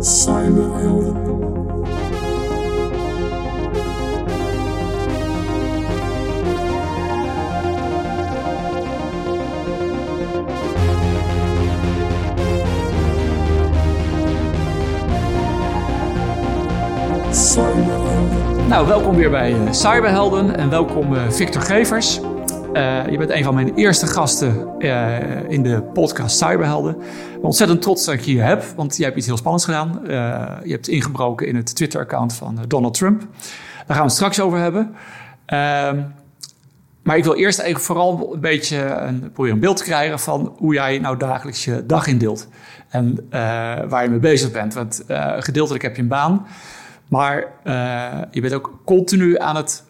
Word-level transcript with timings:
Cyberhelden. 0.00 1.28
Nou, 18.68 18.86
welkom 18.86 19.16
weer 19.16 19.30
bij 19.30 19.52
eh, 19.52 19.72
Cyberhelden 19.72 20.56
en 20.56 20.70
welkom 20.70 21.14
eh, 21.14 21.22
Victor 21.30 21.62
Gevers. 21.62 22.20
Eh, 22.78 23.10
je 23.10 23.18
bent 23.18 23.30
een 23.30 23.44
van 23.44 23.54
mijn 23.54 23.74
eerste 23.74 24.06
gasten 24.06 24.68
eh, 24.78 25.50
in 25.50 25.62
de 25.62 25.82
podcast 25.82 26.38
Cyberhelden. 26.38 26.96
Ik 27.36 27.42
ontzettend 27.42 27.82
trots 27.82 28.04
dat 28.04 28.14
ik 28.14 28.20
je 28.20 28.40
heb, 28.40 28.64
want 28.76 28.96
jij 28.96 29.06
hebt 29.06 29.18
iets 29.18 29.26
heel 29.26 29.36
spannends 29.36 29.64
gedaan. 29.64 30.06
Eh, 30.06 30.56
je 30.64 30.72
hebt 30.72 30.88
ingebroken 30.88 31.46
in 31.46 31.56
het 31.56 31.74
Twitter-account 31.74 32.34
van 32.34 32.58
Donald 32.68 32.94
Trump. 32.94 33.20
Daar 33.20 33.28
gaan 33.86 33.96
we 33.96 34.02
het 34.02 34.12
straks 34.12 34.40
over 34.40 34.58
hebben. 34.58 34.94
Ehm, 35.46 36.02
maar 37.02 37.16
ik 37.16 37.24
wil 37.24 37.34
eerst 37.34 37.58
even 37.58 37.80
vooral 37.80 38.34
een 38.34 38.40
beetje 38.40 38.78
een, 38.78 39.20
proberen 39.20 39.54
een 39.54 39.60
beeld 39.60 39.76
te 39.76 39.84
krijgen 39.84 40.18
van 40.18 40.54
hoe 40.56 40.74
jij 40.74 40.98
nou 40.98 41.16
dagelijks 41.16 41.64
je 41.64 41.86
dag 41.86 42.06
indeelt. 42.06 42.48
En 42.88 43.26
waar 43.88 44.02
je 44.02 44.10
mee 44.10 44.18
bezig 44.18 44.50
bent. 44.50 44.74
Want 44.74 45.04
gedeeltelijk 45.38 45.82
heb 45.82 45.96
je 45.96 46.02
een 46.02 46.08
baan. 46.08 46.46
Maar 47.08 47.46
je 48.30 48.40
bent 48.40 48.54
ook 48.54 48.80
continu 48.84 49.38
aan 49.38 49.56
het 49.56 49.84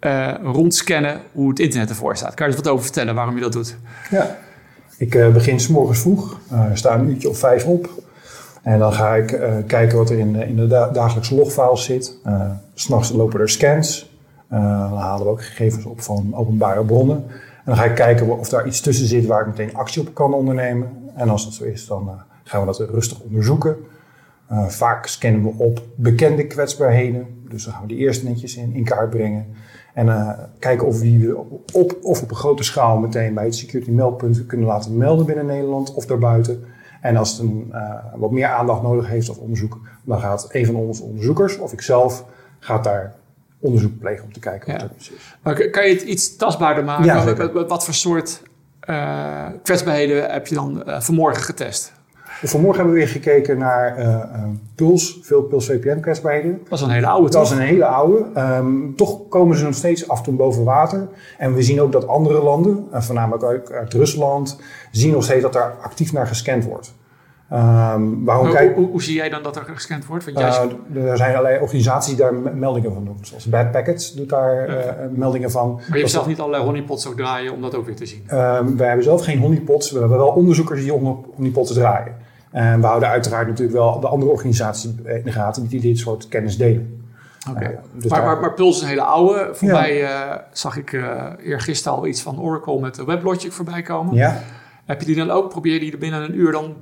eh, 0.00 0.34
rondscannen 0.42 1.20
hoe 1.32 1.48
het 1.48 1.58
internet 1.58 1.88
ervoor 1.88 2.16
staat. 2.16 2.34
Kan 2.34 2.46
je 2.46 2.52
er 2.52 2.62
wat 2.62 2.72
over 2.72 2.84
vertellen 2.84 3.14
waarom 3.14 3.34
je 3.34 3.40
dat 3.40 3.52
doet? 3.52 3.76
Ja, 4.10 4.36
ik 4.98 5.14
eh, 5.14 5.32
begin 5.32 5.60
morgens 5.70 5.98
vroeg, 5.98 6.38
eh, 6.50 6.64
sta 6.74 6.94
een 6.94 7.08
uurtje 7.08 7.28
of 7.28 7.38
vijf 7.38 7.64
op. 7.64 7.90
En 8.62 8.78
dan 8.78 8.92
ga 8.92 9.14
ik 9.14 9.26
kijken 9.66 9.96
wat 9.98 10.10
er 10.10 10.18
in, 10.18 10.34
in 10.34 10.56
de 10.56 10.66
da- 10.66 10.88
dagelijkse 10.90 11.34
logfiles 11.34 11.84
zit. 11.84 12.16
Uh, 12.26 12.50
S'nachts 12.74 13.10
lopen 13.10 13.40
er 13.40 13.48
scans. 13.48 14.10
Dan 14.48 14.96
halen 14.96 15.26
we 15.26 15.32
ook 15.32 15.44
gegevens 15.44 15.84
op 15.84 16.00
van 16.00 16.34
openbare 16.34 16.84
bronnen. 16.84 17.16
En 17.26 17.62
dan 17.64 17.76
ga 17.76 17.84
ik 17.84 17.94
kijken 17.94 18.38
of 18.38 18.48
daar 18.48 18.66
iets 18.66 18.80
tussen 18.80 19.06
zit 19.06 19.26
waar 19.26 19.40
ik 19.40 19.46
meteen 19.46 19.74
actie 19.74 20.02
op 20.02 20.14
kan 20.14 20.34
ondernemen. 20.34 20.88
En 21.16 21.28
als 21.28 21.44
dat 21.44 21.54
zo 21.54 21.64
is, 21.64 21.86
dan 21.86 22.10
gaan 22.44 22.60
we 22.60 22.66
dat 22.66 22.78
rustig 22.78 23.20
onderzoeken. 23.20 23.76
Vaak 24.68 25.06
scannen 25.06 25.42
we 25.42 25.52
op 25.56 25.82
bekende 25.94 26.46
kwetsbaarheden. 26.46 27.26
Dus 27.48 27.64
dan 27.64 27.72
gaan 27.72 27.82
we 27.82 27.88
die 27.88 27.98
eerst 27.98 28.22
netjes 28.22 28.56
in, 28.56 28.74
in 28.74 28.84
kaart 28.84 29.10
brengen. 29.10 29.46
En 30.00 30.08
eh, 30.08 30.28
kijken 30.58 30.86
of 30.86 30.98
we 30.98 31.02
die 31.04 31.38
op, 31.38 31.60
op, 31.72 31.98
of 32.02 32.22
op 32.22 32.30
een 32.30 32.36
grote 32.36 32.62
schaal 32.62 32.98
meteen 32.98 33.34
bij 33.34 33.44
het 33.44 33.54
security 33.54 33.90
meldpunt 33.90 34.46
kunnen 34.46 34.66
laten 34.66 34.96
melden 34.96 35.26
binnen 35.26 35.46
Nederland 35.46 35.94
of 35.94 36.06
daarbuiten. 36.06 36.64
En 37.00 37.16
als 37.16 37.30
het 37.30 37.40
een, 37.40 37.68
eh, 37.72 37.94
wat 38.16 38.30
meer 38.30 38.46
aandacht 38.46 38.82
nodig 38.82 39.08
heeft 39.08 39.28
of 39.28 39.38
onderzoek, 39.38 39.78
dan 40.04 40.20
gaat 40.20 40.48
een 40.50 40.66
van 40.66 40.74
onze 40.74 41.02
onderzoekers 41.02 41.58
of 41.58 41.72
ik 41.72 41.80
zelf 41.82 42.24
gaat 42.58 42.84
daar 42.84 43.14
onderzoek 43.58 43.98
plegen 43.98 44.24
om 44.24 44.32
te 44.32 44.40
kijken 44.40 44.72
wat 44.72 44.80
Ja. 44.80 44.86
er 44.86 44.92
precies 44.94 45.14
is. 45.14 45.36
Maar 45.42 45.70
kan 45.70 45.88
je 45.88 45.94
het 45.94 46.02
iets 46.02 46.36
tastbaarder 46.36 46.84
maken? 46.84 47.04
Ja, 47.04 47.34
wat, 47.52 47.68
wat, 47.68 47.84
voor 47.84 47.94
soort 47.94 48.42
eh, 48.80 49.46
kwetsbaarheden 49.62 50.30
heb 50.30 50.46
je 50.46 50.54
dan 50.54 50.82
vanmorgen 50.86 51.42
getest? 51.42 51.92
Vanmorgen 52.48 52.76
hebben 52.82 52.94
we 52.94 53.04
weer 53.04 53.08
gekeken 53.12 53.58
naar 53.58 53.96
eh, 53.96 54.44
Puls, 54.74 55.18
veel 55.22 55.42
Puls 55.42 55.66
VPN 55.66 56.00
kwetsbaarheden. 56.00 56.58
Dat 56.58 56.68
was 56.68 56.82
een 56.82 56.90
hele 56.90 57.06
oude 57.06 57.30
Dat 57.30 57.44
is 57.44 57.50
een 57.50 57.58
hele 57.58 57.84
oude. 57.84 58.24
Ehm, 58.34 58.92
toch 58.96 59.18
komen 59.28 59.56
ze 59.56 59.64
nog 59.64 59.74
steeds 59.74 60.08
af 60.08 60.18
en 60.18 60.24
toe 60.24 60.34
boven 60.34 60.64
water. 60.64 61.08
En 61.38 61.54
we 61.54 61.62
zien 61.62 61.80
ook 61.80 61.92
dat 61.92 62.06
andere 62.06 62.42
landen, 62.42 62.84
en 62.92 63.02
voornamelijk 63.02 63.42
ook 63.44 63.70
uit 63.72 63.92
Rusland, 63.94 64.60
zien 64.90 65.12
nog 65.12 65.24
steeds 65.24 65.42
dat 65.42 65.52
daar 65.52 65.74
actief 65.82 66.12
naar 66.12 66.26
gescand 66.26 66.64
wordt. 66.64 66.94
Ehm, 67.50 68.24
waarom 68.24 68.46
Hoe, 68.46 68.54
kijk, 68.54 68.74
hoe, 68.74 68.86
hoe 68.90 69.02
zie 69.02 69.14
jij 69.14 69.28
dan 69.28 69.42
dat 69.42 69.56
er 69.56 69.62
gescand 69.66 70.06
wordt? 70.06 70.24
Want 70.24 70.38
jij 70.38 70.48
er 71.04 71.16
zijn 71.16 71.30
allerlei 71.36 71.60
organisaties 71.60 72.08
die 72.14 72.22
daar 72.24 72.34
me- 72.34 72.50
meldingen 72.54 72.92
van 72.92 73.04
doen. 73.04 73.18
Zoals 73.20 73.46
Bad 73.46 73.70
Packets 73.70 74.14
doet 74.14 74.28
daar 74.28 74.68
meldingen 75.14 75.50
van. 75.50 75.72
maar 75.74 75.84
je 75.92 75.98
hebt 75.98 76.10
zelf 76.10 76.26
niet 76.26 76.38
allerlei 76.38 76.64
honeypots 76.64 77.06
ook 77.08 77.16
draaien 77.16 77.52
om 77.52 77.60
dat 77.62 77.74
ook 77.74 77.86
weer 77.86 77.96
te 77.96 78.06
zien. 78.06 78.22
Ehm, 78.26 78.76
wij 78.76 78.86
hebben 78.86 79.04
zelf 79.04 79.24
geen 79.24 79.38
honeypots. 79.38 79.90
We 79.90 79.98
hebben 79.98 80.18
wel 80.18 80.28
onderzoekers 80.28 80.80
die 80.80 80.92
honey- 80.92 81.16
honeypots 81.36 81.72
draaien. 81.72 82.14
En 82.50 82.80
we 82.80 82.86
houden 82.86 83.08
uiteraard 83.08 83.46
natuurlijk 83.48 83.76
wel 83.78 84.00
de 84.00 84.08
andere 84.08 84.30
organisaties 84.32 84.84
in 85.04 85.22
de 85.24 85.32
gaten 85.32 85.66
die 85.66 85.80
dit 85.80 85.98
soort 85.98 86.28
kennis 86.28 86.56
delen. 86.56 86.98
Eh, 87.56 87.68
dus 87.92 88.10
maar, 88.10 88.18
daar- 88.20 88.28
maar, 88.28 88.40
maar 88.40 88.54
Puls 88.54 88.76
is 88.76 88.82
een 88.82 88.88
hele 88.88 89.02
oude. 89.02 89.48
Voor 89.52 89.68
Ja. 89.68 89.74
mij 89.80 90.04
eh, 90.04 90.36
zag 90.52 90.76
ik 90.76 90.92
eh 90.92 91.24
eergisteren 91.44 91.98
al 91.98 92.06
iets 92.06 92.22
van 92.22 92.40
Oracle 92.40 92.80
met 92.80 92.94
de 92.94 93.04
WebLogic 93.04 93.52
voorbij 93.52 93.82
komen. 93.82 94.14
Ja, 94.14 94.38
Heb 94.84 95.00
je 95.00 95.06
die 95.06 95.16
dan 95.16 95.30
ook? 95.30 95.48
Probeer 95.48 95.80
die 95.80 95.92
er 95.92 95.98
binnen 95.98 96.22
een 96.22 96.38
uur 96.38 96.52
dan 96.52 96.74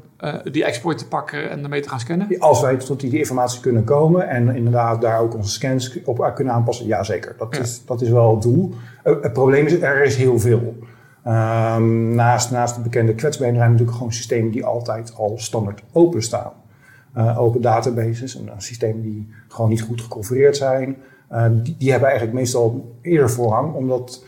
die 0.52 0.64
export 0.64 0.98
te 0.98 1.08
pakken 1.08 1.50
en 1.50 1.62
ermee 1.62 1.80
te 1.80 1.88
gaan 1.88 2.00
scannen? 2.00 2.38
als 2.38 2.60
wij 2.60 2.76
tot 2.76 3.00
die 3.00 3.18
informatie 3.18 3.60
kunnen 3.60 3.84
komen 3.84 4.28
en 4.28 4.56
inderdaad 4.56 5.00
daar 5.00 5.20
ook 5.20 5.34
onze 5.34 5.50
scans 5.50 5.98
op 6.04 6.32
kunnen 6.34 6.54
aanpassen, 6.54 6.86
ja 6.86 7.02
zeker. 7.02 7.34
Dat, 7.38 7.56
Ja. 7.56 7.62
Is, 7.62 7.82
dat 7.86 8.00
is 8.00 8.08
wel 8.10 8.30
het 8.34 8.42
doel. 8.42 8.74
Het 9.02 9.32
probleem 9.32 9.66
is, 9.66 9.80
er 9.80 10.02
is 10.04 10.16
heel 10.16 10.38
veel. 10.38 10.76
Ehm, 11.32 12.14
naast, 12.14 12.50
naast 12.50 12.74
de 12.74 12.80
bekende 12.80 13.14
kwetsbaarheden 13.14 13.60
zijn 13.60 13.70
natuurlijk 13.72 13.98
gewoon 13.98 14.12
systemen 14.12 14.50
die 14.50 14.64
altijd 14.64 15.14
al 15.16 15.34
standaard 15.38 15.82
openstaan. 15.92 16.52
Eh 17.14 17.38
open 17.40 17.60
databases 17.60 18.38
en 18.38 18.48
eh, 18.48 18.54
systemen 18.58 19.02
die 19.02 19.28
gewoon 19.48 19.70
niet 19.70 19.82
goed 19.82 20.00
geconfigureerd 20.00 20.56
zijn. 20.56 20.96
eh, 21.28 21.44
die, 21.52 21.76
die 21.78 21.90
hebben 21.90 22.08
eigenlijk 22.08 22.38
meestal 22.38 22.96
eerder 23.02 23.30
voorrang, 23.30 23.74
omdat 23.74 24.24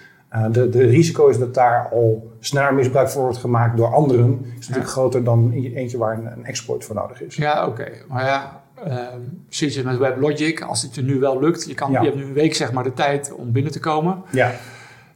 de, 0.50 0.68
de 0.68 0.84
risico 0.86 1.26
is 1.28 1.38
dat 1.38 1.54
daar 1.54 1.88
al 1.92 2.30
sneller 2.40 2.74
misbruik 2.74 3.08
voor 3.08 3.22
wordt 3.22 3.38
gemaakt 3.38 3.76
door 3.76 3.94
anderen, 3.94 4.44
is 4.58 4.68
natuurlijk 4.68 4.92
groter 4.94 5.24
dan 5.24 5.52
eentje 5.52 5.98
waar 5.98 6.18
een, 6.18 6.32
een 6.32 6.44
exploit 6.44 6.84
voor 6.84 6.94
nodig 6.94 7.22
is. 7.22 7.36
Ja, 7.36 7.66
oké. 7.66 7.88
Maar 8.08 8.24
ja, 8.24 8.62
ehm 8.84 9.20
zit 9.48 9.74
je 9.74 9.84
met 9.84 9.98
WebLogic, 9.98 10.60
als 10.62 10.82
het 10.82 10.94
je 10.94 11.02
nu 11.02 11.18
wel 11.18 11.40
lukt, 11.40 11.66
je, 11.66 11.74
kan, 11.74 11.90
Ja. 11.90 12.00
je 12.00 12.06
hebt 12.06 12.18
nu 12.18 12.24
een 12.24 12.32
week 12.32 12.54
zeg 12.54 12.72
maar 12.72 12.84
de 12.84 12.92
tijd 12.92 13.32
om 13.34 13.52
binnen 13.52 13.72
te 13.72 13.80
komen. 13.80 14.22
Ja, 14.32 14.50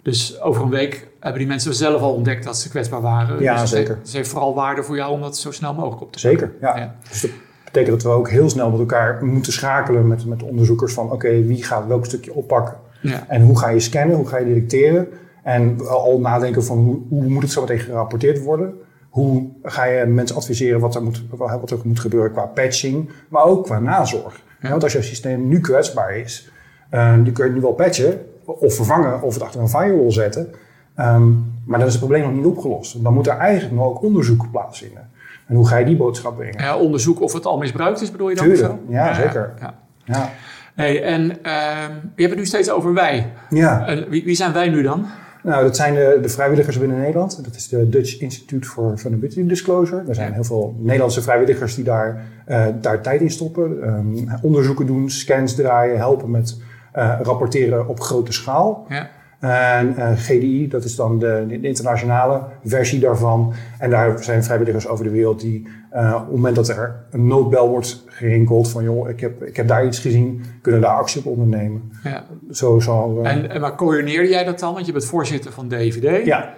Dus 0.03 0.41
over 0.41 0.63
een 0.63 0.71
week 0.71 1.09
hebben 1.25 1.43
die 1.43 1.51
mensen 1.51 1.75
zelf 1.75 2.01
al 2.01 2.15
ontdekt 2.15 2.45
dat 2.45 2.59
ze 2.59 2.69
kwetsbaar 2.69 3.01
waren. 3.01 3.43
Ja, 3.43 3.61
dus 3.61 3.71
zeker. 3.71 3.99
Het 4.03 4.13
heeft 4.13 4.29
vooral 4.29 4.55
waarde 4.55 4.83
voor 4.83 4.97
jou 4.97 5.13
om 5.13 5.21
dat 5.21 5.37
zo 5.37 5.51
snel 5.51 5.75
mogelijk 5.75 6.03
op 6.03 6.13
te 6.13 6.19
zeker. 6.19 6.53
Ja. 6.61 6.77
Ja. 6.77 6.95
Dus 7.09 7.21
dat 7.21 7.31
betekent 7.65 8.03
dat 8.03 8.13
we 8.13 8.19
ook 8.19 8.29
heel 8.31 8.49
snel 8.51 8.71
met 8.71 8.81
elkaar 8.81 9.25
moeten 9.25 9.53
schakelen 9.53 10.09
met, 10.09 10.27
met 10.27 10.43
onderzoekers 10.43 10.93
van 10.93 11.11
oké, 11.11 11.43
wie 11.43 11.65
gaat 11.65 11.87
welk 11.87 12.05
stukje 12.05 12.35
oppakken 12.35 12.77
Ja. 13.01 13.25
en 13.29 13.43
hoe 13.43 13.59
ga 13.59 13.69
je 13.69 13.81
scannen, 13.81 14.17
hoe 14.17 14.27
ga 14.27 14.39
je 14.39 14.45
detecteren 14.55 15.09
en 15.43 15.89
al 15.89 16.21
nadenken 16.21 16.65
van 16.65 16.79
hoe, 16.79 17.01
hoe 17.09 17.25
moet 17.29 17.43
het 17.43 17.53
zo 17.53 17.61
meteen 17.61 17.79
gerapporteerd 17.79 18.43
worden. 18.43 18.75
Hoe 19.09 19.49
ga 19.63 19.85
je 19.85 20.07
mensen 20.07 20.37
adviseren 20.37 20.81
wat 20.81 20.95
er, 20.95 21.03
moet, 21.03 21.25
wat 21.31 21.71
er 21.71 21.79
moet 21.85 22.01
gebeuren 22.01 22.33
qua 22.33 22.47
patching, 22.47 23.11
maar 23.29 23.45
ook 23.45 23.65
qua 23.65 23.79
nazorg. 23.79 24.41
Ja. 24.61 24.71
Want 24.71 24.83
als 24.83 24.93
jouw 24.93 25.03
systeem 25.03 25.49
nu 25.49 25.61
kwetsbaar 25.61 26.17
is, 26.17 26.51
eh, 26.91 27.15
die 27.23 27.33
kun 27.33 27.47
je 27.47 27.53
nu 27.53 27.61
wel 27.61 27.73
patchen 27.73 28.21
of 28.45 28.75
vervangen 28.75 29.23
of 29.23 29.35
het 29.35 29.43
achter 29.43 29.61
een 29.61 29.69
firewall 29.69 30.11
zetten. 30.11 30.49
Ehm, 30.95 31.31
maar 31.67 31.79
dan 31.79 31.87
is 31.89 31.95
het 31.95 32.03
probleem 32.03 32.23
nog 32.23 32.33
niet 32.33 32.45
opgelost. 32.45 33.03
Dan 33.03 33.15
moet 33.15 33.27
er 33.27 33.37
eigenlijk 33.37 33.75
nog 33.75 33.87
ook 33.87 34.03
onderzoek 34.03 34.51
plaatsvinden. 34.51 35.09
En 35.47 35.55
hoe 35.57 35.67
ga 35.69 35.77
je 35.77 35.85
die 35.85 35.97
boodschap 35.97 36.37
brengen? 36.37 36.63
Ja, 36.63 36.77
onderzoek 36.77 37.21
of 37.21 37.33
het 37.33 37.47
al 37.47 37.59
misbruikt 37.59 38.01
is, 38.01 38.11
bedoel 38.11 38.29
je 38.29 38.35
dan? 38.35 38.45
Tuurlijk, 38.45 38.67
zo? 38.69 38.79
ja, 38.89 39.15
zeker. 39.15 39.55
Ja. 39.61 39.75
Ja. 40.05 40.31
Hey, 40.75 41.03
en 41.03 41.43
ehm, 41.43 41.91
je 42.15 42.23
hebt 42.23 42.31
het 42.31 42.37
nu 42.39 42.47
steeds 42.47 42.71
over 42.71 42.95
wij. 42.95 43.33
ja. 43.51 43.85
Wie, 44.09 44.25
wie 44.25 44.35
zijn 44.35 44.53
wij 44.53 44.69
nu 44.69 44.83
dan? 44.83 45.07
Nou, 45.43 45.63
dat 45.65 45.77
zijn 45.77 45.95
de, 45.95 46.19
de 46.23 46.29
vrijwilligers 46.29 46.79
binnen 46.79 46.99
Nederland. 46.99 47.45
Dat 47.45 47.55
is 47.55 47.69
de 47.69 47.89
Dutch 47.89 48.21
Institute 48.21 48.69
for 48.69 48.99
Vulnerability 48.99 49.47
Disclosure. 49.47 50.03
Er 50.09 50.15
zijn 50.15 50.29
Ja. 50.29 50.35
heel 50.35 50.45
veel 50.45 50.77
Nederlandse 50.79 51.23
vrijwilligers 51.23 51.75
die 51.75 51.85
daar, 51.85 52.23
eh, 52.45 52.67
daar 52.81 53.01
tijd 53.03 53.21
in 53.21 53.31
stoppen. 53.31 53.83
Ehm, 53.83 54.37
onderzoeken 54.43 54.87
doen, 54.87 55.11
scans 55.11 55.55
draaien, 55.55 55.97
helpen 55.97 56.31
met 56.31 56.61
eh, 56.93 57.19
rapporteren 57.23 57.89
op 57.89 58.01
grote 58.01 58.33
schaal. 58.33 58.87
Ja. 58.89 59.09
En 59.41 59.97
eh, 59.97 60.13
GDI, 60.17 60.69
dat 60.69 60.85
is 60.85 60.97
dan 60.97 61.19
de, 61.19 61.45
de 61.49 61.61
internationale 61.61 62.41
versie 62.65 63.01
daarvan. 63.01 63.53
En 63.79 63.91
daar 63.91 64.23
zijn 64.23 64.45
vrijwilligers 64.45 64.89
over 64.89 65.05
de 65.05 65.11
wereld 65.11 65.41
die 65.41 65.69
eh, 65.91 66.13
op 66.15 66.21
het 66.21 66.31
moment 66.35 66.57
dat 66.57 66.69
er 66.69 67.05
een 67.11 67.27
noodbel 67.27 67.69
wordt 67.69 68.05
gerinkeld 68.07 68.71
van 68.71 68.85
joh, 68.85 69.09
ik 69.09 69.21
heb, 69.21 69.43
ik 69.43 69.57
heb 69.57 69.69
daar 69.69 69.87
iets 69.87 69.99
gezien, 69.99 70.45
kunnen 70.63 70.81
daar 70.81 70.97
actie 70.97 71.21
op 71.21 71.27
ondernemen. 71.27 71.93
ja. 72.05 72.25
Zo 72.51 72.81
zal. 72.81 73.21
eh, 73.23 73.31
En, 73.31 73.51
en 73.51 73.61
maar 73.61 73.75
coördineerde 73.75 74.29
jij 74.29 74.45
dat 74.45 74.59
dan? 74.59 74.75
Want 74.75 74.87
je 74.87 74.93
bent 74.93 75.05
voorzitter 75.05 75.53
van 75.53 75.69
DVD. 75.69 76.25
ja, 76.27 76.55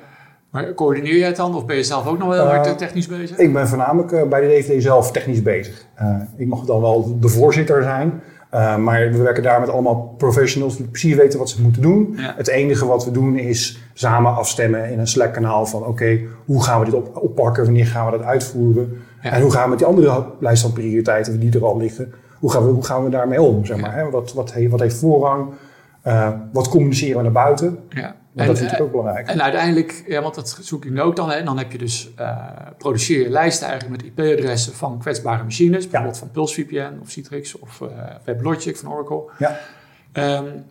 Maar 0.51 0.75
coördineer 0.75 1.17
jij 1.17 1.27
het 1.27 1.37
dan? 1.37 1.55
Of 1.55 1.67
ben 1.67 1.77
je 1.77 1.83
zelf 1.83 2.07
ook 2.07 2.19
nog 2.19 2.29
wel 2.29 2.49
heel 2.49 2.55
hard 2.63 2.79
technisch 2.79 3.07
bezig? 3.07 3.37
Ik 3.39 3.53
ben 3.53 3.69
voornamelijk 3.69 4.29
bij 4.29 4.41
de 4.41 4.47
DVD 4.47 4.83
zelf 4.83 5.13
technisch 5.13 5.43
bezig. 5.43 5.87
Ik 6.37 6.47
mag 6.47 6.65
dan 6.65 6.81
wel 6.81 7.19
de 7.21 7.29
voorzitter 7.29 7.83
zijn. 7.83 8.21
Eh, 8.51 8.77
maar 8.77 9.11
we 9.11 9.19
werken 9.19 9.43
daar 9.43 9.61
met 9.61 9.69
allemaal 9.69 10.15
professionals 10.19 10.77
die 10.77 10.87
precies 10.87 11.15
weten 11.15 11.39
wat 11.39 11.49
ze 11.49 11.63
moeten 11.63 11.83
doen. 11.83 12.15
Ja. 12.17 12.35
Het 12.37 12.49
enige 12.49 12.87
wat 12.87 13.05
we 13.05 13.11
doen 13.11 13.39
is 13.39 13.81
samen 13.95 14.35
afstemmen 14.35 14.91
in 14.91 14.99
een 14.99 15.07
Slack-kanaal 15.07 15.67
van... 15.67 15.85
oké, 15.85 16.21
hoe 16.45 16.63
gaan 16.63 16.79
we 16.79 16.85
dit 16.85 16.95
op, 16.95 17.17
oppakken? 17.17 17.65
Wanneer 17.65 17.87
gaan 17.87 18.11
we 18.11 18.19
dat 18.19 18.27
uitvoeren? 18.27 18.99
Ja. 19.23 19.31
En 19.31 19.43
hoe 19.43 19.51
gaan 19.51 19.63
we 19.63 19.69
met 19.69 19.79
die 19.79 19.87
andere 19.87 20.27
lijst 20.41 20.63
van 20.63 20.73
prioriteiten 20.73 21.41
die 21.41 21.53
er 21.53 21.65
al 21.65 21.77
liggen... 21.77 22.13
hoe 22.39 22.51
gaan 22.51 22.65
we, 22.65 22.71
hoe 22.71 22.85
gaan 22.85 23.05
we 23.05 23.11
daarmee 23.11 23.43
om? 23.43 23.65
Zeg 23.65 23.81
maar, 23.81 23.95
hè? 23.95 24.11
Wat, 24.11 24.33
wat, 24.33 24.53
heeft, 24.53 24.71
wat 24.71 24.81
heeft 24.81 24.97
voorrang? 24.97 25.47
Eh, 26.03 26.29
wat 26.53 26.69
communiceren 26.69 27.17
we 27.17 27.23
naar 27.23 27.33
buiten? 27.33 27.79
Want 28.37 28.49
dat 28.49 28.57
is 28.57 28.63
natuurlijk 28.63 28.95
ook 28.95 29.01
belangrijk. 29.01 29.29
En 29.29 29.43
uiteindelijk, 29.43 30.05
ja, 30.07 30.23
want 30.23 30.35
dat 30.35 30.59
zoek 30.61 30.85
je 30.85 30.91
nu 30.91 31.01
ook 31.01 31.17
dan. 31.17 31.31
Hè, 31.31 31.37
en 31.37 31.45
dan 31.45 31.59
heb 31.59 31.73
je 31.73 31.79
dus, 31.79 32.11
uh, 32.21 32.37
produceer 32.79 33.23
je 33.23 33.29
lijsten 33.29 33.69
eigenlijk 33.69 34.03
met 34.03 34.13
IP-adressen 34.13 34.73
van 34.73 34.99
kwetsbare 34.99 35.43
machines. 35.43 35.83
Bijvoorbeeld 35.83 36.15
ja. 36.15 36.21
van 36.21 36.31
PulseVPN 36.31 36.99
of 37.03 37.11
Citrix 37.11 37.59
of 37.59 37.81
uh, 37.81 37.89
WebLogic 38.25 38.77
van 38.77 38.93
Oracle. 38.93 39.23
Ja. 39.39 39.59
Um, 40.13 40.65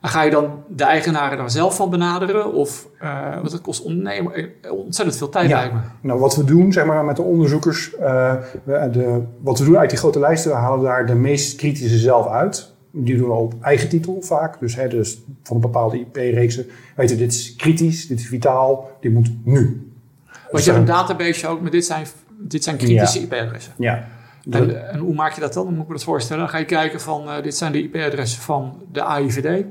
en 0.00 0.08
ga 0.08 0.22
je 0.22 0.30
dan 0.30 0.62
de 0.68 0.84
eigenaren 0.84 1.38
daar 1.38 1.50
zelf 1.50 1.76
van 1.76 1.90
benaderen? 1.90 2.52
Of, 2.52 2.88
uh, 3.02 3.34
want 3.34 3.52
het 3.52 3.60
kost 3.60 3.82
ondernemer 3.82 4.50
ontzettend 4.70 5.18
veel 5.18 5.28
tijd, 5.28 5.48
ja. 5.48 5.56
lijkt 5.56 5.74
me. 5.74 5.80
Nou, 6.00 6.20
wat 6.20 6.36
we 6.36 6.44
doen, 6.44 6.72
zeg 6.72 6.84
maar, 6.84 7.04
met 7.04 7.16
de 7.16 7.22
onderzoekers... 7.22 7.94
Uh, 8.00 8.34
de, 8.64 9.22
wat 9.40 9.58
we 9.58 9.64
doen 9.64 9.78
uit 9.78 9.90
die 9.90 9.98
grote 9.98 10.18
lijsten, 10.18 10.50
we 10.50 10.56
halen 10.56 10.82
daar 10.82 11.06
de 11.06 11.14
meest 11.14 11.56
kritische 11.56 11.98
zelf 11.98 12.28
uit. 12.28 12.74
Die 12.90 13.16
doen 13.16 13.28
we 13.28 13.34
op 13.34 13.54
eigen 13.60 13.88
titel 13.88 14.22
vaak. 14.22 14.60
Dus, 14.60 14.74
hè, 14.74 14.88
dus 14.88 15.22
van 15.42 15.56
een 15.56 15.62
bepaalde 15.62 15.98
IP-reeksen 15.98 16.66
weten 16.96 17.16
we, 17.16 17.22
dit 17.22 17.32
is 17.32 17.56
kritisch, 17.56 18.06
dit 18.06 18.18
is 18.18 18.26
vitaal, 18.26 18.90
dit 19.00 19.12
moet 19.12 19.30
nu. 19.44 19.90
Want 20.26 20.50
dus 20.52 20.64
je 20.64 20.70
hebt 20.70 20.88
een 20.88 20.94
database 20.94 21.46
ook, 21.46 21.60
maar 21.60 21.70
dit 21.70 21.84
zijn, 21.84 22.06
dit 22.38 22.64
zijn 22.64 22.76
kritische 22.76 23.18
ja. 23.18 23.24
IP-adressen. 23.24 23.72
Ja. 23.76 24.08
En, 24.50 24.90
en, 24.90 24.98
hoe 24.98 25.14
maak 25.14 25.32
je 25.32 25.40
dat 25.40 25.52
dan? 25.52 25.64
Dan 25.64 25.72
moet 25.72 25.82
ik 25.82 25.88
me 25.88 25.94
dat 25.94 26.04
voorstellen. 26.04 26.42
Dan 26.42 26.52
ga 26.52 26.58
je 26.58 26.64
kijken 26.64 27.00
van, 27.00 27.28
uh, 27.28 27.42
dit 27.42 27.56
zijn 27.56 27.72
de 27.72 27.82
IP-adressen 27.82 28.42
van 28.42 28.82
de 28.92 29.02
AIVD. 29.02 29.64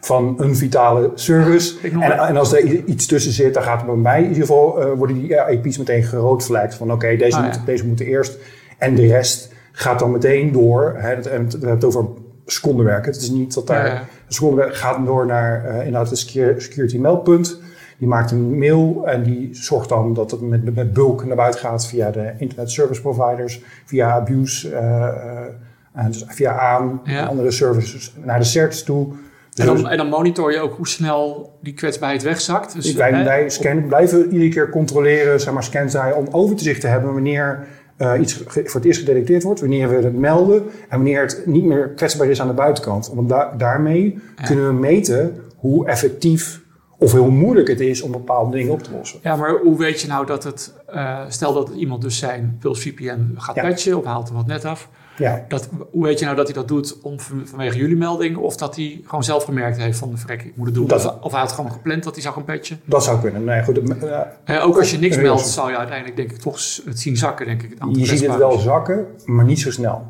Van 0.00 0.34
een 0.38 0.56
vitale 0.56 1.10
service. 1.14 1.74
En, 1.82 2.02
en, 2.02 2.36
als 2.36 2.52
er 2.52 2.84
iets 2.84 3.06
tussen 3.06 3.32
zit, 3.32 3.54
dan 3.54 3.62
gaat 3.62 3.76
het 3.76 3.86
bij 3.86 3.94
mij 3.94 4.18
in 4.18 4.28
ieder 4.28 4.40
geval, 4.40 4.82
uh, 4.82 4.92
worden 4.92 5.18
die 5.18 5.34
IP's 5.50 5.78
meteen 5.78 6.02
gerood 6.02 6.44
vlekt. 6.44 6.74
Van 6.74 6.86
oké, 6.86 6.94
okay, 6.94 7.16
deze, 7.16 7.36
Ah, 7.36 7.44
moet, 7.44 7.54
ja. 7.54 7.62
deze 7.64 7.86
moeten 7.86 8.06
eerst. 8.06 8.38
En 8.78 8.94
de 8.94 9.06
rest 9.06 9.52
gaat 9.72 9.98
dan 9.98 10.10
meteen 10.10 10.52
door. 10.52 10.94
Hè, 10.96 11.16
dat, 11.16 11.26
en 11.26 11.44
we 11.44 11.50
hebben 11.50 11.70
het 11.70 11.84
over 11.84 12.04
secondenwerk. 12.46 13.06
Het 13.06 13.16
is 13.16 13.30
niet 13.30 13.54
dat 13.54 13.66
daar... 13.66 13.86
Ja, 13.86 14.04
secondenwerk 14.28 14.74
gaat 14.74 15.06
door 15.06 15.26
naar 15.26 15.64
uh, 15.66 15.76
inderdaad 15.76 16.10
een 16.10 16.16
security 16.60 16.98
meldpunt. 16.98 17.60
Die 17.98 18.08
maakt 18.08 18.30
een 18.30 18.58
mail 18.58 19.02
en 19.06 19.22
die 19.22 19.48
zorgt 19.52 19.88
dan 19.88 20.14
dat 20.14 20.30
het 20.30 20.40
met, 20.40 20.74
met 20.74 20.92
bulk 20.92 21.24
naar 21.24 21.36
buiten 21.36 21.60
gaat 21.60 21.86
via 21.86 22.10
de 22.10 22.32
internet 22.38 22.70
service 22.70 23.00
providers, 23.00 23.62
via 23.84 24.12
abuse, 24.12 24.70
uh, 24.70 26.06
dus 26.06 26.24
via 26.28 26.58
aan, 26.58 27.00
Ja. 27.04 27.24
andere 27.24 27.50
services 27.50 28.14
naar 28.24 28.38
de 28.38 28.44
CERTs 28.44 28.82
toe. 28.82 29.12
En 29.54 29.66
dan, 29.66 29.88
en 29.88 29.96
dan 29.96 30.08
monitor 30.08 30.52
je 30.52 30.60
ook 30.60 30.76
hoe 30.76 30.88
snel 30.88 31.52
die 31.62 31.74
kwetsbaarheid 31.74 32.22
wegzakt. 32.22 32.74
Dus, 32.74 32.94
wij, 32.94 33.24
wij 33.24 33.50
scannen, 33.50 33.86
blijven 33.86 34.32
iedere 34.32 34.50
keer 34.50 34.70
controleren, 34.70 35.40
zeg 35.40 35.52
maar, 35.54 35.88
daar 35.92 36.14
om 36.14 36.26
overzicht 36.30 36.80
te 36.80 36.86
hebben 36.86 37.12
wanneer 37.12 37.66
uh, 38.02 38.12
iets 38.20 38.34
voor 38.44 38.62
het 38.74 38.84
eerst 38.84 38.98
gedetecteerd 39.00 39.42
wordt, 39.42 39.60
wanneer 39.60 39.88
we 39.88 39.94
het 39.94 40.16
melden 40.18 40.62
en 40.88 40.96
wanneer 40.98 41.20
het 41.20 41.42
niet 41.46 41.64
meer 41.64 41.88
kwetsbaar 41.88 42.26
is 42.28 42.40
aan 42.40 42.46
de 42.48 42.52
buitenkant. 42.54 43.10
Want 43.14 43.28
da- 43.28 43.54
daarmee 43.56 44.18
Ja. 44.36 44.44
kunnen 44.44 44.66
we 44.66 44.72
meten 44.72 45.36
hoe 45.56 45.86
effectief 45.86 46.60
of 46.98 47.12
hoe 47.12 47.30
moeilijk 47.30 47.68
het 47.68 47.80
is 47.80 48.02
om 48.02 48.10
bepaalde 48.12 48.56
dingen 48.56 48.72
op 48.72 48.82
te 48.82 48.90
lossen. 48.96 49.18
Ja, 49.22 49.36
maar 49.36 49.50
hoe 49.62 49.78
weet 49.78 50.00
je 50.00 50.08
nou 50.08 50.26
dat 50.26 50.44
het... 50.44 50.74
eh, 50.86 51.20
stel 51.28 51.52
dat 51.52 51.70
iemand 51.76 52.02
dus 52.02 52.18
zijn 52.18 52.56
Pulse 52.60 52.82
VPN 52.82 53.34
gaat 53.36 53.54
Ja. 53.54 53.62
patchen 53.68 53.98
of 53.98 54.04
haalt 54.04 54.28
er 54.28 54.34
wat 54.34 54.46
net 54.46 54.64
af. 54.64 54.88
Ja, 55.16 55.44
Dat, 55.48 55.68
hoe 55.90 56.02
weet 56.04 56.18
je 56.18 56.24
nou 56.24 56.36
dat 56.36 56.46
hij 56.46 56.54
dat 56.54 56.68
doet 56.68 57.00
om, 57.02 57.20
van- 57.20 57.42
vanwege 57.44 57.76
jullie 57.76 57.96
melding? 57.96 58.36
Of 58.36 58.56
dat 58.56 58.76
hij 58.76 59.00
gewoon 59.04 59.24
zelf 59.24 59.44
gemerkt 59.44 59.76
heeft 59.76 59.98
van... 59.98 60.18
Vrek, 60.18 60.42
ik 60.42 60.56
moet 60.56 60.66
het 60.66 60.74
doen. 60.74 60.86
Dat- 60.86 61.04
of, 61.06 61.20
of 61.20 61.30
hij 61.32 61.40
had 61.40 61.52
gewoon 61.52 61.72
gepland 61.72 62.02
dat 62.04 62.12
hij 62.14 62.22
zou 62.22 62.34
gaan 62.34 62.44
patchen. 62.44 62.80
dat 62.84 63.04
zou 63.04 63.20
kunnen. 63.20 63.44
Nee, 63.44 63.62
goed, 63.62 63.78
uh, 63.78 64.20
Eh, 64.44 64.66
ook 64.66 64.78
als 64.78 64.90
je 64.90 64.98
niks 64.98 65.16
meldt, 65.16 65.46
zal 65.46 65.68
je 65.70 65.76
uiteindelijk 65.76 66.16
denk 66.16 66.30
ik 66.30 66.36
toch 66.38 66.58
het 66.84 67.00
zien 67.00 67.16
zakken, 67.16 67.46
denk 67.46 67.62
ik. 67.62 67.70
Het 67.70 67.80
aantal 67.80 67.98
Je 67.98 68.06
ziet 68.06 68.26
het 68.26 68.36
wel 68.36 68.58
zakken, 68.58 69.06
maar 69.24 69.44
niet 69.44 69.60
zo 69.60 69.70
snel. 69.70 70.06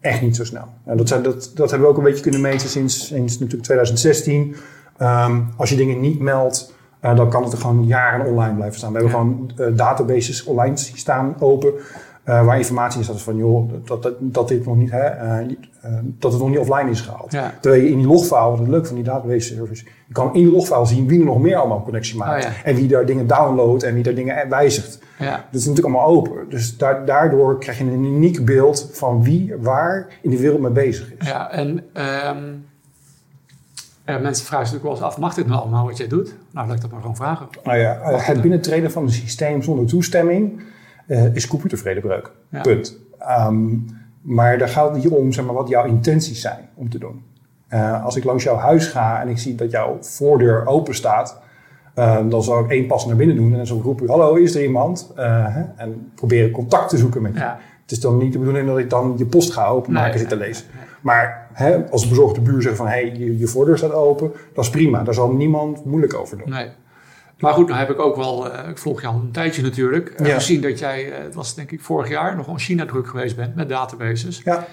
Echt 0.00 0.20
niet 0.22 0.36
zo 0.36 0.44
snel. 0.44 0.68
En 0.84 0.96
dat, 0.96 1.08
zijn, 1.08 1.22
dat, 1.22 1.50
dat 1.54 1.70
hebben 1.70 1.88
we 1.88 1.92
ook 1.94 1.98
een 1.98 2.04
beetje 2.10 2.22
kunnen 2.22 2.40
meten 2.40 2.68
sinds, 2.68 3.06
sinds 3.06 3.32
natuurlijk 3.32 3.62
2016. 3.62 4.56
Ehm, 4.98 5.40
als 5.56 5.70
je 5.70 5.76
dingen 5.76 6.00
niet 6.00 6.18
meldt, 6.20 6.72
eh, 7.00 7.16
dan 7.16 7.30
kan 7.30 7.42
het 7.42 7.52
er 7.52 7.58
gewoon 7.58 7.86
jaren 7.86 8.26
online 8.26 8.54
blijven 8.54 8.78
staan. 8.78 8.92
We 8.92 8.98
hebben 8.98 9.16
Ja. 9.18 9.24
gewoon 9.24 9.50
eh, 9.72 9.76
databases 9.76 10.44
online 10.44 10.76
staan 10.76 11.34
open. 11.38 11.72
Eh, 12.24 12.44
waar 12.44 12.58
informatie 12.58 12.98
in 12.98 13.04
staat 13.04 13.22
van 13.22 13.36
joh, 13.36 13.72
dat, 13.84 14.02
dat, 14.02 14.14
dat 14.20 14.48
dit 14.48 14.66
nog 14.66 14.76
niet, 14.76 14.90
hè, 14.90 14.98
eh, 14.98 15.38
eh, 15.40 15.92
dat 16.18 16.32
het 16.32 16.40
nog 16.40 16.50
niet 16.50 16.58
offline 16.58 16.90
is 16.90 17.00
gehaald. 17.00 17.32
Ja. 17.32 17.54
Terwijl 17.60 17.82
je 17.82 17.90
in 17.90 17.98
die 17.98 18.06
logfile, 18.06 18.50
wat 18.50 18.58
het 18.58 18.68
leuk 18.68 18.86
van 18.86 18.94
die 18.94 19.04
database 19.04 19.54
service, 19.54 19.84
je 20.06 20.12
kan 20.12 20.26
in 20.26 20.42
die 20.42 20.50
logfile 20.50 20.86
zien 20.86 21.08
wie 21.08 21.18
er 21.18 21.24
nog 21.24 21.40
meer 21.40 21.56
allemaal 21.56 21.82
connectie 21.82 22.16
maakt. 22.16 22.44
Oh 22.44 22.50
ja. 22.50 22.56
En 22.64 22.74
wie 22.74 22.88
daar 22.88 23.06
dingen 23.06 23.26
downloadt 23.26 23.82
en 23.82 23.94
wie 23.94 24.02
daar 24.02 24.14
dingen 24.14 24.48
wijzigt. 24.48 24.98
Ja. 25.18 25.30
Dat 25.30 25.60
is 25.60 25.66
natuurlijk 25.66 25.94
allemaal 25.94 26.16
open. 26.16 26.48
Dus 26.48 26.76
da- 26.76 27.04
daardoor 27.04 27.58
krijg 27.58 27.78
je 27.78 27.84
een 27.84 28.04
uniek 28.04 28.44
beeld 28.44 28.88
van 28.92 29.22
wie 29.22 29.54
waar 29.60 30.06
in 30.22 30.30
de 30.30 30.38
wereld 30.38 30.60
mee 30.60 30.70
bezig 30.70 31.12
is. 31.18 31.26
Ja, 31.26 31.50
en 31.50 31.84
ehm, 31.92 32.42
eh, 34.04 34.20
mensen 34.20 34.46
vragen 34.46 34.66
zich 34.66 34.74
natuurlijk 34.74 34.82
wel 34.82 34.92
eens 34.92 35.02
af, 35.02 35.18
mag 35.18 35.34
dit 35.34 35.46
nou 35.46 35.60
allemaal 35.60 35.84
wat 35.84 35.96
jij 35.96 36.08
doet? 36.08 36.34
Nou, 36.50 36.66
laat 36.66 36.76
ik 36.76 36.82
dat 36.82 36.90
maar 36.90 37.00
gewoon 37.00 37.16
vragen. 37.16 37.46
Nou 37.64 37.78
ja, 37.78 37.98
het 38.02 38.40
binnentreden 38.40 38.90
van 38.90 39.02
een 39.02 39.10
systeem 39.10 39.62
zonder 39.62 39.86
toestemming 39.86 40.62
eh, 41.06 41.34
is 41.34 41.46
computervredebreuk. 41.46 42.30
Ja. 42.48 42.60
Punt. 42.60 42.98
Ehm, 43.18 43.76
maar 44.20 44.58
daar 44.58 44.68
gaat 44.68 44.94
het 44.94 45.02
hier 45.02 45.14
om 45.14 45.32
zeg 45.32 45.44
maar, 45.44 45.54
wat 45.54 45.68
jouw 45.68 45.84
intenties 45.84 46.40
zijn 46.40 46.68
om 46.74 46.90
te 46.90 46.98
doen. 46.98 47.22
Eh, 47.68 48.04
als 48.04 48.16
ik 48.16 48.24
langs 48.24 48.44
jouw 48.44 48.56
huis 48.56 48.86
ga 48.86 49.20
en 49.20 49.28
ik 49.28 49.38
zie 49.38 49.54
dat 49.54 49.70
jouw 49.70 49.96
voordeur 50.00 50.66
open 50.66 50.94
staat, 50.94 51.40
eh, 51.94 52.18
dan 52.28 52.42
zal 52.42 52.60
ik 52.64 52.70
één 52.70 52.86
pas 52.86 53.06
naar 53.06 53.16
binnen 53.16 53.36
doen 53.36 53.50
en 53.50 53.56
dan 53.56 53.66
zal 53.66 53.76
ik 53.76 53.82
roepen: 53.82 54.08
Hallo, 54.08 54.34
is 54.34 54.54
er 54.54 54.62
iemand? 54.62 55.12
En 55.76 56.10
proberen 56.14 56.50
contact 56.50 56.88
te 56.88 56.96
zoeken 56.96 57.22
met 57.22 57.32
je. 57.32 57.38
Ja. 57.38 57.58
Het 57.82 57.92
is 57.92 58.00
dan 58.00 58.18
niet 58.18 58.32
de 58.32 58.38
bedoeling 58.38 58.66
dat 58.66 58.78
ik 58.78 58.90
dan 58.90 59.14
je 59.16 59.26
post 59.26 59.52
ga 59.52 59.66
openmaken 59.66 60.06
en 60.06 60.10
Nee, 60.10 60.18
zitten 60.18 60.38
nee, 60.38 60.48
lezen. 60.48 60.66
nee. 60.74 60.84
Maar 61.00 61.46
hè, 61.52 61.90
als 61.90 62.02
de 62.02 62.08
bezorgde 62.08 62.40
buur 62.40 62.62
zegt 62.62 62.76
van 62.76 62.86
hé, 62.86 62.92
hey, 62.92 63.14
je, 63.16 63.38
je 63.38 63.46
voordeur 63.46 63.78
staat 63.78 63.92
open, 63.92 64.32
dat 64.54 64.64
is 64.64 64.70
prima. 64.70 65.02
Daar 65.02 65.14
zal 65.14 65.32
niemand 65.32 65.84
moeilijk 65.84 66.14
over 66.14 66.38
doen. 66.38 66.54
Maar 67.44 67.54
goed, 67.54 67.66
nou 67.68 67.78
heb 67.78 67.90
ik 67.90 68.00
ook 68.00 68.16
wel, 68.16 68.52
eh, 68.52 68.68
ik 68.68 68.78
volg 68.78 69.00
je 69.00 69.06
al 69.06 69.14
een 69.14 69.30
tijdje 69.32 69.62
natuurlijk, 69.62 70.08
eh, 70.08 70.26
Ja. 70.26 70.34
gezien 70.34 70.60
dat 70.60 70.78
jij, 70.78 71.12
eh, 71.12 71.22
het 71.22 71.34
was 71.34 71.54
denk 71.54 71.70
ik 71.70 71.80
vorig 71.80 72.08
jaar, 72.08 72.36
nog 72.36 72.48
in 72.48 72.58
China 72.58 72.84
druk 72.86 73.06
geweest 73.06 73.36
bent 73.36 73.54
met 73.54 73.68
databases. 73.68 74.40
Ja. 74.44 74.66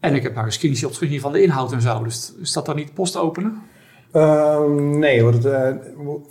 En 0.00 0.14
ik 0.14 0.22
heb 0.22 0.34
daar 0.34 0.52
screenshots 0.52 0.98
gezien 0.98 1.20
van 1.20 1.32
de 1.32 1.42
inhoud 1.42 1.72
en 1.72 1.80
zo. 1.80 2.02
Dus 2.02 2.34
is 2.40 2.52
dat 2.52 2.66
dan 2.66 2.76
niet 2.76 2.94
post 2.94 3.16
openen? 3.16 3.62
Ehm, 4.12 4.98
nee, 4.98 5.24
wat, 5.24 5.34
het, 5.34 5.78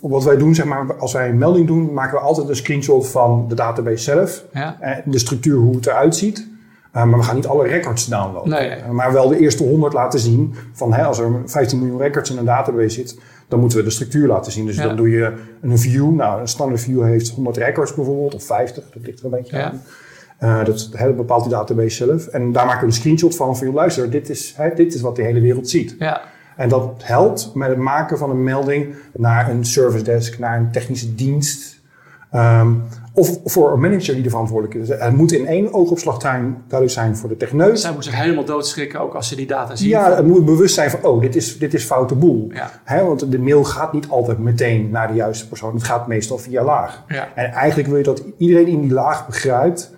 wat 0.00 0.24
wij 0.24 0.36
doen, 0.36 0.54
zeg 0.54 0.64
maar, 0.66 0.96
als 0.98 1.12
wij 1.12 1.28
een 1.28 1.38
melding 1.38 1.66
doen, 1.66 1.92
maken 1.92 2.14
we 2.18 2.24
altijd 2.24 2.48
een 2.48 2.56
screenshot 2.56 3.08
van 3.08 3.44
de 3.48 3.54
database 3.54 4.02
zelf. 4.02 4.44
Ja. 4.52 4.76
Eh, 4.80 4.96
de 5.04 5.18
structuur, 5.18 5.56
hoe 5.58 5.76
het 5.76 5.86
eruit 5.86 6.16
ziet. 6.16 6.48
Maar 6.92 7.18
we 7.18 7.22
gaan 7.22 7.34
niet 7.34 7.46
alle 7.46 7.66
records 7.66 8.06
downloaden. 8.06 8.50
Nee, 8.50 8.68
nee. 8.68 8.92
Maar 8.92 9.12
wel 9.12 9.28
de 9.28 9.38
eerste 9.38 9.62
100 9.62 9.92
laten 9.92 10.18
zien. 10.18 10.54
Van 10.72 10.92
hè, 10.92 11.04
als 11.04 11.18
er 11.18 11.42
15 11.46 11.78
miljoen 11.78 11.98
records 12.00 12.30
in 12.30 12.38
een 12.38 12.44
database 12.44 12.88
zit, 12.88 13.18
dan 13.48 13.60
moeten 13.60 13.78
we 13.78 13.84
de 13.84 13.90
structuur 13.90 14.26
laten 14.26 14.52
zien. 14.52 14.66
Dus 14.66 14.76
Ja. 14.76 14.82
dan 14.82 14.96
doe 14.96 15.10
je 15.10 15.32
een 15.60 15.78
view. 15.78 16.14
Nou, 16.14 16.40
een 16.40 16.48
standaard 16.48 16.80
view 16.80 17.02
heeft 17.02 17.28
100 17.28 17.56
records 17.56 17.94
bijvoorbeeld, 17.94 18.34
of 18.34 18.44
50, 18.44 18.84
dat 18.94 19.06
ligt 19.06 19.18
er 19.18 19.24
een 19.24 19.30
beetje 19.30 19.62
aan. 19.62 19.82
Eh, 20.38 20.64
dat 20.64 21.16
bepaalt 21.16 21.42
die 21.42 21.52
database 21.52 21.96
zelf. 22.06 22.26
En 22.26 22.52
daar 22.52 22.66
maken 22.66 22.80
we 22.80 22.86
een 22.86 22.92
screenshot 22.92 23.36
van. 23.36 23.56
Van 23.56 23.72
luister, 23.72 24.10
dit 24.10 24.28
is, 24.28 24.54
hè, 24.56 24.74
dit 24.74 24.94
is 24.94 25.00
wat 25.00 25.16
de 25.16 25.22
hele 25.22 25.40
wereld 25.40 25.68
ziet. 25.68 25.96
Ja. 25.98 26.20
En 26.56 26.68
dat 26.68 27.02
helpt 27.04 27.50
met 27.54 27.68
het 27.68 27.78
maken 27.78 28.18
van 28.18 28.30
een 28.30 28.42
melding 28.44 28.94
naar 29.12 29.50
een 29.50 29.64
service 29.64 30.04
desk, 30.04 30.38
naar 30.38 30.58
een 30.58 30.70
technische 30.72 31.14
dienst. 31.14 31.80
Ehm, 32.30 32.70
of 33.16 33.38
voor 33.44 33.72
een 33.72 33.80
manager 33.80 34.14
die 34.14 34.24
er 34.24 34.30
verantwoordelijk 34.30 34.74
is. 34.74 34.88
Het 34.88 35.16
moet 35.16 35.32
in 35.32 35.46
één 35.46 35.74
oogopslag 35.74 36.18
duidelijk 36.18 36.90
zijn 36.90 37.16
voor 37.16 37.28
de 37.28 37.36
techneus. 37.36 37.80
Zij 37.80 37.92
moeten 37.92 38.10
zich 38.10 38.20
helemaal 38.20 38.44
doodschrikken, 38.44 39.00
ook 39.00 39.14
als 39.14 39.28
ze 39.28 39.36
die 39.36 39.46
data 39.46 39.76
zien. 39.76 39.88
Ja, 39.88 40.16
het 40.16 40.26
moet 40.26 40.44
bewust 40.44 40.74
zijn 40.74 40.90
van, 40.90 41.04
oh, 41.04 41.20
dit 41.20 41.36
is, 41.36 41.58
dit 41.58 41.74
is 41.74 41.84
foute 41.84 42.14
boel. 42.14 42.48
Ja. 42.52 42.70
Hè, 42.84 43.04
want 43.04 43.30
de 43.32 43.38
mail 43.38 43.64
gaat 43.64 43.92
niet 43.92 44.08
altijd 44.08 44.38
meteen 44.38 44.90
naar 44.90 45.08
de 45.08 45.14
juiste 45.14 45.48
persoon. 45.48 45.74
Het 45.74 45.84
gaat 45.84 46.06
meestal 46.06 46.38
via 46.38 46.64
laag. 46.64 47.04
Ja. 47.08 47.28
En 47.34 47.52
eigenlijk 47.52 47.88
wil 47.88 47.96
je 47.96 48.04
dat 48.04 48.22
iedereen 48.38 48.66
in 48.66 48.80
die 48.80 48.92
laag 48.92 49.26
begrijpt 49.26 49.94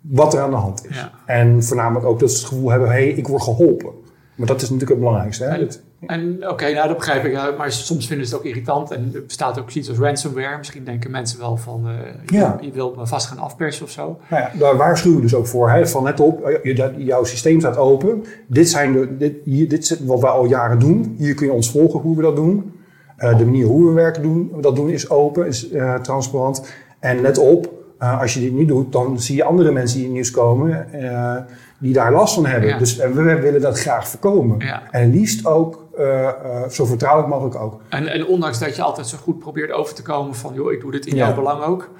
wat 0.00 0.34
er 0.34 0.40
aan 0.40 0.50
de 0.50 0.56
hand 0.56 0.86
is. 0.88 0.96
Ja. 0.96 1.10
En 1.26 1.64
voornamelijk 1.64 2.06
ook 2.06 2.20
dat 2.20 2.30
ze 2.30 2.38
het 2.38 2.46
gevoel 2.46 2.70
hebben, 2.70 2.88
hé, 2.88 2.94
hey, 2.94 3.08
ik 3.08 3.28
word 3.28 3.42
geholpen. 3.42 3.90
Maar 4.34 4.46
dat 4.46 4.56
is 4.56 4.62
natuurlijk 4.62 4.90
het 4.90 5.00
belangrijkste. 5.00 5.44
Hè? 5.44 5.66
En, 6.06 6.48
oké, 6.50 6.72
nou 6.72 6.88
dat 6.88 6.96
begrijp 6.96 7.24
ik. 7.24 7.56
Maar 7.58 7.72
soms 7.72 8.06
vinden 8.06 8.26
ze 8.26 8.32
het 8.34 8.42
ook 8.42 8.48
irritant. 8.48 8.90
En 8.90 9.10
er 9.14 9.24
bestaat 9.26 9.58
ook 9.60 9.70
zoiets 9.70 9.90
als 9.90 9.98
ransomware. 9.98 10.58
Misschien 10.58 10.84
denken 10.84 11.10
mensen 11.10 11.38
wel 11.38 11.56
van, 11.56 11.86
eh, 11.88 11.92
je, 12.26 12.36
Ja. 12.36 12.58
je 12.60 12.70
wilt 12.70 12.96
me 12.96 13.06
vast 13.06 13.26
gaan 13.26 13.38
afpersen 13.38 13.84
of 13.84 13.90
zo. 13.90 14.18
Nou 14.30 14.42
ja, 14.42 14.50
daar 14.58 14.76
waarschuwen 14.76 15.16
we 15.16 15.22
dus 15.22 15.34
ook 15.34 15.46
voor. 15.46 15.70
Hè? 15.70 15.86
Van 15.86 16.02
let 16.02 16.20
op, 16.20 16.60
dat- 16.76 16.92
jouw 16.96 17.24
systeem 17.24 17.60
staat 17.60 17.76
open. 17.76 18.24
Dit, 18.46 18.68
zijn 18.68 18.92
de, 18.92 19.16
dit, 19.16 19.34
hier, 19.44 19.68
dit 19.68 19.82
is 19.82 20.00
wat 20.04 20.20
wij 20.20 20.30
al 20.30 20.44
jaren 20.44 20.78
doen. 20.78 21.14
Hier 21.18 21.34
kun 21.34 21.46
je 21.46 21.52
ons 21.52 21.70
volgen 21.70 22.00
hoe 22.00 22.16
we 22.16 22.22
dat 22.22 22.36
doen. 22.36 22.72
Eh, 23.16 23.38
de 23.38 23.44
manier 23.44 23.66
hoe 23.66 23.86
we 23.86 23.92
werken 23.92 24.22
doen, 24.22 24.52
dat 24.60 24.76
doen 24.76 24.88
is 24.90 25.10
open, 25.10 25.46
is 25.46 25.70
eh, 25.70 25.94
transparant. 25.94 26.74
En 27.00 27.20
let 27.20 27.38
op, 27.38 27.72
eh, 27.98 28.20
als 28.20 28.34
je 28.34 28.40
dit 28.40 28.52
niet 28.52 28.68
doet, 28.68 28.92
dan 28.92 29.20
zie 29.20 29.36
je 29.36 29.44
andere 29.44 29.72
mensen 29.72 29.96
die 29.98 30.06
in 30.06 30.12
nieuws 30.12 30.30
komen... 30.30 30.92
eh, 30.92 31.36
die 31.78 31.92
daar 31.92 32.12
last 32.12 32.34
van 32.34 32.46
hebben. 32.46 32.68
Ja. 32.68 32.78
Dus 32.78 32.96
we 32.96 33.12
willen 33.40 33.60
dat 33.60 33.78
graag 33.78 34.08
voorkomen. 34.08 34.58
En 34.90 35.10
liefst 35.10 35.46
ook 35.46 35.83
eh, 35.98 36.28
eh, 36.28 36.68
zo 36.68 36.84
vertrouwelijk 36.84 37.32
mogelijk 37.34 37.56
ook. 37.56 37.80
En, 37.88 38.06
en 38.06 38.26
ondanks 38.26 38.58
dat 38.58 38.76
je 38.76 38.82
altijd 38.82 39.06
zo 39.06 39.16
goed 39.16 39.38
probeert 39.38 39.70
over 39.72 39.94
te 39.94 40.02
komen 40.02 40.34
van... 40.34 40.54
joh, 40.54 40.72
ik 40.72 40.80
doe 40.80 40.90
dit 40.90 41.06
in 41.06 41.16
Ja. 41.16 41.26
jouw 41.26 41.34
belang 41.34 41.62
ook. 41.62 41.90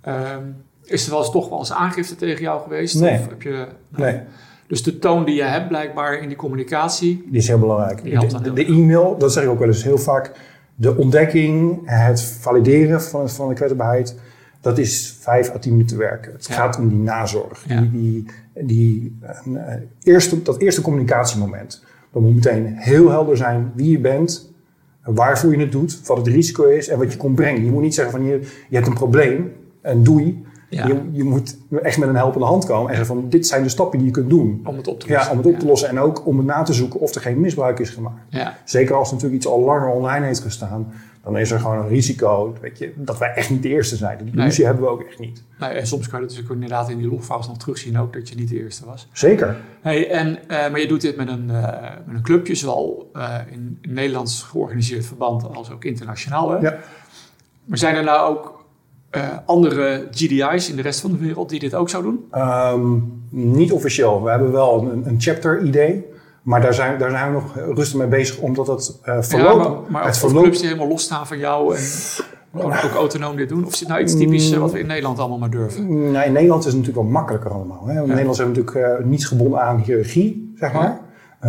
ehm, 0.00 0.42
is 0.84 1.04
er 1.04 1.10
wel 1.10 1.20
eens 1.20 1.30
toch 1.30 1.48
wel 1.48 1.58
eens 1.58 1.72
aangifte 1.72 2.16
tegen 2.16 2.42
jou 2.42 2.62
geweest? 2.62 3.00
Nee. 3.00 3.18
Of 3.18 3.28
heb 3.28 3.42
je, 3.42 3.66
Nee. 3.88 4.20
Dus 4.66 4.82
de 4.82 4.98
toon 4.98 5.24
die 5.24 5.34
je 5.34 5.42
hebt 5.42 5.68
blijkbaar 5.68 6.14
in 6.18 6.28
die 6.28 6.36
communicatie... 6.36 7.24
Die 7.30 7.38
is 7.40 7.48
heel 7.48 7.58
belangrijk. 7.58 8.02
Die 8.02 8.52
de, 8.52 8.64
e-mail, 8.64 9.18
dat 9.18 9.32
zeg 9.32 9.44
ik 9.44 9.48
ook 9.50 9.58
wel 9.58 9.68
eens 9.68 9.82
heel 9.84 9.98
vaak. 9.98 10.32
de 10.74 10.96
ontdekking, 10.96 11.80
het 11.84 12.22
valideren 12.22 13.02
van, 13.02 13.30
van 13.30 13.48
de 13.48 13.54
kwetsbaarheid, 13.54 14.18
dat 14.60 14.78
is 14.78 15.16
vijf 15.20 15.50
à 15.54 15.58
tien 15.58 15.72
minuten 15.72 15.98
werken. 15.98 16.32
Het 16.32 16.46
Ja. 16.46 16.54
gaat 16.54 16.78
om 16.78 16.88
die 16.88 16.98
nazorg. 16.98 17.64
Ja. 17.68 17.80
Die, 17.80 17.90
die, 17.90 18.26
die, 18.66 19.18
eh, 19.54 19.74
eerste, 20.02 20.42
dat 20.42 20.58
eerste 20.60 20.80
communicatiemoment. 20.82 21.84
Dan 22.12 22.22
moet 22.22 22.34
meteen 22.34 22.74
heel 22.76 23.10
helder 23.10 23.36
zijn 23.36 23.72
wie 23.74 23.90
je 23.90 23.98
bent, 23.98 24.52
waarvoor 25.04 25.52
je 25.52 25.58
het 25.58 25.72
doet, 25.72 26.06
wat 26.06 26.16
het 26.16 26.26
risico 26.26 26.64
is 26.64 26.88
en 26.88 26.98
wat 26.98 27.12
je 27.12 27.18
komt 27.18 27.34
brengen. 27.34 27.64
Je 27.64 27.70
moet 27.70 27.82
niet 27.82 27.94
zeggen 27.94 28.14
van 28.14 28.24
je, 28.24 28.40
je 28.68 28.76
hebt 28.76 28.86
een 28.86 28.94
probleem 28.94 29.52
en 29.80 30.02
doei. 30.02 30.44
Ja. 30.68 30.86
Je, 30.86 31.00
je 31.12 31.24
moet 31.24 31.58
echt 31.82 31.98
met 31.98 32.08
een 32.08 32.16
helpende 32.16 32.46
hand 32.46 32.64
komen 32.64 32.90
en 32.90 32.96
zeggen 32.96 33.16
van 33.16 33.28
dit 33.28 33.46
zijn 33.46 33.62
de 33.62 33.68
stappen 33.68 33.98
die 33.98 34.06
je 34.06 34.12
kunt 34.12 34.30
doen. 34.30 34.60
Om 34.64 34.76
het 34.76 34.88
op 34.88 35.00
te 35.00 35.08
lossen. 35.08 35.26
Ja, 35.26 35.30
om 35.30 35.36
het 35.36 35.46
op 35.46 35.58
te 35.58 35.66
lossen 35.66 35.88
en 35.88 35.98
ook 35.98 36.26
om 36.26 36.36
het 36.36 36.46
na 36.46 36.62
te 36.62 36.72
zoeken 36.72 37.00
of 37.00 37.14
er 37.14 37.20
geen 37.20 37.40
misbruik 37.40 37.78
is 37.78 37.90
gemaakt. 37.90 38.20
Ja. 38.28 38.56
Zeker 38.64 38.94
als 38.94 39.10
natuurlijk 39.10 39.36
iets 39.36 39.46
al 39.46 39.60
langer 39.60 39.88
online 39.88 40.26
heeft 40.26 40.40
gestaan, 40.40 40.92
dan 41.22 41.38
is 41.38 41.50
er 41.50 41.60
gewoon 41.60 41.78
een 41.78 41.88
risico 41.88 42.54
weet 42.60 42.78
je, 42.78 42.92
dat 42.96 43.18
wij 43.18 43.32
echt 43.34 43.50
niet 43.50 43.62
de 43.62 43.68
eerste 43.68 43.96
zijn. 43.96 44.18
Die 44.18 44.26
Nee. 44.26 44.44
illusie 44.44 44.64
hebben 44.64 44.82
we 44.82 44.88
ook 44.88 45.02
echt 45.02 45.18
niet. 45.18 45.42
Nou, 45.58 45.72
en 45.72 45.86
soms 45.86 46.08
kan 46.08 46.20
je 46.20 46.26
dat 46.26 46.34
natuurlijk 46.36 46.50
ook 46.50 46.62
inderdaad 46.62 46.90
in 46.90 46.98
die 46.98 47.08
logfiles 47.08 47.46
nog 47.46 47.58
terugzien 47.58 47.98
ook, 47.98 48.12
dat 48.12 48.28
je 48.28 48.34
niet 48.34 48.48
de 48.48 48.62
eerste 48.62 48.86
was. 48.86 49.08
Zeker. 49.12 49.56
Hey, 49.80 50.10
en, 50.10 50.48
eh, 50.48 50.70
maar 50.70 50.80
je 50.80 50.88
doet 50.88 51.00
dit 51.00 51.16
met 51.16 51.28
een, 51.28 51.50
eh, 51.50 51.90
met 52.06 52.16
een 52.16 52.22
clubje, 52.22 52.54
zowel 52.54 53.10
eh, 53.12 53.38
in, 53.50 53.78
Nederlands 53.88 54.42
georganiseerd 54.42 55.06
verband 55.06 55.56
als 55.56 55.70
ook 55.70 55.84
internationaal. 55.84 56.50
Hè? 56.50 56.58
Ja. 56.58 56.78
Maar 57.64 57.78
zijn 57.78 57.94
er 57.94 58.04
nou 58.04 58.30
ook 58.30 58.60
andere 59.46 60.08
GDI's 60.10 60.68
in 60.68 60.76
de 60.76 60.82
rest 60.82 61.00
van 61.00 61.10
de 61.10 61.18
wereld 61.18 61.48
die 61.48 61.58
dit 61.58 61.74
ook 61.74 61.90
zo 61.90 62.02
doen? 62.02 62.24
Ehm, 62.30 62.98
niet 63.28 63.72
officieel. 63.72 64.22
We 64.22 64.30
hebben 64.30 64.52
wel 64.52 64.90
een, 64.90 65.06
een 65.06 65.20
chapter-idee. 65.20 66.04
Maar 66.42 66.60
daar 66.60 66.74
zijn, 66.74 66.98
daar 66.98 67.10
zijn 67.10 67.26
we 67.26 67.32
nog 67.32 67.56
rustig 67.74 67.98
mee 67.98 68.08
bezig, 68.08 68.38
omdat 68.38 68.66
het 68.66 68.98
eh 69.02 69.16
verloopt. 69.20 69.64
Ja, 69.64 69.70
maar, 69.70 69.78
maar 69.88 70.04
het 70.04 70.18
verloopt 70.18 70.42
clubs 70.42 70.58
die 70.58 70.66
helemaal 70.66 70.88
losstaan 70.88 71.26
van 71.26 71.38
jou 71.38 71.76
en 71.76 71.82
gewoon 72.52 72.72
ook 72.72 72.94
autonoom 72.94 73.36
dit 73.36 73.48
doen? 73.48 73.64
Of 73.64 73.72
is 73.72 73.78
dit 73.78 73.88
nou 73.88 74.00
iets 74.00 74.16
typisch 74.16 74.52
eh, 74.52 74.58
wat 74.58 74.72
we 74.72 74.78
in 74.78 74.86
Nederland 74.86 75.18
allemaal 75.18 75.38
maar 75.38 75.50
durven? 75.50 76.10
Nou, 76.12 76.26
in 76.26 76.32
Nederland 76.32 76.60
is 76.60 76.72
het 76.72 76.76
natuurlijk 76.76 77.04
wel 77.04 77.12
makkelijker 77.12 77.50
allemaal. 77.50 77.86
Hè? 77.86 78.00
In 78.02 78.08
Nederland 78.08 78.36
zijn 78.36 78.52
we 78.52 78.58
natuurlijk 78.60 78.98
eh, 79.00 79.06
niet 79.06 79.26
gebonden 79.26 79.60
aan 79.60 79.78
hiërarchie, 79.78 80.52
zeg 80.56 80.72
maar. 80.72 81.00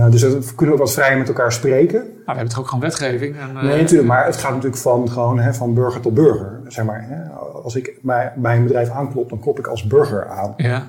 Dus 0.10 0.22
we 0.22 0.56
kunnen 0.56 0.76
ook 0.76 0.82
wat 0.82 0.94
vrijer 0.94 1.18
met 1.18 1.28
elkaar 1.28 1.52
spreken. 1.52 2.00
Nou, 2.00 2.08
we 2.26 2.32
hebben 2.32 2.50
toch 2.50 2.60
ook 2.60 2.68
gewoon 2.68 2.84
wetgeving? 2.84 3.36
En, 3.38 3.66
Nee, 3.66 3.82
natuurlijk. 3.82 4.08
Maar 4.08 4.26
het 4.26 4.38
gaat 4.38 4.50
natuurlijk 4.50 4.82
van, 4.82 5.10
gewoon, 5.10 5.40
hè, 5.40 5.54
van 5.54 5.74
burger 5.74 6.02
tot 6.02 6.14
burger. 6.14 6.60
Zeg 6.68 6.86
maar, 6.86 7.06
hè? 7.10 7.30
Als 7.64 7.76
ik 7.76 8.00
bij, 8.02 8.34
bij 8.36 8.56
een 8.58 8.64
bedrijf 8.64 8.90
aanklop, 8.90 9.30
dan 9.30 9.40
klop 9.40 9.60
ik 9.60 9.68
als 9.68 9.84
burger 9.84 10.28
aan. 10.28 10.54
Ja. 10.58 10.88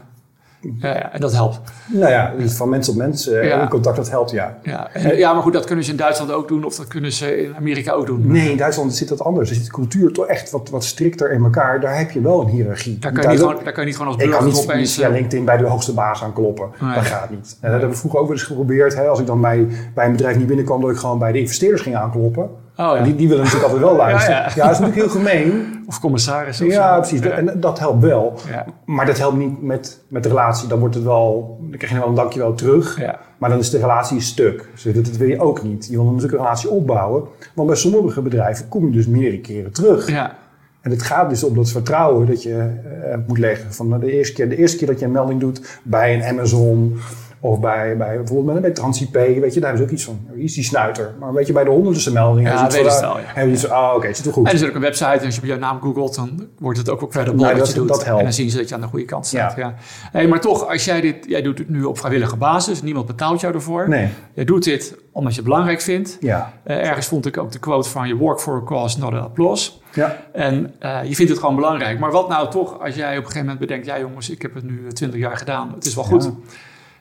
Ja, 0.78 0.88
ja, 0.88 1.12
en 1.12 1.20
dat 1.20 1.32
helpt. 1.32 1.60
Nou 1.86 2.10
ja, 2.10 2.32
van 2.46 2.68
mens 2.68 2.86
tot 2.86 2.96
mens 2.96 3.28
eh, 3.28 3.48
Ja. 3.48 3.62
in 3.62 3.68
contact, 3.68 3.96
dat 3.96 4.10
helpt 4.10 4.30
ja. 4.30 4.58
Ja, 4.62 4.92
en, 4.92 5.16
ja, 5.16 5.32
maar 5.32 5.42
goed, 5.42 5.52
dat 5.52 5.64
kunnen 5.64 5.84
ze 5.84 5.90
in 5.90 5.96
Duitsland 5.96 6.32
ook 6.32 6.48
doen 6.48 6.64
of 6.64 6.76
dat 6.76 6.86
kunnen 6.86 7.12
ze 7.12 7.42
in 7.42 7.56
Amerika 7.56 7.92
ook 7.92 8.06
doen. 8.06 8.26
Nee, 8.26 8.50
in 8.50 8.56
Duitsland 8.56 8.94
zit 8.94 9.08
dat 9.08 9.24
anders. 9.24 9.50
Er 9.50 9.56
zit 9.56 9.64
de 9.64 9.70
cultuur 9.70 10.12
toch 10.12 10.26
echt 10.26 10.50
wat, 10.50 10.70
wat 10.70 10.84
strikter 10.84 11.32
in 11.32 11.44
elkaar. 11.44 11.80
Daar 11.80 11.98
heb 11.98 12.10
je 12.10 12.20
wel 12.20 12.40
een 12.40 12.48
hiërarchie. 12.48 12.98
Daar 12.98 13.12
kan, 13.12 13.22
je 13.22 13.28
niet 13.28 13.38
gewoon, 13.38 13.54
daar 13.64 13.72
kan 13.72 13.82
je 13.82 13.88
niet 13.88 13.96
gewoon 13.96 14.12
als 14.12 14.22
Ik 14.22 14.28
burger 14.28 14.44
kan 14.44 14.54
niet 14.54 14.70
opeens... 14.70 14.94
via 14.94 15.06
eh, 15.06 15.12
LinkedIn 15.12 15.44
bij 15.44 15.56
de 15.56 15.64
hoogste 15.64 15.94
baas 15.94 16.22
aan 16.22 16.32
kloppen. 16.32 16.68
Nee. 16.80 16.94
Dat 16.94 17.04
gaat 17.04 17.30
niet. 17.30 17.56
En 17.60 17.70
dat 17.70 17.70
hebben 17.70 17.88
we 17.90 17.96
vroeger 17.96 18.20
ook 18.20 18.26
wel 18.26 18.36
eens 18.36 18.46
geprobeerd. 18.46 18.94
Hè? 18.94 19.06
Als 19.08 19.20
ik 19.20 19.26
dan 19.26 19.40
bij, 19.40 19.66
bij 19.94 20.06
een 20.06 20.12
bedrijf 20.12 20.36
niet 20.36 20.46
binnenkwam, 20.46 20.80
dat 20.80 20.90
ik 20.90 20.96
gewoon 20.96 21.18
bij 21.18 21.32
de 21.32 21.38
investeerders 21.38 21.82
ging 21.82 21.96
aankloppen. 21.96 22.50
Oh 22.76 22.96
ja, 22.96 23.02
Die, 23.02 23.14
die 23.14 23.28
willen 23.28 23.44
natuurlijk 23.44 23.72
altijd 23.72 23.88
wel 23.88 23.96
luisteren. 23.96 24.36
Ja, 24.42 24.44
Ja, 24.44 24.52
ja. 24.54 24.62
dat 24.62 24.70
is 24.72 24.78
natuurlijk 24.78 24.94
heel 25.12 25.20
gemeen. 25.22 25.82
of 25.86 26.00
commissaris 26.00 26.60
of 26.60 26.66
Ja, 26.68 26.94
zo. 26.94 27.00
precies. 27.00 27.20
Ja. 27.26 27.30
En 27.30 27.60
dat 27.60 27.78
helpt 27.78 28.02
wel. 28.02 28.38
Ja. 28.50 28.64
Maar 28.84 29.06
dat 29.06 29.18
helpt 29.18 29.36
niet 29.36 29.62
met, 29.62 30.00
met 30.08 30.22
de 30.22 30.28
relatie. 30.28 30.68
Dan 30.68 30.78
wordt 30.78 30.94
het 30.94 31.04
wel, 31.04 31.56
dan 31.60 31.78
krijg 31.78 31.92
je 31.92 31.98
wel 31.98 32.08
een 32.08 32.14
dankjewel 32.14 32.54
terug. 32.54 33.00
Ja. 33.00 33.18
Maar 33.38 33.50
dan 33.50 33.58
is 33.58 33.70
de 33.70 33.78
relatie 33.78 34.20
stuk. 34.20 34.68
Dus 34.72 34.82
dat, 34.82 34.94
dat 35.04 35.16
wil 35.16 35.28
je 35.28 35.40
ook 35.40 35.62
niet. 35.62 35.86
Je 35.86 35.92
wil 35.96 36.04
natuurlijk 36.04 36.32
een 36.32 36.38
relatie 36.38 36.70
opbouwen. 36.70 37.22
Want 37.54 37.68
bij 37.68 37.76
sommige 37.76 38.22
bedrijven 38.22 38.68
kom 38.68 38.84
je 38.86 38.90
dus 38.92 39.06
meerdere 39.06 39.40
keren 39.40 39.72
terug. 39.72 40.10
Ja. 40.10 40.34
En 40.80 40.90
het 40.90 41.02
gaat 41.02 41.28
dus 41.28 41.44
om 41.44 41.54
dat 41.54 41.70
vertrouwen 41.70 42.26
dat 42.26 42.42
je 42.42 42.70
eh, 43.04 43.18
moet 43.26 43.38
leggen. 43.38 43.72
Van 43.74 44.00
de, 44.00 44.12
eerste 44.12 44.34
keer, 44.34 44.48
de 44.48 44.56
eerste 44.56 44.76
keer 44.76 44.86
dat 44.86 44.98
je 44.98 45.04
een 45.04 45.12
melding 45.12 45.40
doet 45.40 45.78
bij 45.82 46.14
een 46.14 46.24
Amazon 46.24 46.98
of 47.44 47.60
bij, 47.60 47.96
bij 47.96 48.16
bijvoorbeeld 48.16 48.60
bij 48.60 48.70
TransIP, 48.70 49.12
weet 49.14 49.54
je, 49.54 49.60
daar 49.60 49.68
hebben 49.70 49.76
ze 49.78 49.82
ook 49.82 49.90
iets 49.90 50.04
van. 50.04 50.20
Is 50.34 50.54
die 50.54 50.64
snuiter? 50.64 51.14
Maar 51.20 51.32
weet 51.32 51.46
je, 51.46 51.52
bij 51.52 51.64
de 51.64 51.70
honderdste 51.70 52.12
meldingen 52.12 52.52
Ja, 52.52 52.68
weet 52.70 52.92
van, 52.92 53.00
wel, 53.00 53.18
ja. 53.18 53.24
hebben 53.24 53.56
ze 53.56 53.62
iets 53.66 53.74
van, 53.74 53.76
ah, 53.88 53.94
oké, 53.94 54.06
het 54.06 54.16
zit 54.16 54.24
wel 54.24 54.34
goed. 54.34 54.46
En 54.46 54.52
er 54.52 54.58
zit 54.58 54.68
ook 54.68 54.74
een 54.74 54.80
website 54.80 55.10
en 55.10 55.24
als 55.24 55.36
je 55.36 55.46
jouw 55.46 55.58
naam 55.58 55.80
googelt, 55.80 56.14
dan 56.14 56.48
wordt 56.58 56.78
het 56.78 56.88
ook 56.90 57.00
wel 57.00 57.08
credible 57.08 57.40
Nou, 57.44 57.58
wat 57.58 57.68
je 57.68 57.74
doet. 57.74 57.88
dat 57.88 58.04
helpt. 58.04 58.18
En 58.18 58.24
dan 58.24 58.32
zien 58.34 58.50
ze 58.50 58.56
dat 58.56 58.68
je 58.68 58.74
aan 58.74 58.80
de 58.80 58.86
goede 58.86 59.04
kant 59.04 59.26
staat. 59.26 59.56
Ja. 59.56 59.62
Ja. 59.66 59.74
Hey, 60.12 60.26
maar 60.28 60.40
toch, 60.40 60.68
als 60.68 60.84
jij 60.84 61.00
dit, 61.00 61.16
jij 61.28 61.42
doet 61.42 61.58
het 61.58 61.68
nu 61.68 61.84
op 61.84 61.98
vrijwillige 61.98 62.36
basis, 62.36 62.82
niemand 62.82 63.06
betaalt 63.06 63.40
jou 63.40 63.54
ervoor. 63.54 63.88
Nee, 63.88 64.08
Jij 64.34 64.44
doet 64.44 64.64
dit 64.64 64.96
omdat 65.12 65.32
je 65.34 65.38
het 65.40 65.48
belangrijk 65.48 65.80
vindt. 65.80 66.16
ja. 66.20 66.52
Eh, 66.64 66.88
ergens 66.88 67.06
vond 67.06 67.26
ik 67.26 67.38
ook 67.38 67.52
de 67.52 67.58
quote 67.58 67.88
van 67.88 68.08
je 68.08 68.16
work 68.16 68.40
for 68.40 68.56
a 68.56 68.62
cause, 68.64 68.98
not 68.98 69.12
a 69.12 69.18
applause. 69.18 69.70
Ja, 69.92 70.16
En 70.32 70.74
eh, 70.78 70.98
je 71.04 71.14
vindt 71.14 71.30
het 71.30 71.40
gewoon 71.40 71.54
belangrijk. 71.54 71.98
Maar 71.98 72.10
wat 72.10 72.28
nou 72.28 72.50
toch, 72.50 72.80
als 72.80 72.94
jij 72.94 73.10
op 73.10 73.16
een 73.16 73.22
gegeven 73.22 73.40
moment 73.40 73.58
bedenkt, 73.58 73.86
ja 73.86 73.98
jongens, 73.98 74.30
ik 74.30 74.42
heb 74.42 74.54
het 74.54 74.64
nu 74.64 74.92
twintig 74.92 75.20
jaar 75.20 75.36
gedaan, 75.36 75.72
het 75.74 75.86
is 75.86 75.94
wel 75.94 76.04
goed. 76.04 76.24
Ja. 76.24 76.30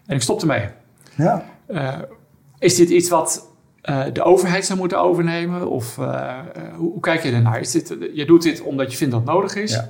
En 0.05 0.15
ik 0.15 0.22
stop 0.22 0.41
ermee. 0.41 0.65
ja. 1.15 1.45
Eh, 1.65 2.00
is 2.60 2.75
dit 2.75 2.89
iets 2.89 3.10
wat 3.10 3.48
eh, 3.81 4.03
de 4.13 4.24
overheid 4.24 4.65
zou 4.65 4.79
moeten 4.79 5.00
overnemen? 5.01 5.69
Of 5.69 5.98
eh, 5.98 6.39
hoe, 6.77 6.91
hoe 6.91 7.00
kijk 7.01 7.24
je 7.24 7.31
ernaar? 7.31 7.60
Is 7.60 7.72
dit, 7.72 7.95
je 8.13 8.25
doet 8.25 8.41
dit 8.43 8.62
omdat 8.62 8.91
je 8.91 8.98
vindt 8.98 9.13
dat 9.13 9.22
het 9.22 9.31
nodig 9.31 9.55
is. 9.55 9.72
Ja. 9.72 9.89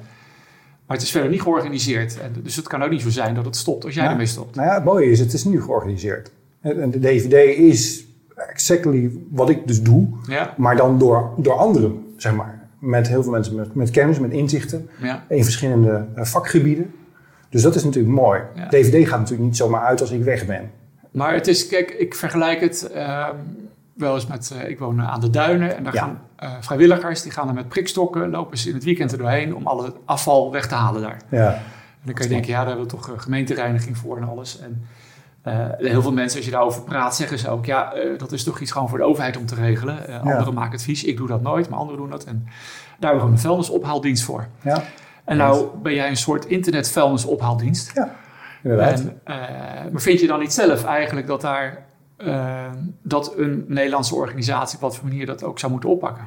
Maar 0.88 0.98
het 0.98 1.06
is 1.06 1.12
verder 1.12 1.30
niet 1.30 1.42
georganiseerd. 1.42 2.20
En 2.20 2.34
dus 2.44 2.56
het 2.56 2.68
kan 2.68 2.84
ook 2.84 2.90
niet 2.90 3.02
zo 3.02 3.10
zijn 3.10 3.36
dat 3.36 3.46
het 3.46 3.56
stopt 3.56 3.86
als 3.86 3.94
jij 3.94 4.04
Ja. 4.04 4.10
ermee 4.12 4.26
stopt. 4.26 4.56
Nou 4.56 4.68
ja, 4.68 4.74
het 4.74 4.84
mooie 4.84 5.10
is, 5.12 5.20
het 5.20 5.34
is 5.34 5.44
nu 5.44 5.62
georganiseerd. 5.62 6.32
En 6.62 6.92
de 6.92 7.00
DVD 7.00 7.58
is 7.58 8.06
exactly 8.36 9.12
wat 9.30 9.50
ik 9.50 9.68
dus 9.68 9.82
doe, 9.82 10.08
Ja, 10.28 10.54
maar 10.58 10.76
dan 10.76 10.98
door, 11.00 11.30
door 11.38 11.54
anderen, 11.54 12.14
zeg 12.18 12.36
maar. 12.36 12.62
Met 12.80 13.08
heel 13.08 13.24
veel 13.24 13.32
mensen 13.32 13.56
met, 13.56 13.76
met 13.76 13.90
kennis, 13.90 14.20
met 14.20 14.32
inzichten. 14.32 14.90
in 15.30 15.44
verschillende 15.44 16.06
vakgebieden. 16.16 16.94
Dus 17.54 17.62
dat 17.62 17.76
is 17.76 17.84
natuurlijk 17.84 18.14
mooi. 18.16 18.42
Ja. 18.56 18.68
DVD 18.68 19.08
gaat 19.08 19.20
natuurlijk 19.20 19.48
niet 19.48 19.58
zomaar 19.58 19.82
uit 19.82 20.02
als 20.02 20.12
ik 20.12 20.24
weg 20.24 20.46
ben. 20.46 20.72
maar 21.12 21.34
het 21.34 21.48
is, 21.48 21.68
kijk, 21.68 21.90
ik 21.92 22.16
vergelijk 22.16 22.60
het 22.62 22.92
ehm, 22.92 23.36
wel 23.94 24.14
eens 24.16 24.28
met, 24.28 24.54
eh, 24.62 24.70
ik 24.70 24.80
woon 24.80 25.02
aan 25.02 25.20
de 25.20 25.30
duinen 25.30 25.76
en 25.78 25.84
daar 25.84 25.94
Ja. 25.94 26.02
gaan 26.02 26.22
eh, 26.36 26.52
vrijwilligers, 26.60 27.22
die 27.22 27.32
gaan 27.32 27.48
er 27.48 27.54
met 27.54 27.68
prikstokken, 27.70 28.30
lopen 28.30 28.58
ze 28.58 28.68
in 28.70 28.74
het 28.76 28.84
weekend 28.84 29.12
er 29.12 29.18
doorheen 29.18 29.56
om 29.56 29.68
alle 29.68 29.94
afval 30.06 30.52
weg 30.52 30.68
te 30.68 30.76
halen 30.76 31.02
daar. 31.02 31.18
Ja, 31.30 31.54
En 31.54 31.62
dan 32.10 32.14
kan 32.14 32.24
je 32.24 32.30
denken, 32.34 32.50
ja, 32.50 32.58
daar 32.58 32.68
hebben 32.68 32.86
we 32.86 32.92
toch 32.92 33.10
eh, 33.10 33.20
gemeentereiniging 33.20 33.98
voor 33.98 34.18
en 34.18 34.24
alles. 34.30 34.60
En 34.60 34.86
eh, 35.42 35.68
heel 35.78 36.02
veel 36.02 36.12
mensen, 36.14 36.38
als 36.38 36.46
je 36.46 36.52
daarover 36.52 36.82
praat, 36.82 37.16
zeggen 37.16 37.40
ze 37.40 37.50
ook, 37.50 37.66
ja, 37.66 37.94
eh, 37.94 38.18
dat 38.18 38.32
is 38.32 38.44
toch 38.44 38.60
iets 38.60 38.72
gewoon 38.72 38.90
voor 38.90 38.98
de 38.98 39.04
overheid 39.04 39.38
om 39.38 39.46
te 39.46 39.56
regelen. 39.56 40.08
Eh, 40.08 40.22
Anderen 40.22 40.54
maken 40.54 40.72
het 40.72 40.84
vies, 40.84 41.04
ik 41.04 41.18
doe 41.18 41.28
dat 41.28 41.42
nooit, 41.42 41.70
maar 41.70 41.80
anderen 41.80 42.00
doen 42.00 42.10
dat. 42.10 42.24
En 42.24 42.44
daar 42.44 42.52
hebben 43.12 43.12
we 43.12 43.18
gewoon 43.20 43.32
een 43.32 43.40
vuilnisophaaldienst 43.40 44.24
voor. 44.24 44.48
ja, 44.62 44.84
En 45.26 45.38
nou 45.38 45.68
ben 45.82 45.94
jij 45.94 46.10
een 46.10 46.18
soort 46.18 46.46
internet 46.46 46.92
vuilnisophaaldienst. 46.92 47.92
ja 47.96 48.16
inderdaad. 48.64 49.00
En, 49.00 49.20
eh, 49.24 49.36
maar 49.92 50.02
vind 50.02 50.20
je 50.20 50.28
dan 50.28 50.40
niet 50.40 50.54
zelf 50.54 50.86
eigenlijk 50.86 51.28
dat 51.28 51.42
daar 51.42 51.86
eh, 52.18 52.72
dat 53.02 53.34
een 53.38 53.66
Nederlandse 53.68 54.16
organisatie 54.16 54.76
op 54.76 54.82
wat 54.82 54.96
voor 54.96 55.08
manier 55.08 55.26
dat 55.26 55.44
ook 55.44 55.60
zou 55.60 55.72
moeten 55.72 55.90
oppakken? 55.90 56.26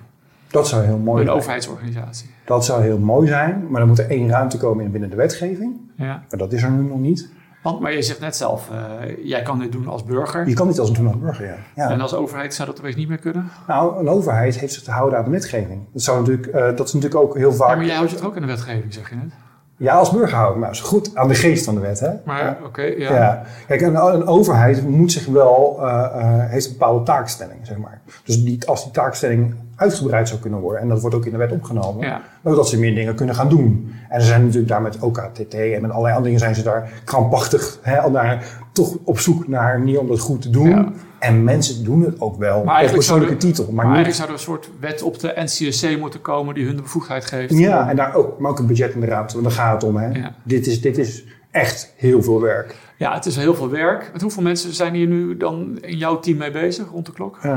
dat 0.51 0.69
zou 0.69 0.85
heel 0.85 0.99
mooi 0.99 1.19
Een 1.21 1.27
zijn. 1.27 1.37
overheidsorganisatie. 1.39 2.31
Dat 2.45 2.65
zou 2.65 2.83
heel 2.83 2.99
mooi 2.99 3.29
zijn, 3.29 3.67
maar 3.71 3.79
dan 3.81 3.89
moet 3.89 3.99
er 3.99 4.11
één 4.11 4.29
ruimte 4.29 4.57
komen 4.59 4.85
in 4.85 4.91
binnen 4.91 5.11
de 5.11 5.17
wetgeving. 5.17 5.81
Ja. 5.97 6.25
Maar 6.29 6.39
dat 6.39 6.53
is 6.53 6.63
er 6.63 6.71
nu 6.71 6.83
nog 6.89 6.99
niet. 6.99 7.29
Want, 7.67 7.81
maar 7.81 7.93
je 7.93 8.03
zegt 8.03 8.21
net 8.21 8.37
zelf, 8.37 8.71
eh, 8.71 9.25
jij 9.25 9.43
kan 9.43 9.59
dit 9.59 9.73
doen 9.73 9.89
als 9.89 10.05
burger. 10.05 10.49
Je 10.49 10.55
kan 10.55 10.67
niet 10.67 10.79
als 10.79 10.89
een 10.89 10.95
doen 10.95 11.07
als 11.07 11.19
burger, 11.19 11.47
ja. 11.47 11.57
ja. 11.75 11.91
En 11.91 12.01
als 12.01 12.15
overheid 12.15 12.55
zou 12.55 12.69
dat 12.69 12.79
opeens 12.79 12.97
niet 12.97 13.09
meer 13.09 13.19
kunnen? 13.19 13.51
Nou, 13.67 13.99
een 13.99 14.09
overheid 14.09 14.59
heeft 14.59 14.73
zich 14.73 14.83
te 14.83 14.91
houden 14.91 15.19
aan 15.19 15.25
de 15.25 15.31
wetgeving. 15.31 15.83
Dat, 15.93 16.03
zou 16.03 16.19
natuurlijk, 16.19 16.47
eh, 16.47 16.77
dat 16.77 16.87
is 16.87 16.93
natuurlijk 16.93 17.23
ook 17.23 17.37
heel 17.37 17.51
Ja, 17.51 17.57
vaak... 17.57 17.77
maar 17.77 17.87
jij 17.87 17.95
houdt 17.95 18.11
je 18.11 18.23
ook 18.23 18.35
aan 18.35 18.41
de 18.41 18.47
wetgeving, 18.47 18.95
zeg 18.95 19.09
je 19.09 19.15
net? 19.15 19.33
Ja, 19.77 19.95
als 19.95 20.11
burger 20.11 20.37
hou 20.37 20.63
ik 20.63 20.69
dus 20.69 20.81
goed 20.81 21.17
aan 21.17 21.29
de 21.29 21.35
geest 21.35 21.65
van 21.65 21.75
de 21.75 21.81
wet, 21.81 22.01
hè. 22.01 22.11
Maar 22.25 22.59
oké, 22.65 22.83
ja. 22.83 23.15
Ja. 23.15 23.43
Kijk, 23.67 23.81
een, 23.81 23.95
een 23.95 24.27
overheid 24.27 24.89
moet 24.89 25.13
zich 25.13 25.27
wel, 25.27 25.79
eh, 25.81 26.49
heeft 26.49 26.67
een 26.67 26.73
bepaalde 26.73 27.05
taakstelling, 27.05 27.59
zeg 27.63 27.77
maar. 27.77 28.01
Dus 28.25 28.45
die, 28.45 28.67
als 28.67 28.83
die 28.83 28.93
taakstelling 28.93 29.55
uitgebreid 29.77 30.29
zou 30.29 30.41
kunnen 30.41 30.61
worden, 30.61 30.83
en 30.83 30.89
dat 30.89 31.01
wordt 31.01 31.17
ook 31.17 31.25
in 31.27 31.31
de 31.33 31.37
wet 31.39 31.53
opgenomen, 31.53 32.07
Ja. 32.07 32.23
dan 32.43 32.55
dat 32.55 32.69
ze 32.69 32.79
meer 32.79 32.95
dingen 32.95 33.15
kunnen 33.15 33.35
gaan 33.35 33.49
doen. 33.49 33.93
En 34.09 34.21
ze 34.21 34.27
zijn 34.27 34.41
natuurlijk 34.43 34.69
daar 34.69 34.83
met 34.83 34.99
OKTT 35.01 35.55
en 35.55 35.81
met 35.83 35.91
allerlei 35.91 36.15
andere 36.15 36.23
dingen 36.23 36.39
zijn 36.39 36.55
ze 36.55 36.63
daar 36.63 36.91
krampachtig, 37.05 37.79
hè, 37.83 37.99
al 38.01 38.11
naar, 38.11 38.45
toch 38.73 38.97
op 39.05 39.19
zoek 39.19 39.49
naar 39.49 39.75
een 39.75 39.81
manier 39.81 40.01
om 40.01 40.09
dat 40.09 40.21
goed 40.21 40.43
te 40.43 40.51
doen. 40.51 40.69
Ja. 40.69 40.93
En 41.19 41.45
mensen 41.45 41.85
doen 41.85 42.03
het 42.03 42.21
ook 42.21 42.37
wel 42.39 42.61
op 42.61 42.67
eigenlijk 42.69 43.03
zou 43.05 43.19
persoonlijke 43.21 43.33
er- 43.35 43.39
titel. 43.55 43.65
Maar, 43.73 43.75
Maar, 43.87 43.97
niet, 43.97 44.05
eigenlijk 44.05 44.17
zou 44.17 44.29
er 44.29 44.35
een 44.35 44.63
soort 44.63 44.81
wet 44.81 45.03
op 45.03 45.19
de 45.21 45.33
NCSC 45.37 45.99
moeten 45.99 46.21
komen 46.21 46.55
die 46.55 46.67
hun 46.67 46.77
de 46.77 46.83
bevoegdheid 46.83 47.25
geeft. 47.25 47.59
ja, 47.59 47.83
om- 47.83 47.89
en 47.89 47.97
daar 47.97 48.15
ook, 48.15 48.39
maar 48.39 48.51
ook 48.51 48.59
een 48.59 48.67
budget 48.67 48.95
in 48.95 49.01
de 49.01 49.07
ruimte, 49.07 49.33
want 49.35 49.47
daar 49.47 49.57
gaat 49.57 49.83
het 49.83 49.91
om. 49.91 49.97
Hè. 49.97 50.09
Ja. 50.09 50.35
Dit, 50.43 50.67
is, 50.67 50.81
dit 50.81 50.99
is 50.99 51.25
echt 51.51 51.93
heel 51.97 52.23
veel 52.23 52.41
werk. 52.41 52.75
Ja, 52.97 53.15
het 53.15 53.27
is 53.27 53.37
heel 53.37 53.55
veel 53.55 53.71
werk. 53.71 54.11
Met 54.13 54.23
hoeveel 54.23 54.43
mensen 54.43 54.73
zijn 54.75 54.95
hier 54.95 55.07
nu 55.07 55.37
dan 55.37 55.79
in 55.81 55.97
jouw 55.97 56.21
team 56.21 56.39
mee 56.39 56.51
bezig 56.51 56.89
rond 56.91 57.07
de 57.07 57.13
klok? 57.13 57.37
Eh, 57.37 57.53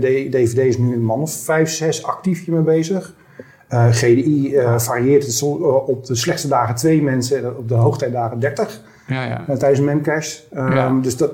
de 0.00 0.26
DVD 0.30 0.58
is 0.58 0.78
nu 0.78 0.92
een 0.94 1.04
man 1.04 1.20
of 1.20 1.32
vijf, 1.44 1.70
zes 1.70 2.04
actief 2.04 2.44
hiermee 2.44 2.62
bezig. 2.64 3.14
Eh, 3.68 3.88
GDI 3.90 4.54
eh, 4.56 4.78
varieert 4.78 5.26
het 5.26 5.40
eh, 5.42 5.88
op 5.88 6.06
de 6.06 6.14
slechtste 6.14 6.48
dagen 6.48 6.74
twee 6.74 7.02
mensen 7.02 7.38
en 7.38 7.56
op 7.56 7.68
de 7.68 7.74
hoogtijdagen 7.74 8.38
30 8.40 8.80
Ja, 9.06 9.24
ja. 9.24 9.44
eh, 9.48 9.56
tijdens 9.56 9.78
een 9.80 9.84
memcache. 9.86 10.40
Ehm, 10.52 10.72
Ja. 10.74 10.98
Dus 11.02 11.16
dat, 11.16 11.32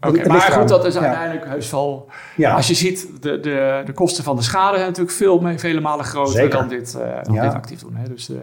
Maar 0.00 0.40
goed, 0.40 0.68
dat 0.68 0.84
is 0.84 0.94
Ja. 0.94 1.00
uiteindelijk 1.00 1.46
heus 1.46 1.70
wel... 1.70 2.08
Ja. 2.36 2.54
Als 2.54 2.66
je 2.68 2.74
ziet, 2.74 3.08
de, 3.20 3.40
de, 3.40 3.82
de 3.84 3.92
kosten 3.92 4.24
van 4.24 4.36
de 4.36 4.42
schade 4.42 4.74
zijn 4.76 4.88
natuurlijk 4.88 5.16
veel, 5.16 5.42
vele 5.56 5.80
malen 5.80 6.04
groter 6.04 6.32
Zeker. 6.32 6.50
dan 6.58 6.68
dit, 6.68 6.94
eh, 6.94 7.22
dan 7.22 7.34
Ja. 7.34 7.42
dit 7.42 7.54
actief 7.54 7.80
doen. 7.80 7.94
Hè? 7.96 8.08
Dus 8.08 8.28
eh, 8.30 8.36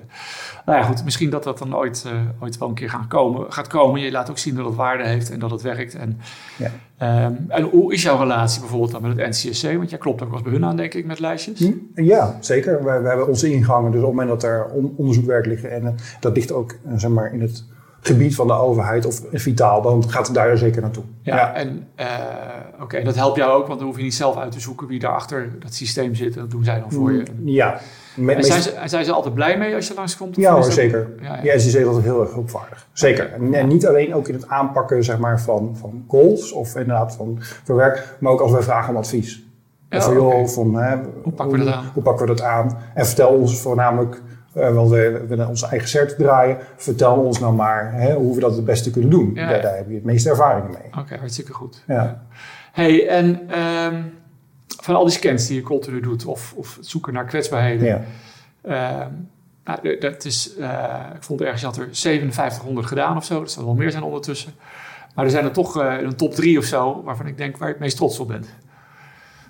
nou 0.65 0.77
ja, 0.79 0.83
goed, 0.85 1.03
misschien 1.03 1.29
dat 1.29 1.43
dat 1.43 1.57
dan 1.57 1.75
ooit, 1.75 2.03
eh, 2.07 2.11
ooit 2.43 2.57
wel 2.57 2.67
een 2.69 2.73
keer 2.73 2.89
gaan 2.89 3.07
komen, 3.07 3.53
gaat 3.53 3.67
komen. 3.67 4.01
Je 4.01 4.11
laat 4.11 4.29
ook 4.29 4.37
zien 4.37 4.55
dat 4.55 4.65
het 4.65 4.75
waarde 4.75 5.07
heeft 5.07 5.31
en 5.31 5.39
dat 5.39 5.51
het 5.51 5.61
werkt. 5.61 5.95
En, 5.95 6.19
Ja. 6.57 6.71
ehm, 6.97 7.33
en 7.47 7.63
hoe 7.63 7.93
is 7.93 8.01
jouw 8.01 8.17
relatie 8.17 8.59
bijvoorbeeld 8.59 8.91
dan 8.91 9.01
met 9.01 9.17
het 9.17 9.27
NCSC? 9.29 9.63
Want 9.77 9.89
jij 9.89 9.99
klopt 9.99 10.21
ook 10.23 10.31
wel 10.31 10.41
bij 10.41 10.51
hun 10.51 10.65
aan, 10.65 10.75
denk 10.77 10.93
ik, 10.93 11.05
met 11.05 11.19
lijstjes. 11.19 11.59
Hm? 11.59 12.03
Ja, 12.03 12.37
zeker. 12.39 12.83
We, 12.83 12.99
we 13.01 13.07
hebben 13.07 13.27
onze 13.27 13.51
ingangen. 13.51 13.91
Dus 13.91 14.01
op 14.01 14.07
het 14.07 14.15
moment 14.15 14.41
dat 14.41 14.49
er 14.49 14.65
on- 14.65 14.93
onderzoekwerk 14.97 15.45
ligt, 15.45 15.63
en 15.63 15.95
dat 16.19 16.35
ligt 16.35 16.51
ook 16.51 16.75
zeg 16.95 17.09
maar, 17.11 17.33
in 17.33 17.41
het 17.41 17.63
gebied 18.07 18.35
van 18.35 18.47
de 18.47 18.53
overheid 18.53 19.05
of 19.05 19.21
vitaal, 19.31 19.81
dan 19.81 20.09
gaat 20.09 20.25
het 20.25 20.35
daar 20.35 20.57
zeker 20.57 20.81
naartoe. 20.81 21.03
Ja, 21.21 21.53
en 21.53 21.87
eh, 21.95 22.05
oké, 22.81 23.03
dat 23.03 23.15
helpt 23.15 23.37
jou 23.37 23.51
ook, 23.61 23.67
want 23.67 23.79
dan 23.79 23.87
hoef 23.87 23.97
je 23.97 24.03
niet 24.03 24.13
zelf 24.15 24.37
uit 24.37 24.51
te 24.51 24.59
zoeken 24.59 24.87
wie 24.87 24.99
daar 24.99 25.11
achter 25.11 25.49
dat 25.59 25.73
systeem 25.73 26.15
zit. 26.15 26.35
En 26.35 26.41
dat 26.41 26.51
doen 26.51 26.63
zij 26.63 26.79
dan 26.79 26.91
voor 26.91 27.11
je. 27.11 27.23
Ja. 27.43 27.79
Me- 28.15 28.33
En 28.33 28.43
zijn 28.43 28.61
ze, 28.61 28.73
zijn 28.85 29.05
ze 29.05 29.11
altijd 29.11 29.33
blij 29.33 29.57
mee 29.57 29.75
als 29.75 29.87
je 29.87 29.93
langskomt? 29.93 30.35
Ja 30.35 30.53
hoor, 30.53 30.63
zeker. 30.71 31.07
Ja, 31.21 31.35
ja. 31.35 31.43
Ja, 31.53 31.59
SEC 31.59 31.79
is 31.81 31.85
altijd 31.85 32.03
heel 32.03 32.21
erg 32.21 32.33
hulpvaardig. 32.33 32.87
Zeker. 32.93 33.31
En, 33.33 33.53
en 33.53 33.67
niet 33.67 33.87
alleen 33.87 34.13
ook 34.13 34.27
in 34.27 34.33
het 34.33 34.47
aanpakken 34.47 35.03
zeg 35.03 35.17
maar, 35.17 35.41
van, 35.41 35.75
van 35.79 36.03
calls 36.07 36.51
of 36.51 36.75
inderdaad 36.75 37.15
van 37.15 37.37
verwerk, 37.63 38.15
maar 38.19 38.31
ook 38.31 38.41
als 38.41 38.51
wij 38.51 38.61
vragen 38.61 38.89
om 38.93 38.97
advies. 38.99 39.45
Ja, 39.89 39.97
Of 39.97 40.03
van, 40.03 40.13
joh, 40.13 40.47
van, 40.47 40.75
hè, 40.75 40.95
Hoe 41.23 41.33
pakken 41.33 41.57
we 41.59 41.65
dat 41.65 41.73
aan? 41.73 41.89
Hoe 41.93 42.03
pakken 42.03 42.27
we 42.27 42.33
dat 42.35 42.45
aan? 42.45 42.77
En 42.93 43.05
vertel 43.05 43.29
ons 43.29 43.59
voornamelijk, 43.61 44.21
eh 44.57 44.71
wel 44.71 44.89
we 44.89 45.25
willen 45.27 45.47
onze 45.47 45.67
eigen 45.67 45.87
cert 45.87 46.17
draaien, 46.17 46.57
vertel 46.75 47.15
ons 47.15 47.39
nou 47.39 47.53
maar 47.53 47.93
hè, 47.93 48.13
hoe 48.13 48.35
we 48.35 48.39
dat 48.41 48.55
het 48.55 48.65
beste 48.65 48.91
kunnen 48.91 49.09
doen. 49.09 49.31
Ja, 49.33 49.47
daar, 49.47 49.75
heb 49.75 49.87
je 49.87 49.95
het 49.95 50.03
meeste 50.03 50.29
ervaringen 50.29 50.71
mee. 50.71 51.01
Oké, 51.03 51.17
hartstikke 51.17 51.53
goed. 51.53 51.83
Ja. 51.87 52.25
Hey, 52.71 53.07
en 53.07 53.49
ehm, 53.49 54.01
van 54.81 54.95
al 54.95 55.03
die 55.03 55.13
scans 55.13 55.47
die 55.47 55.55
je 55.55 55.61
continu 55.61 55.99
doet, 55.99 56.25
of, 56.25 56.53
of 56.55 56.75
het 56.75 56.87
zoeken 56.87 57.13
naar 57.13 57.25
kwetsbaarheden. 57.25 57.87
Ja. 57.87 58.01
ehm, 58.61 59.11
nou, 59.63 59.97
dat 59.99 60.25
is, 60.25 60.55
eh, 60.55 60.95
ik 61.15 61.23
vond 61.23 61.41
ergens, 61.41 61.61
je 61.61 61.67
had 61.67 61.77
er 61.77 61.87
5700 61.91 62.87
gedaan 62.87 63.17
of 63.17 63.25
zo. 63.25 63.39
Dat 63.39 63.51
zal 63.51 63.65
wel 63.65 63.73
meer 63.73 63.91
zijn 63.91 64.03
ondertussen. 64.03 64.53
Maar 65.15 65.25
er 65.25 65.31
zijn 65.31 65.45
er 65.45 65.51
toch 65.51 65.81
eh, 65.81 66.01
een 66.01 66.15
top 66.15 66.33
3 66.33 66.57
of 66.57 66.63
zo, 66.63 67.03
waarvan 67.03 67.27
ik 67.27 67.37
denk 67.37 67.57
waar 67.57 67.67
je 67.67 67.73
het 67.73 67.83
meest 67.83 67.97
trots 67.97 68.19
op 68.19 68.27
bent. 68.27 68.47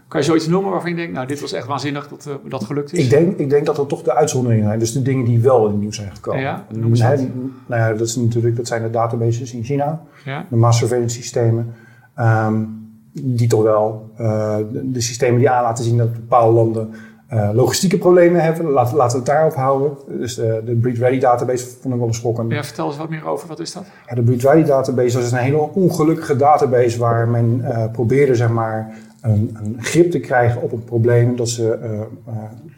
Kan 0.07 0.19
je 0.19 0.25
zoiets 0.25 0.47
noemen 0.47 0.71
waarvan 0.71 0.89
je 0.89 0.95
denkt, 0.95 1.13
nou, 1.13 1.27
dit 1.27 1.41
was 1.41 1.53
echt 1.53 1.67
waanzinnig 1.67 2.07
dat 2.07 2.25
eh, 2.25 2.49
dat 2.49 2.63
gelukt 2.63 2.93
is? 2.93 3.03
Ik 3.03 3.09
denk, 3.09 3.37
ik 3.37 3.49
denk 3.49 3.65
dat 3.65 3.75
dat 3.75 3.89
toch 3.89 4.03
de 4.03 4.15
uitzonderingen 4.15 4.65
zijn. 4.65 4.79
Dus 4.79 4.93
de 4.93 5.01
dingen 5.01 5.25
die 5.25 5.39
wel 5.39 5.65
in 5.65 5.71
het 5.71 5.79
nieuws 5.79 5.95
zijn 5.95 6.11
gekomen. 6.15 6.41
Ja, 6.41 6.65
noem 6.69 6.89
eens 6.89 7.01
Hè, 7.01 7.09
wat. 7.09 7.25
nou 7.65 7.81
ja, 7.81 7.93
dat, 7.93 8.07
is 8.07 8.15
natuurlijk, 8.15 8.55
dat 8.55 8.67
zijn 8.67 8.81
de 8.81 8.89
databases 8.89 9.53
in 9.53 9.63
China. 9.63 10.01
Ja? 10.25 10.45
de 10.49 10.55
mass 10.55 10.79
surveillance 10.79 11.21
systemen, 11.21 11.73
ehm, 12.15 12.63
die 13.11 13.47
toch 13.47 13.63
wel 13.63 14.11
eh, 14.17 14.57
de, 14.71 14.91
de 14.91 15.01
systemen 15.01 15.39
die 15.39 15.49
aan 15.49 15.63
laten 15.63 15.83
zien 15.83 15.97
dat 15.97 16.13
bepaalde 16.13 16.53
landen 16.53 16.89
eh, 17.27 17.49
logistieke 17.53 17.97
problemen 17.97 18.43
hebben. 18.43 18.65
Laten, 18.65 18.97
laten 18.97 19.11
we 19.11 19.23
het 19.23 19.33
daarop 19.33 19.53
houden. 19.53 19.91
Dus 20.07 20.35
de, 20.35 20.61
de 20.65 20.75
Breed 20.75 20.97
Ready 20.97 21.19
database 21.19 21.65
vond 21.65 21.93
ik 21.93 21.99
wel 21.99 22.07
een 22.07 22.13
schokkend. 22.13 22.51
ja, 22.51 22.63
vertel 22.63 22.87
eens 22.87 22.97
wat 22.97 23.09
meer 23.09 23.25
over, 23.25 23.47
wat 23.47 23.59
is 23.59 23.73
dat? 23.73 23.85
Ja, 24.09 24.15
de 24.15 24.21
Breed 24.21 24.43
Ready 24.43 24.63
database 24.63 25.15
dat 25.15 25.25
is 25.25 25.31
een 25.31 25.37
hele 25.37 25.69
ongelukkige 25.73 26.35
database 26.35 26.99
waar 26.99 27.27
men 27.27 27.63
probeerde 27.91 28.35
zeg 28.35 28.49
maar, 28.49 28.95
een, 29.27 29.57
een 29.63 29.75
grip 29.79 30.11
te 30.11 30.19
krijgen 30.19 30.61
op 30.61 30.71
een 30.71 30.83
probleem 30.83 31.35
dat 31.35 31.49
ze 31.49 31.73
eh, 31.73 31.99
eh, 32.01 32.05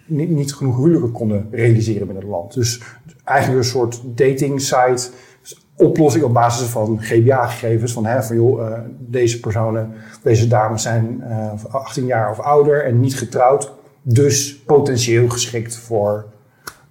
niet, 0.05 0.29
niet 0.29 0.53
genoeg 0.53 0.77
huwelijken 0.77 1.11
konden 1.11 1.47
realiseren 1.51 2.05
binnen 2.05 2.23
het 2.23 2.31
land. 2.33 2.53
Dus 2.53 2.81
eigenlijk 3.23 3.59
een 3.63 3.69
soort 3.69 4.01
dating 4.05 4.61
site, 4.61 5.09
dus 5.41 5.67
oplossing 5.77 6.23
op 6.23 6.33
basis 6.33 6.67
van 6.67 7.01
GBA-gegevens. 7.01 7.93
Van, 7.93 8.05
hè, 8.05 8.23
van 8.23 8.35
joh, 8.35 8.67
eh, 8.67 8.79
deze 8.99 9.39
personen, 9.39 9.93
deze 10.23 10.47
dames 10.47 10.81
zijn 10.81 11.21
eh, 11.21 11.65
18 11.71 12.05
jaar 12.05 12.31
of 12.31 12.39
ouder 12.39 12.85
en 12.85 12.99
niet 12.99 13.17
getrouwd. 13.17 13.71
Dus 14.01 14.59
potentieel 14.59 15.29
geschikt 15.29 15.77
voor. 15.77 16.25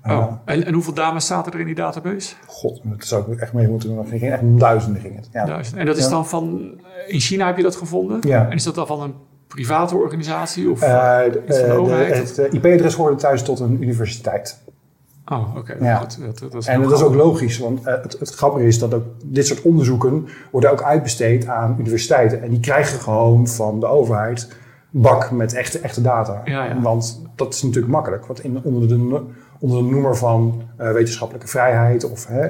oh. 0.05 0.33
en, 0.45 0.65
en 0.65 0.75
hoeveel 0.75 0.95
dames 0.95 1.27
zaten 1.27 1.53
er 1.53 1.61
in 1.61 1.67
die 1.67 1.75
database? 1.75 2.35
God, 2.47 2.81
dat 2.85 3.05
zou 3.05 3.33
ik 3.33 3.41
echt 3.41 3.53
mee 3.53 3.69
moeten 3.69 3.88
doen. 3.88 4.07
Ging 4.07 4.23
echt 4.23 4.43
duizenden 4.59 5.03
ging 5.03 5.17
het. 5.17 5.29
Ja. 5.33 5.45
Duizend. 5.45 5.77
En 5.77 5.87
dat 5.87 5.97
is 5.97 6.05
Ja. 6.05 6.11
dan 6.11 6.27
van, 6.27 6.71
in 7.07 7.21
China 7.21 7.47
heb 7.47 7.56
je 7.56 7.63
dat 7.63 7.76
gevonden? 7.76 8.19
Ja. 8.21 8.47
En 8.49 8.52
is 8.56 8.63
dat 8.63 8.75
dan 8.75 8.87
van 8.87 9.00
een 9.02 9.15
private 9.49 9.97
organisatie? 9.97 10.71
Of, 10.71 10.82
Iets 11.49 11.58
van 11.58 11.69
de 11.69 11.75
overheid? 11.75 12.37
het 12.37 12.52
IP-adres 12.54 12.95
hoorde 12.95 13.17
thuis 13.17 13.43
tot 13.43 13.61
een 13.61 13.82
universiteit. 13.82 14.58
oh, 15.26 15.56
oké. 15.56 15.76
Ja. 15.80 15.99
Dat, 15.99 16.67
En 16.67 16.82
dat 16.82 16.93
is 16.93 17.02
ook 17.02 17.15
logisch, 17.15 17.58
want 17.58 17.84
het, 17.84 18.17
het 18.19 18.34
grappige 18.34 18.67
is 18.67 18.78
dat 18.78 18.95
ook 18.95 19.04
dit 19.25 19.47
soort 19.47 19.63
onderzoeken 19.63 20.28
worden 20.50 20.71
ook 20.71 20.82
uitbesteed 20.82 21.47
aan 21.47 21.76
universiteiten. 21.78 22.43
En 22.43 22.50
die 22.50 22.61
krijgen 22.61 23.00
gewoon 23.00 23.49
van 23.49 23.80
de 23.80 23.87
overheid 23.87 24.52
bak 24.91 25.30
met 25.30 25.54
echte, 25.54 25.78
echte 25.78 26.02
data. 26.02 26.41
Ja, 26.45 26.65
ja. 26.65 26.80
Want 26.80 27.23
dat 27.34 27.54
is 27.54 27.63
natuurlijk 27.63 27.93
makkelijk. 27.93 28.26
Want 28.26 28.45
in, 28.45 28.61
onder, 28.63 28.89
de, 28.89 29.23
onder 29.58 29.78
de 29.78 29.91
noemer 29.91 30.17
van 30.17 30.63
wetenschappelijke 30.76 31.49
vrijheid 31.49 32.11
of... 32.11 32.26
Hè, 32.26 32.47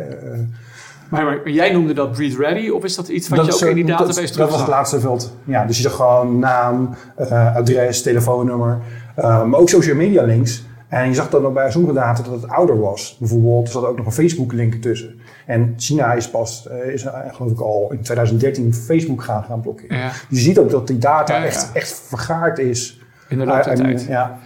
Maar, 1.08 1.24
maar 1.24 1.50
jij 1.50 1.72
noemde 1.72 1.92
dat 1.92 2.12
Breed 2.12 2.36
Ready, 2.36 2.68
of 2.68 2.84
is 2.84 2.94
dat 2.94 3.08
iets 3.08 3.28
wat 3.28 3.38
dat 3.38 3.58
je 3.58 3.64
ook 3.64 3.70
in 3.70 3.74
die 3.74 3.84
eh, 3.84 3.90
dat- 3.90 3.98
database 3.98 4.22
Dat, 4.26 4.32
terug 4.32 4.50
was 4.50 4.58
het 4.60 4.68
laatste 4.68 5.00
veld. 5.00 5.36
Ja, 5.44 5.64
dus 5.64 5.76
je 5.76 5.82
zag 5.82 5.94
gewoon 5.96 6.38
naam, 6.38 6.94
eh, 7.16 7.56
adres, 7.56 8.02
telefoonnummer, 8.02 8.78
eh, 9.16 9.44
maar 9.44 9.60
ook 9.60 9.68
social 9.68 9.96
media 9.96 10.22
links. 10.22 10.66
En 10.88 11.08
je 11.08 11.14
zag 11.14 11.30
dan 11.30 11.46
ook 11.46 11.54
bij 11.54 11.70
sommige 11.70 11.94
data 11.94 12.22
dat 12.22 12.42
het 12.42 12.50
ouder 12.50 12.80
was. 12.80 13.16
Bijvoorbeeld, 13.18 13.66
er 13.66 13.72
zat 13.72 13.84
ook 13.86 13.96
nog 13.96 14.06
een 14.06 14.12
Facebook-link 14.12 14.74
tussen. 14.74 15.20
En 15.46 15.74
China 15.76 16.12
is 16.12 16.30
pas, 16.30 16.68
eh, 16.68 16.92
is 16.92 17.04
eh, 17.04 17.14
geloof 17.32 17.50
ik 17.52 17.60
al 17.60 17.88
in 17.92 18.02
2013 18.02 18.74
Facebook 18.74 19.22
gaan, 19.22 19.44
gaan 19.44 19.60
blokkeren. 19.60 19.96
Ja, 19.98 20.10
Je 20.28 20.36
ziet 20.38 20.58
ook 20.58 20.70
dat 20.70 20.86
die 20.86 20.98
data 20.98 21.34
Ja, 21.34 21.40
ja. 21.40 21.46
Echt, 21.46 21.70
echt 21.72 22.02
vergaard 22.06 22.58
is. 22.58 23.00
in 23.28 23.38
de 23.38 23.44
Eh, 23.44 23.66
en, 23.66 23.74
tijd. 23.76 24.06
ja. 24.08 24.38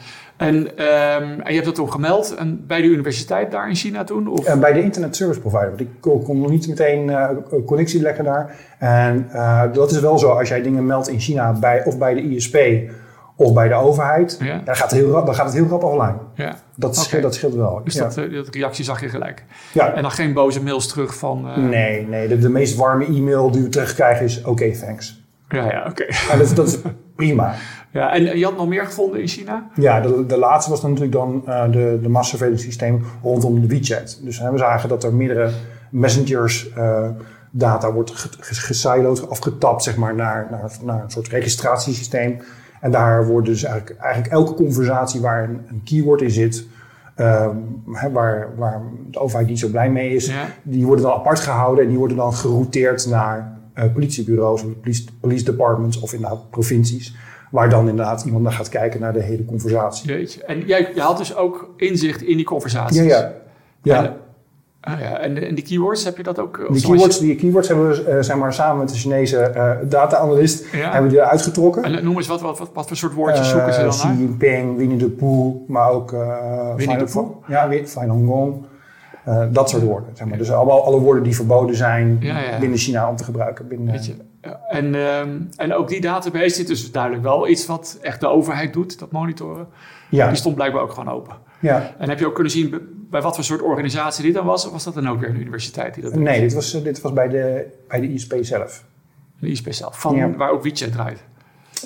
En, 0.43 0.77
en 0.77 1.43
je 1.47 1.53
hebt 1.55 1.65
dat 1.65 1.75
toen 1.75 1.93
gemeld 1.93 2.35
en 2.35 2.67
bij 2.67 2.81
de 2.83 2.89
universiteit 2.89 3.51
daar 3.51 3.69
in 3.69 3.75
China 3.75 4.05
toen? 4.05 4.29
Of? 4.29 4.45
En 4.45 4.61
bij 4.61 4.73
de 4.73 4.83
internet 4.83 5.17
service 5.17 5.41
provider, 5.41 5.69
want 5.69 5.81
ik 5.81 5.89
kon, 6.01 6.41
nog 6.41 6.51
niet 6.51 6.69
meteen 6.69 7.11
eh, 7.11 7.29
connectie 7.67 8.01
leggen 8.03 8.25
daar. 8.25 8.57
En 8.79 9.27
eh, 9.33 9.63
dat 9.73 9.91
is 9.91 10.01
wel 10.01 10.19
zo, 10.19 10.29
als 10.31 10.49
jij 10.49 10.63
dingen 10.63 10.87
meldt 10.87 11.09
in 11.09 11.21
China 11.21 11.53
bij, 11.53 11.85
of 11.85 11.99
bij 11.99 12.15
de 12.15 12.21
ISP 12.23 12.57
of 13.37 13.53
bij 13.55 13.69
de 13.69 13.75
overheid, 13.75 14.39
Ja. 14.41 14.61
dan, 14.65 14.77
gaat 14.77 14.91
het 14.91 15.01
heel, 15.01 15.11
rap- 15.11 15.27
dan 15.27 15.35
gaat 15.35 15.45
het 15.47 15.55
heel 15.55 15.67
rap 15.69 15.83
offline. 15.83 16.17
Ja. 16.35 16.55
Dat, 16.77 16.97
scheelt, 16.97 17.23
dat 17.23 17.35
scheelt 17.35 17.55
wel. 17.55 17.81
Dus 17.85 17.95
ja. 17.95 18.03
dat, 18.03 18.17
eh, 18.17 18.33
dat 18.35 18.55
reactie 18.55 18.85
zag 18.85 19.01
je 19.01 19.09
gelijk. 19.09 19.45
ja. 19.73 19.93
En 19.95 20.03
dan 20.03 20.11
geen 20.11 20.33
boze 20.33 20.63
mails 20.63 20.89
terug 20.89 21.15
van... 21.15 21.49
eh, 21.49 21.57
Nee, 21.57 22.07
nee 22.07 22.29
de, 22.29 22.39
de 22.39 22.49
meest 22.49 22.77
warme 22.77 23.05
e-mail 23.05 23.51
die 23.51 23.63
we 23.63 23.69
terugkrijgen 23.69 24.25
is 24.25 24.45
oké, 24.45 24.79
thanks. 24.79 25.21
Ja, 25.49 25.71
ja, 25.71 25.87
oké. 25.91 26.05
Dat, 26.39 26.57
dat 26.57 26.67
is 26.67 26.79
prima. 27.17 27.55
Ja, 27.93 28.13
en 28.15 28.39
je 28.39 28.45
had 28.45 28.57
nog 28.57 28.69
meer 28.69 28.85
gevonden 28.87 29.21
in 29.21 29.27
China? 29.29 29.67
Ja, 29.75 30.01
de, 30.01 30.27
de 30.27 30.39
laatste 30.39 30.71
was 30.71 30.81
dan 30.81 30.91
natuurlijk 30.91 31.17
dan 31.19 31.43
eh, 31.47 31.71
de, 31.73 31.99
de 32.03 32.09
mass 32.09 32.29
surveillance 32.31 32.65
systeem 32.65 33.03
rondom 33.23 33.61
de 33.61 33.67
WeChat. 33.67 34.21
Dus 34.23 34.39
hè, 34.39 34.51
we 34.53 34.59
zagen 34.59 34.89
dat 34.89 35.05
er 35.05 35.15
meerdere 35.15 35.51
messengers 35.91 36.73
eh, 36.73 37.09
data 37.51 37.93
wordt 37.93 38.11
ge- 38.11 38.29
ge- 38.41 38.55
gesiloed, 38.55 39.29
afgetapt 39.31 39.83
zeg 39.83 39.97
maar, 39.97 40.15
naar, 40.15 40.49
naar, 40.51 40.71
naar 40.85 41.03
een 41.03 41.11
soort 41.11 41.29
registratiesysteem. 41.29 42.39
En 42.81 42.91
daar 42.91 43.27
wordt 43.27 43.47
dus 43.47 43.65
eigenlijk, 43.65 44.01
eigenlijk 44.01 44.33
elke 44.33 44.55
conversatie 44.55 45.21
waar 45.21 45.45
een, 45.45 45.61
een 45.69 45.81
keyword 45.85 46.21
in 46.23 46.31
zit, 46.31 46.67
ehm, 47.15 47.57
hè, 47.91 48.11
waar, 48.11 48.49
waar 48.57 48.83
de 49.11 49.19
overheid 49.19 49.49
niet 49.49 49.59
zo 49.59 49.69
blij 49.69 49.91
mee 49.91 50.15
is, 50.15 50.27
Ja. 50.27 50.45
die 50.63 50.87
worden 50.87 51.05
dan 51.05 51.15
apart 51.15 51.41
gehouden 51.41 51.83
en 51.85 51.91
die 51.91 51.99
worden 51.99 52.17
dan 52.17 52.35
gerouteerd 52.35 53.07
naar 53.07 53.61
eh, 53.75 53.93
politiebureaus, 53.93 54.63
of 54.65 54.81
police, 54.81 55.05
police 55.21 55.45
departments 55.45 56.01
of 56.01 56.13
inderdaad 56.13 56.51
provincies. 56.51 57.17
Waar 57.53 57.71
dan 57.71 57.89
inderdaad 57.89 58.25
iemand 58.25 58.43
naar 58.45 58.53
gaat 58.53 58.69
kijken 58.69 59.01
naar 59.01 59.13
de 59.13 59.23
hele 59.23 59.45
conversatie. 59.45 60.09
Jeetje. 60.13 60.45
En 60.45 60.61
jij 60.67 60.91
je 60.95 61.01
had 61.01 61.19
dus 61.19 61.37
ook 61.37 61.75
inzicht 61.77 62.23
in 62.23 62.37
die 62.37 62.45
conversaties? 62.47 62.97
Ja, 62.97 63.03
ja. 63.05 63.33
ja. 63.83 64.05
En, 64.05 64.13
ah, 64.81 65.01
ja. 65.01 65.19
en, 65.19 65.43
en 65.49 65.55
die 65.55 65.65
keywords, 65.65 66.05
heb 66.05 66.17
je 66.17 66.23
dat 66.23 66.39
ook? 66.39 66.67
of 66.69 66.77
Die 66.77 66.87
keywords, 66.87 67.19
je- 67.19 67.25
die 67.25 67.37
keywords 67.37 67.69
hebben 67.69 67.89
we 67.89 68.05
eh, 68.05 68.23
zeg 68.23 68.37
maar, 68.37 68.53
samen 68.55 68.79
met 68.79 68.89
de 68.89 68.95
Chinese 68.95 69.39
eh, 69.39 69.71
data-analyst 69.89 70.65
Ja. 70.73 70.79
hebben 70.79 71.03
we 71.03 71.09
die 71.09 71.19
eruit 71.19 71.43
getrokken. 71.43 71.85
En 71.85 72.05
noem 72.05 72.17
eens, 72.17 72.27
wat, 72.27 72.41
wat, 72.41 72.59
wat, 72.59 72.71
wat 72.75 72.87
voor 72.87 72.97
soort 72.97 73.13
woordjes 73.15 73.51
zoeken 73.51 73.73
ze 73.73 73.79
Eh, 73.79 73.85
dan 73.85 73.93
Xi 73.95 74.07
naar? 74.07 74.17
Jinping, 74.17 74.77
Winnie 74.77 74.97
de 74.99 75.09
Pooh, 75.11 75.69
maar 75.69 75.91
ook... 75.91 76.13
eh 76.13 76.75
Winnie 76.77 76.97
de 76.99 77.05
Pooh? 77.13 77.49
Ja. 77.49 77.71
Eh, 79.25 79.43
dat 79.51 79.71
soort 79.71 79.83
woorden. 79.83 80.09
Zeg 80.17 80.27
maar. 80.27 80.39
Dus 80.39 80.51
allemaal 80.53 80.85
alle 80.85 81.01
woorden 81.01 81.23
die 81.23 81.35
verboden 81.35 81.77
zijn 81.77 82.17
Ja, 82.21 82.39
ja. 82.39 82.59
binnen 82.59 82.79
China 82.79 83.09
om 83.09 83.17
te 83.17 83.25
gebruiken. 83.25 83.69
Binnen, 83.69 83.93
Weet 83.93 84.07
je. 84.07 84.15
En, 84.69 84.95
ehm, 84.95 85.41
en 85.57 85.75
ook 85.75 85.89
die 85.89 86.01
database 86.01 86.49
zit 86.55 86.67
dus 86.67 86.93
duidelijk 86.93 87.23
wel 87.23 87.49
iets 87.49 87.67
wat 87.67 87.99
echt 88.03 88.21
de 88.21 88.27
overheid 88.27 88.73
doet, 88.73 88.99
dat 88.99 89.11
monitoren. 89.13 89.67
ja, 90.11 90.29
Die 90.29 90.37
stond 90.37 90.55
blijkbaar 90.55 90.83
ook 90.83 90.93
gewoon 90.93 91.15
open. 91.15 91.37
ja. 91.61 91.95
En 91.99 92.09
heb 92.09 92.19
je 92.19 92.27
ook 92.27 92.35
kunnen 92.35 92.53
zien 92.53 92.71
bij- 93.11 93.23
wat 93.23 93.35
voor 93.35 93.45
soort 93.45 93.63
organisatie 93.63 94.25
dit 94.25 94.35
dan 94.35 94.47
was? 94.47 94.67
Of 94.67 94.73
was 94.73 94.85
dat 94.85 94.95
dan 94.95 95.09
ook 95.09 95.21
weer 95.21 95.29
een 95.29 95.41
universiteit 95.41 95.95
die 95.95 96.03
dat? 96.03 96.15
Nee, 96.15 96.41
dit 96.41 96.55
was, 96.55 96.75
eh, 96.75 96.83
dit 96.83 97.01
was 97.01 97.13
bij, 97.13 97.29
de, 97.29 97.67
bij 97.89 98.01
de 98.01 98.09
ISP 98.13 98.35
zelf. 98.41 98.85
Een 99.41 99.49
ISP 99.49 99.73
zelf, 99.73 100.01
van 100.01 100.17
Ja. 100.17 100.31
waar 100.37 100.51
ook 100.51 100.63
WeChat 100.63 100.93
draait. 100.93 101.25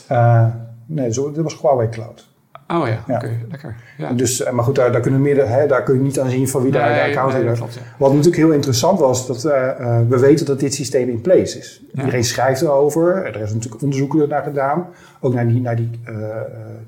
Eh, 0.07 0.47
nee, 0.87 1.12
zo, 1.12 1.33
dit 1.33 1.42
was 1.42 1.61
Huawei 1.61 1.88
Cloud. 1.88 2.29
Oh 2.68 2.87
ja, 2.87 3.05
Ja. 3.07 3.14
oké, 3.14 3.31
lekker. 3.50 3.76
Ja. 3.98 4.12
Dus, 4.12 4.42
eh, 4.42 4.52
maar 4.52 4.64
goed, 4.64 4.74
daar, 4.74 4.92
daar, 4.92 5.00
kunnen 5.00 5.22
we 5.22 5.29
meer, 5.29 5.48
hè, 5.48 5.66
daar 5.66 5.83
kun 5.83 5.94
je 5.94 6.00
niet 6.00 6.20
aan 6.20 6.31
zien 6.31 6.48
van 6.48 6.62
wie 6.62 6.72
daar 6.72 6.94
de 6.94 7.00
account 7.00 7.33
nee, 7.33 7.48
heeft. 7.48 7.59
ja. 7.59 7.81
Wat 7.98 8.11
natuurlijk 8.11 8.37
heel 8.37 8.50
interessant 8.50 8.98
was, 8.98 9.26
dat 9.26 9.44
eh, 9.44 9.68
eh, 9.68 10.09
we 10.09 10.18
weten 10.18 10.46
dat 10.46 10.61
dit 10.61 10.74
systeem 10.74 11.09
in 11.09 11.20
place 11.20 11.59
is. 11.59 11.83
Iedereen 11.94 12.24
schrijft 12.24 12.61
erover. 12.61 13.24
Er 13.24 13.40
is 13.40 13.52
natuurlijk 13.55 13.83
onderzoek 13.83 14.29
naar 14.29 14.42
gedaan. 14.42 14.87
Ook 15.20 15.35
naar 15.35 15.48
die, 15.48 15.61
naar 15.61 15.76
die 15.76 15.90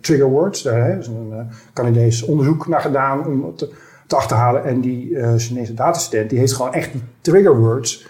trigger 0.01 0.27
words. 0.27 0.63
Daar 0.63 0.85
hè, 0.85 0.99
is 0.99 1.07
een 1.07 1.29
uh, 1.33 1.39
Canadees 1.73 2.23
onderzoek 2.23 2.69
naar 2.69 2.81
gedaan 2.81 3.27
om 3.27 3.45
het 3.45 3.59
te, 3.59 3.73
te 4.07 4.17
achterhalen. 4.17 4.65
En 4.65 4.81
die 4.81 5.17
Chinese 5.37 5.75
datastent, 5.75 6.31
die 6.31 6.39
heeft 6.39 6.53
gewoon 6.53 6.75
echt 6.75 6.93
die 6.93 7.03
trigger 7.21 7.57
words 7.57 8.07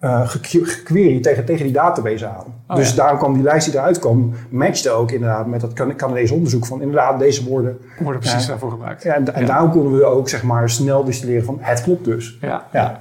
geque- 0.00 0.64
gequeried 0.64 1.22
tegen, 1.22 1.44
tegen 1.44 1.64
die 1.64 1.72
database 1.74 2.26
aan. 2.26 2.44
Oh, 2.68 2.76
dus 2.76 2.90
ja. 2.90 2.96
daarom 2.96 3.18
kwam 3.18 3.34
die 3.34 3.42
lijst 3.42 3.66
die 3.70 3.78
eruit 3.78 3.98
kwam, 3.98 4.34
matchte 4.50 4.90
ook 4.90 5.10
inderdaad 5.10 5.46
met 5.46 5.60
dat 5.60 5.72
Can- 5.72 5.96
Canadese 5.96 6.34
onderzoek 6.34 6.66
van 6.66 6.80
inderdaad 6.80 7.18
deze 7.18 7.44
woorden. 7.44 7.78
Worden 7.98 8.20
precies 8.20 8.42
Ja. 8.42 8.48
daarvoor 8.48 8.70
gebruikt. 8.70 9.02
Ja, 9.02 9.14
en, 9.14 9.46
daarom 9.46 9.70
konden 9.70 9.98
we 9.98 10.04
ook 10.04 10.28
zeg 10.28 10.42
maar 10.42 10.70
snel 10.70 11.04
distilleren 11.04 11.44
van 11.44 11.56
het 11.60 11.82
klopt 11.82 12.04
dus. 12.04 12.38
Ja. 12.40 12.66
Ja. 12.72 13.00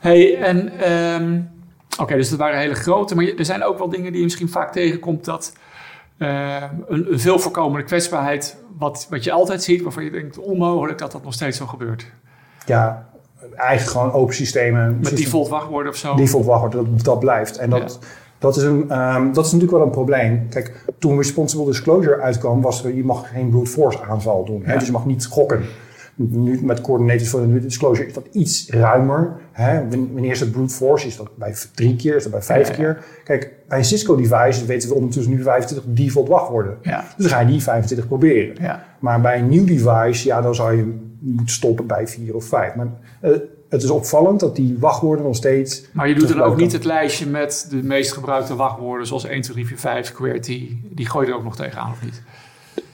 Hey, 0.00 0.38
en 0.40 0.78
ehm, 0.78 1.40
oké, 2.00 2.14
dus 2.14 2.30
dat 2.30 2.38
waren 2.38 2.58
hele 2.58 2.74
grote, 2.74 3.14
maar 3.14 3.24
er 3.24 3.44
zijn 3.44 3.64
ook 3.64 3.78
wel 3.78 3.88
dingen 3.88 4.08
die 4.10 4.16
je 4.18 4.24
misschien 4.24 4.48
vaak 4.48 4.72
tegenkomt 4.72 5.24
dat 5.24 5.52
eh, 6.18 6.62
een, 6.88 7.12
een 7.12 7.20
veel 7.20 7.38
voorkomende 7.38 7.84
kwetsbaarheid, 7.84 8.56
wat, 8.78 9.06
wat 9.10 9.24
je 9.24 9.32
altijd 9.32 9.62
ziet, 9.62 9.82
waarvan 9.82 10.04
je 10.04 10.10
denkt 10.10 10.38
onmogelijk 10.38 10.98
dat 10.98 11.12
dat 11.12 11.24
nog 11.24 11.34
steeds 11.34 11.58
zo 11.58 11.66
gebeurt. 11.66 12.06
Ja, 12.66 13.06
eigenlijk 13.56 13.90
gewoon 13.90 14.12
open 14.12 14.34
systemen. 14.34 14.98
Met 15.02 15.16
default 15.16 15.48
wachtwoorden 15.48 15.92
of 15.92 15.98
zo. 15.98 16.14
default 16.14 16.44
wachtwoord, 16.44 16.72
dat, 16.72 17.04
dat 17.04 17.18
blijft. 17.18 17.58
En 17.58 17.70
dat, 17.70 17.98
dat, 18.38 18.56
is 18.56 18.62
een, 18.62 18.90
ehm, 18.90 19.32
dat 19.32 19.46
is 19.46 19.52
natuurlijk 19.52 19.78
wel 19.78 19.86
een 19.86 19.90
probleem. 19.90 20.48
Kijk, 20.48 20.84
toen 20.98 21.16
responsible 21.16 21.66
disclosure 21.66 22.20
uitkwam, 22.20 22.60
was 22.60 22.84
er, 22.84 22.94
je 22.94 23.04
mag 23.04 23.30
geen 23.32 23.50
brute 23.50 23.70
force 23.70 24.02
aanval 24.02 24.44
doen. 24.44 24.62
Hè? 24.64 24.72
Ja. 24.72 24.78
Dus 24.78 24.86
je 24.86 24.92
mag 24.92 25.06
niet 25.06 25.26
gokken. 25.26 25.62
Nu 26.14 26.64
met 26.64 26.80
coordinators 26.80 27.28
for 27.28 27.40
the 27.40 27.60
disclosure 27.60 28.06
is 28.06 28.14
dat 28.14 28.26
iets 28.32 28.70
ruimer. 28.70 29.36
Hè? 29.52 29.88
Wanneer 29.88 30.30
is 30.30 30.40
het 30.40 30.52
brute 30.52 30.74
force? 30.74 31.06
Is 31.06 31.16
dat 31.16 31.36
bij 31.36 31.54
drie 31.74 31.96
keer? 31.96 32.16
Is 32.16 32.22
dat 32.22 32.32
bij 32.32 32.42
vijf 32.42 32.68
Ja, 32.68 32.74
keer? 32.74 33.04
Kijk, 33.24 33.50
bij 33.68 33.78
een 33.78 33.84
Cisco 33.84 34.16
device 34.16 34.66
weten 34.66 34.88
we 34.88 34.94
ondertussen 34.94 35.32
nu 35.32 35.42
25 35.42 35.84
default 35.94 36.28
wachtwoorden. 36.28 36.78
Dus 36.82 36.92
dan 37.16 37.28
ga 37.28 37.40
je 37.40 37.46
die 37.46 37.62
25 37.62 38.06
proberen. 38.06 38.80
Maar 38.98 39.20
bij 39.20 39.38
een 39.38 39.48
nieuw 39.48 39.64
device, 39.64 40.26
ja, 40.26 40.40
dan 40.40 40.54
zou 40.54 40.76
je 40.76 41.10
moeten 41.22 41.54
stoppen 41.54 41.86
bij 41.86 42.08
vier 42.08 42.34
of 42.34 42.44
vijf. 42.44 42.74
Maar 42.74 42.86
eh, 43.20 43.30
het 43.68 43.82
is 43.82 43.90
opvallend 43.90 44.40
dat 44.40 44.56
die 44.56 44.76
wachtwoorden 44.80 45.24
nog 45.24 45.36
steeds... 45.36 45.84
Maar 45.92 46.08
je 46.08 46.14
doet 46.14 46.28
dan 46.28 46.40
ook 46.42 46.56
niet 46.56 46.72
het 46.72 46.84
lijstje 46.84 47.26
met 47.26 47.66
de 47.70 47.76
meest 47.82 48.12
gebruikte 48.12 48.56
wachtwoorden, 48.56 49.06
zoals 49.06 49.24
1, 49.24 49.40
2, 49.40 49.54
3, 49.54 49.66
4, 49.66 49.78
5, 49.78 50.12
QWERTY. 50.12 50.76
Die 50.90 51.06
gooi 51.08 51.26
je 51.26 51.32
er 51.32 51.38
ook 51.38 51.44
nog 51.44 51.56
tegenaan, 51.56 51.90
of 51.90 52.02
niet? 52.04 52.22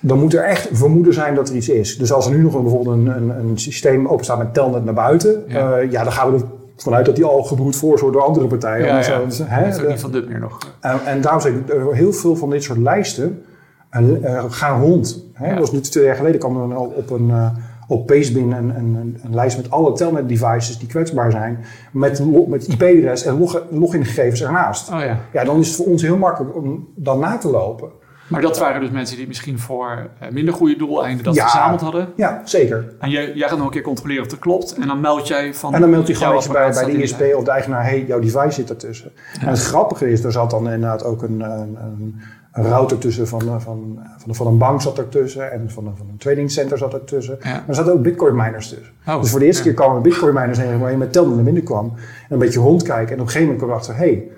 Dan 0.00 0.18
moet 0.18 0.34
er 0.34 0.44
echt 0.44 0.68
vermoeden 0.72 1.14
zijn 1.14 1.34
dat 1.34 1.48
er 1.48 1.54
iets 1.56 1.68
is. 1.68 1.98
Dus 1.98 2.12
als 2.12 2.26
er 2.26 2.32
nu 2.32 2.42
nog 2.42 2.54
een, 2.54 2.62
bijvoorbeeld 2.62 2.96
een, 2.96 3.06
een, 3.06 3.28
een 3.38 3.58
systeem 3.58 4.06
openstaat 4.08 4.38
met 4.38 4.54
telnet 4.54 4.84
naar 4.84 4.94
buiten... 4.94 5.44
Ja. 5.46 5.58
Ja, 5.58 5.76
ja 5.76 6.02
dan 6.04 6.12
gaan 6.12 6.32
we 6.32 6.44
ervan 6.76 6.94
uit 6.94 7.06
dat 7.06 7.16
die 7.16 7.24
al 7.24 7.42
gebroed 7.42 7.76
voor 7.76 7.98
wordt 8.00 8.14
door 8.14 8.24
andere 8.24 8.46
partijen. 8.46 8.86
Ja, 8.86 8.94
hè, 9.02 9.18
Dat 9.64 9.74
is 9.74 9.80
ook 9.82 9.88
niet 9.88 10.00
van 10.00 10.12
dit 10.12 10.28
meer 10.28 10.38
nog. 10.40 10.58
en, 10.80 11.00
en 11.06 11.20
daarom 11.20 11.40
zeg 11.40 11.52
ik, 11.52 11.68
er 11.68 11.94
heel 11.94 12.12
veel 12.12 12.36
van 12.36 12.50
dit 12.50 12.62
soort 12.62 12.78
lijsten 12.78 13.42
eh, 13.90 14.24
eh, 14.36 14.44
gaan 14.48 14.80
rond. 14.80 15.24
Hè? 15.32 15.44
Ja. 15.46 15.50
Dat 15.50 15.60
was 15.60 15.72
nu 15.72 15.80
twee 15.80 16.04
jaar 16.04 16.16
geleden 16.16 16.40
kwam 16.40 16.56
er 16.56 16.62
een- 16.62 16.76
op 16.76 17.10
een... 17.10 17.30
eh, 17.30 17.50
op 17.88 18.06
Pastebin 18.06 18.52
een, 18.52 18.76
een, 18.76 19.18
een, 19.22 19.34
lijst 19.34 19.56
met 19.56 19.70
alle 19.70 19.92
telnet 19.92 20.28
devices 20.28 20.78
die 20.78 20.88
kwetsbaar 20.88 21.30
zijn. 21.30 21.64
Met, 21.92 22.22
met 22.48 22.66
IP-adres 22.66 23.24
en 23.24 23.38
log, 23.38 23.62
logingegevens 23.70 24.42
ernaast. 24.42 24.92
Oh 24.92 25.00
ja. 25.00 25.18
Ja, 25.32 25.44
dan 25.44 25.58
is 25.58 25.66
het 25.66 25.76
voor 25.76 25.86
ons 25.86 26.02
heel 26.02 26.16
makkelijk 26.16 26.56
om 26.56 26.88
dan 26.94 27.18
na 27.18 27.38
te 27.38 27.50
lopen. 27.50 27.90
Maar 28.28 28.40
dat 28.40 28.58
waren 28.58 28.80
dus 28.80 28.90
mensen 28.90 29.16
die 29.16 29.26
misschien 29.26 29.58
voor 29.58 30.10
eh, 30.18 30.30
minder 30.30 30.54
goede 30.54 30.76
doeleinden 30.76 31.24
dat 31.24 31.34
Ja. 31.34 31.42
verzameld 31.42 31.80
hadden. 31.80 32.08
Ja, 32.16 32.42
zeker. 32.44 32.94
En 32.98 33.10
jij, 33.10 33.32
jij 33.34 33.48
gaat 33.48 33.56
nog 33.56 33.66
een 33.66 33.72
keer 33.72 33.82
controleren 33.82 34.24
of 34.24 34.30
het 34.30 34.40
klopt. 34.40 34.74
En 34.74 34.86
dan 34.86 35.00
meld 35.00 35.28
jij 35.28 35.54
van... 35.54 35.74
En 35.74 35.80
dan 35.80 35.90
meldt 35.90 36.08
hij 36.08 36.16
jouw 36.16 36.40
gewoon 36.40 36.54
dat 36.54 36.74
je 36.74 36.84
bij, 36.84 36.84
bij 36.84 36.94
de 36.94 37.02
ISP 37.02 37.34
of 37.36 37.44
de 37.44 37.50
eigenaar, 37.50 37.82
hey, 37.82 38.04
jouw 38.06 38.18
device 38.18 38.50
zit 38.50 38.70
ertussen. 38.70 39.12
En 39.40 39.48
het 39.48 39.62
grappige 39.62 40.10
is, 40.10 40.24
er 40.24 40.32
zat 40.32 40.50
dan 40.50 40.64
inderdaad 40.64 41.04
ook 41.04 41.22
een, 41.22 41.40
een, 41.40 41.76
een, 41.80 42.20
een 42.52 42.64
router 42.68 42.98
tussen 42.98 43.28
van, 43.28 43.40
eh, 43.40 43.54
van, 43.58 43.98
van, 44.18 44.34
van 44.34 44.46
een 44.46 44.58
bank 44.58 44.80
zat 44.82 44.98
ertussen 44.98 45.52
en 45.52 45.70
van, 45.70 45.86
een- 45.86 45.96
van 45.96 46.06
een 46.10 46.16
tradingcenter 46.16 46.78
zat 46.78 46.92
ertussen. 46.94 47.36
Ja. 47.40 47.50
Maar 47.50 47.64
er 47.66 47.74
zaten 47.74 47.92
ook 47.92 48.02
bitcoin 48.02 48.36
miners 48.36 48.68
tussen. 48.68 48.92
Oh, 49.06 49.20
dus 49.20 49.30
voor 49.30 49.38
de 49.40 49.46
eerste 49.46 49.62
ja. 49.64 49.68
keer 49.74 49.84
kwamen 49.84 50.02
bitcoin 50.02 50.34
miners 50.34 50.58
heen 50.58 50.78
waar 50.78 50.90
je 50.90 50.96
met 50.96 51.12
telden 51.12 51.34
naar 51.34 51.44
binnen 51.44 51.62
kwam. 51.62 51.86
En 51.96 52.02
een 52.28 52.38
beetje 52.38 52.60
rondkijken 52.60 53.14
en 53.14 53.20
op 53.20 53.26
een 53.26 53.32
gegeven 53.32 53.40
moment 53.54 53.58
kwam 53.58 53.70
je 53.70 53.76
achter, 53.76 53.96
hey, 53.96 54.28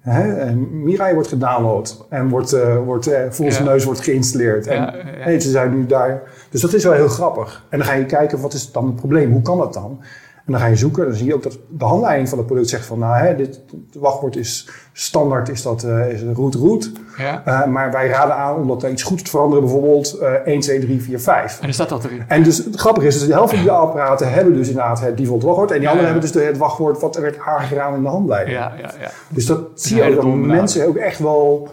hè, 0.00 0.34
en 0.34 0.82
Mirai 0.82 1.14
wordt 1.14 1.28
gedownload 1.28 2.06
en 2.08 2.28
wordt, 2.28 2.52
eh, 2.52 2.76
wordt 2.84 3.06
eh, 3.06 3.22
onze 3.40 3.62
Ja. 3.62 3.68
neus 3.68 3.84
wordt 3.84 4.00
geïnstalleerd. 4.00 4.66
En 4.66 4.94
hey, 5.04 5.40
ze 5.40 5.50
zijn 5.50 5.70
nu 5.78 5.86
daar. 5.86 6.22
Dus 6.50 6.60
dat 6.60 6.72
is 6.72 6.84
wel 6.84 6.92
heel 6.92 7.08
grappig. 7.08 7.66
En 7.70 7.78
dan 7.78 7.86
ga 7.86 7.92
je 7.94 8.06
kijken, 8.06 8.40
wat 8.40 8.52
is 8.52 8.72
dan 8.72 8.86
het 8.86 8.96
probleem? 8.96 9.32
Hoe 9.32 9.42
kan 9.42 9.58
dat 9.58 9.72
dan? 9.74 10.00
En 10.48 10.54
dan 10.54 10.62
ga 10.62 10.68
je 10.68 10.76
zoeken. 10.76 11.04
Dan 11.04 11.14
zie 11.14 11.26
je 11.26 11.34
ook 11.34 11.42
dat 11.42 11.58
de 11.68 11.84
handleiding 11.84 12.28
van 12.28 12.38
het 12.38 12.46
product 12.46 12.68
zegt 12.68 12.86
van... 12.86 12.98
nou, 12.98 13.16
hè, 13.16 13.36
dit 13.36 13.60
het 13.70 14.00
wachtwoord 14.02 14.36
is 14.36 14.68
standaard, 14.92 15.48
is 15.48 15.62
dat 15.62 15.82
eh, 15.82 16.08
is 16.12 16.22
root 16.34 16.54
root. 16.54 16.90
Ja. 17.18 17.42
Eh, 17.44 17.66
maar 17.66 17.92
wij 17.92 18.08
raden 18.08 18.34
aan 18.34 18.56
om 18.56 18.68
dat 18.68 18.82
iets 18.82 19.02
goed 19.02 19.24
te 19.24 19.30
veranderen. 19.30 19.64
Bijvoorbeeld 19.64 20.12
eh 20.18 20.32
1, 20.32 20.60
2, 20.60 20.80
3, 20.80 21.02
4, 21.02 21.20
5. 21.20 21.54
En 21.56 21.62
dan 21.64 21.72
staat 21.72 21.88
dat 21.88 22.04
erin. 22.04 22.22
En 22.28 22.42
dus 22.42 22.56
het 22.64 22.76
grappige 22.76 23.06
is, 23.06 23.18
dus 23.18 23.26
de 23.26 23.32
helft 23.32 23.52
van 23.52 23.62
die 23.62 23.70
apparaten 23.70 24.32
hebben 24.32 24.54
dus 24.54 24.68
inderdaad 24.68 25.00
het 25.00 25.16
default 25.16 25.42
wachtwoord. 25.42 25.70
En 25.70 25.78
die 25.78 25.88
anderen 25.88 26.10
hebben 26.10 26.30
dus 26.30 26.40
de- 26.40 26.46
het 26.46 26.58
wachtwoord 26.58 27.00
wat 27.00 27.16
er 27.16 27.22
werd 27.22 27.38
aangedaan 27.38 27.94
in 27.94 28.02
de 28.02 28.08
handleiding. 28.08 28.56
Ja, 28.56 28.72
ja, 28.80 28.90
ja. 29.00 29.10
Dus 29.28 29.46
dat 29.46 29.60
zie 29.74 29.96
je 29.96 30.02
ook 30.10 30.14
dat 30.14 30.24
mensen 30.34 30.86
ook 30.86 30.96
echt 30.96 31.18
wel... 31.18 31.68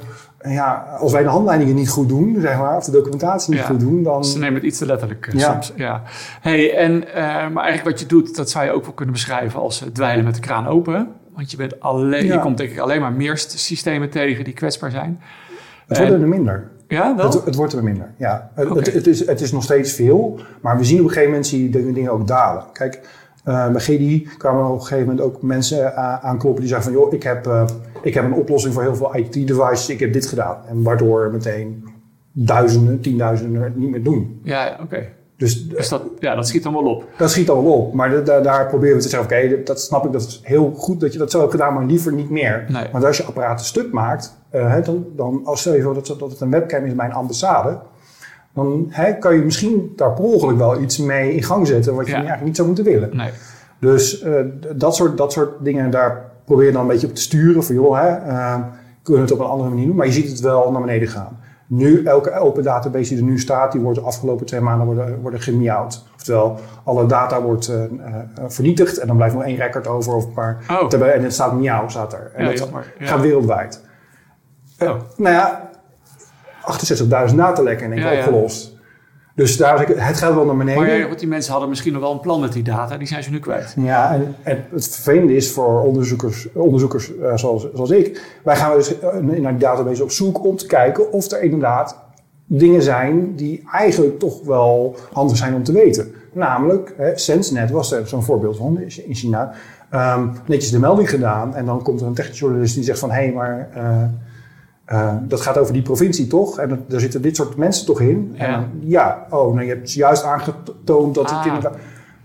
Ja, 0.47 0.97
als 0.99 1.11
wij 1.11 1.23
de 1.23 1.29
handleidingen 1.29 1.75
niet 1.75 1.89
goed 1.89 2.09
doen, 2.09 2.37
zeg 2.39 2.57
maar, 2.57 2.75
of 2.77 2.85
de 2.85 2.91
documentatie 2.91 3.51
niet 3.51 3.59
Ja. 3.61 3.65
goed 3.67 3.79
doen, 3.79 4.03
dan... 4.03 4.25
Ze 4.25 4.37
nemen 4.39 4.53
het 4.55 4.63
iets 4.63 4.77
te 4.77 4.85
letterlijk 4.85 5.27
eh, 5.27 5.39
Ja. 5.39 5.51
soms. 5.51 5.73
Ja. 5.75 6.01
Hey, 6.41 6.75
en, 6.77 7.13
eh, 7.13 7.23
maar 7.25 7.63
eigenlijk 7.63 7.83
wat 7.83 7.99
je 7.99 8.05
doet, 8.05 8.35
dat 8.35 8.49
zou 8.49 8.65
je 8.65 8.71
ook 8.71 8.83
wel 8.83 8.93
kunnen 8.93 9.13
beschrijven 9.13 9.59
als 9.59 9.81
eh, 9.81 9.87
dweilen 9.87 10.25
met 10.25 10.35
de 10.35 10.41
kraan 10.41 10.67
open. 10.67 11.07
Want 11.35 11.51
je, 11.51 11.57
bent 11.57 11.79
alleen, 11.79 12.25
Ja. 12.25 12.33
je 12.33 12.39
komt 12.39 12.57
denk 12.57 12.69
ik 12.69 12.79
alleen 12.79 13.01
maar 13.01 13.13
meer 13.13 13.37
st- 13.37 13.59
systemen 13.59 14.09
tegen 14.09 14.43
die 14.43 14.53
kwetsbaar 14.53 14.91
zijn. 14.91 15.21
Het 15.87 15.97
wordt 15.97 16.11
er 16.13 16.19
minder. 16.27 16.67
Ja, 16.87 17.15
wel? 17.15 17.25
Het, 17.25 17.45
het 17.45 17.55
wordt 17.55 17.73
er 17.73 17.83
minder, 17.83 18.09
ja. 18.17 18.49
Het, 18.55 18.69
het, 18.69 18.93
het 18.93 19.07
is, 19.07 19.27
het 19.27 19.41
is 19.41 19.51
nog 19.51 19.63
steeds 19.63 19.93
veel, 19.93 20.39
maar 20.61 20.77
we 20.77 20.83
zien 20.83 20.97
op 20.99 21.03
een 21.05 21.09
gegeven 21.09 21.31
moment 21.31 21.49
de 21.73 21.91
dingen 21.93 22.11
ook 22.11 22.27
dalen. 22.27 22.63
Kijk, 22.73 22.99
eh, 23.45 23.69
bij 23.71 23.81
GDI 23.81 24.27
kwamen 24.37 24.65
op 24.65 24.73
een 24.75 24.81
gegeven 24.81 25.07
moment 25.07 25.21
ook 25.25 25.41
mensen 25.41 25.95
aankloppen 26.21 26.61
die 26.61 26.69
zeggen 26.71 26.91
van... 26.93 27.01
joh, 27.01 27.13
ik 27.13 27.23
heb, 27.23 27.47
eh, 27.47 27.65
ik 28.01 28.13
heb 28.13 28.23
een 28.23 28.33
oplossing 28.33 28.73
voor 28.73 28.83
heel 28.83 28.95
veel 28.95 29.15
IT-devices, 29.15 29.89
ik 29.89 29.99
heb 29.99 30.13
dit 30.13 30.25
gedaan. 30.25 30.57
En 30.67 30.83
waardoor 30.83 31.31
meteen 31.31 31.83
duizenden, 32.31 32.99
tienduizenden 33.01 33.61
het 33.61 33.75
niet 33.75 33.89
meer 33.89 34.03
doen. 34.03 34.39
Ja, 34.43 34.65
ja, 34.65 34.77
oké. 34.83 35.07
Dus 35.37 35.67
Dus 35.67 35.89
dat, 35.89 36.01
ja, 36.19 36.35
dat 36.35 36.47
schiet 36.47 36.63
dan 36.63 36.73
wel 36.73 36.83
op. 36.83 37.05
dat 37.17 37.31
schiet 37.31 37.49
al 37.49 37.63
wel 37.63 37.73
op. 37.73 37.93
Maar 37.93 38.09
da- 38.11 38.21
da- 38.21 38.41
daar 38.41 38.67
proberen 38.67 38.95
we 38.95 39.01
te 39.01 39.09
zeggen, 39.09 39.29
oké, 39.47 39.63
dat 39.63 39.81
snap 39.81 40.05
ik, 40.05 40.11
dat 40.11 40.21
is 40.21 40.39
heel 40.43 40.71
goed 40.77 40.99
dat 40.99 41.13
je 41.13 41.19
dat 41.19 41.31
zo 41.31 41.39
hebt 41.39 41.51
gedaan, 41.51 41.73
maar 41.73 41.85
liever 41.85 42.13
niet 42.13 42.29
meer. 42.29 42.65
Nee. 42.67 42.87
Want 42.91 43.03
als 43.03 43.17
je 43.17 43.23
apparaten 43.23 43.65
stuk 43.65 43.91
maakt, 43.91 44.37
eh, 44.49 44.75
dan, 44.83 45.05
dan 45.15 45.41
als 45.43 45.59
stel 45.59 45.75
je 45.75 45.81
voor 45.81 45.93
dat, 45.93 46.05
dat 46.19 46.31
het 46.31 46.41
een 46.41 46.49
webcam 46.51 46.85
is 46.85 46.95
bij 46.95 47.05
een 47.05 47.13
ambassade, 47.13 47.79
dan 48.55 48.91
kan 49.19 49.35
je 49.35 49.41
misschien 49.41 49.93
daar 49.95 50.13
per 50.13 50.23
ongeluk 50.23 50.57
wel 50.57 50.81
iets 50.81 50.97
mee 50.97 51.33
in 51.35 51.43
gang 51.43 51.67
zetten 51.67 51.95
wat 51.95 52.05
je 52.05 52.11
Ja. 52.11 52.17
eigenlijk 52.17 52.45
niet 52.45 52.55
zou 52.55 52.67
moeten 52.67 52.85
willen. 52.85 53.15
Nee. 53.15 53.29
Dus 53.79 54.21
eh, 54.21 54.33
dat, 54.75 54.95
soort, 54.95 55.17
dat 55.17 55.31
soort 55.31 55.63
dingen, 55.63 55.91
daar 55.91 56.31
probeer 56.45 56.65
je 56.65 56.71
dan 56.71 56.81
een 56.81 56.87
beetje 56.87 57.07
op 57.07 57.15
te 57.15 57.21
sturen. 57.21 57.63
Van 57.63 57.75
joh, 57.75 57.99
hè, 58.01 58.07
eh, 58.07 58.55
kunnen 59.03 59.23
we 59.23 59.29
het 59.29 59.31
op 59.31 59.39
een 59.39 59.51
andere 59.51 59.69
manier 59.69 59.85
doen. 59.87 59.95
Maar 59.95 60.05
je 60.05 60.11
ziet 60.11 60.29
het 60.29 60.39
wel 60.39 60.71
naar 60.71 60.81
beneden 60.81 61.07
gaan. 61.07 61.39
Nu, 61.67 62.03
elke 62.05 62.39
open 62.39 62.63
database 62.63 63.09
die 63.09 63.17
er 63.23 63.29
nu 63.29 63.39
staat, 63.39 63.71
die 63.71 63.81
wordt 63.81 63.99
de 63.99 64.05
afgelopen 64.05 64.45
twee 64.45 64.59
maanden 64.61 64.85
worden, 64.85 65.21
worden 65.21 65.39
gemiauwd. 65.39 66.03
Oftewel, 66.15 66.59
alle 66.83 67.05
data 67.05 67.41
wordt 67.41 67.67
eh, 67.67 67.81
vernietigd 68.47 68.97
en 68.97 69.07
dan 69.07 69.15
blijft 69.15 69.35
nog 69.35 69.43
één 69.43 69.55
record 69.55 69.87
over 69.87 70.13
of 70.13 70.25
een 70.25 70.33
paar. 70.33 70.57
Oh. 70.69 70.93
En 70.93 71.23
het 71.23 71.33
staat 71.33 71.53
miauw, 71.53 71.87
staat 71.87 72.13
er. 72.13 72.31
En 72.35 72.43
Ja, 72.45 72.49
dat 72.49 72.69
gaat 72.99 73.21
wereldwijd. 73.21 73.81
Oh. 74.79 74.89
Nou 75.17 75.35
ja, 75.35 75.64
68.000 77.29 77.35
datalekken 77.35 77.85
in 77.85 77.93
één 77.93 78.09
keer 78.09 78.17
opgelost. 78.17 78.73
Dus 79.35 79.57
daar 79.57 79.87
het 79.87 80.17
gaat 80.17 80.33
wel 80.33 80.45
naar 80.45 80.57
beneden. 80.57 80.81
Maar 80.81 80.97
ja, 80.97 81.15
die 81.15 81.27
mensen 81.27 81.51
hadden 81.51 81.69
misschien 81.69 81.93
nog 81.93 82.01
wel 82.01 82.11
een 82.11 82.19
plan 82.19 82.39
met 82.39 82.53
die 82.53 82.63
data. 82.63 82.97
Die 82.97 83.07
zijn 83.07 83.23
ze 83.23 83.31
nu 83.31 83.39
kwijt. 83.39 83.73
Ja, 83.77 84.13
en, 84.13 84.35
en 84.43 84.65
het 84.71 84.89
vervelende 84.89 85.35
is 85.35 85.51
voor 85.51 85.81
onderzoekers, 85.81 86.47
onderzoekers 86.53 87.17
eh, 87.17 87.37
zoals, 87.37 87.67
zoals 87.73 87.89
ik, 87.89 88.39
wij 88.43 88.55
gaan 88.55 88.77
dus 88.77 88.93
naar 89.21 89.51
die 89.51 89.57
database 89.57 90.03
op 90.03 90.11
zoek 90.11 90.45
om 90.45 90.55
te 90.55 90.65
kijken 90.67 91.11
of 91.11 91.31
er 91.31 91.41
inderdaad 91.41 92.03
dingen 92.45 92.81
zijn 92.81 93.35
die 93.35 93.63
eigenlijk 93.71 94.19
toch 94.19 94.43
wel 94.43 94.95
handig 95.13 95.37
zijn 95.37 95.53
om 95.53 95.63
te 95.63 95.71
weten. 95.71 96.13
Namelijk, 96.33 96.93
hè, 96.97 97.17
SenseNet 97.17 97.71
was 97.71 97.91
er 97.91 98.07
zo'n 98.07 98.23
voorbeeld 98.23 98.57
van 98.57 98.79
in 98.79 99.15
China. 99.15 99.53
Ehm, 99.89 100.27
netjes 100.45 100.71
de 100.71 100.79
melding 100.79 101.09
gedaan 101.09 101.55
en 101.55 101.65
dan 101.65 101.81
komt 101.81 102.01
er 102.01 102.07
een 102.07 102.13
technisch 102.13 102.39
journalist 102.39 102.75
die 102.75 102.83
zegt 102.83 102.99
van 102.99 103.11
hé, 103.11 103.23
hey, 103.23 103.31
maar 103.31 103.69
eh, 103.73 104.03
eh, 104.85 105.13
dat 105.21 105.41
gaat 105.41 105.57
over 105.57 105.73
die 105.73 105.81
provincie 105.81 106.27
toch? 106.27 106.59
En 106.59 106.69
dat- 106.69 106.89
daar 106.89 106.99
zitten 106.99 107.21
dit 107.21 107.35
soort 107.35 107.55
mensen 107.55 107.85
toch 107.85 108.01
in? 108.01 108.35
Ja. 108.37 108.45
En 108.45 108.71
ja, 108.79 109.25
oh, 109.29 109.53
nou, 109.53 109.61
je 109.65 109.73
hebt 109.73 109.93
juist 109.93 110.23
aangetoond 110.23 111.15
dat 111.15 111.29
het 111.29 111.39
Ah. 111.39 111.45
inderdaad... 111.45 111.75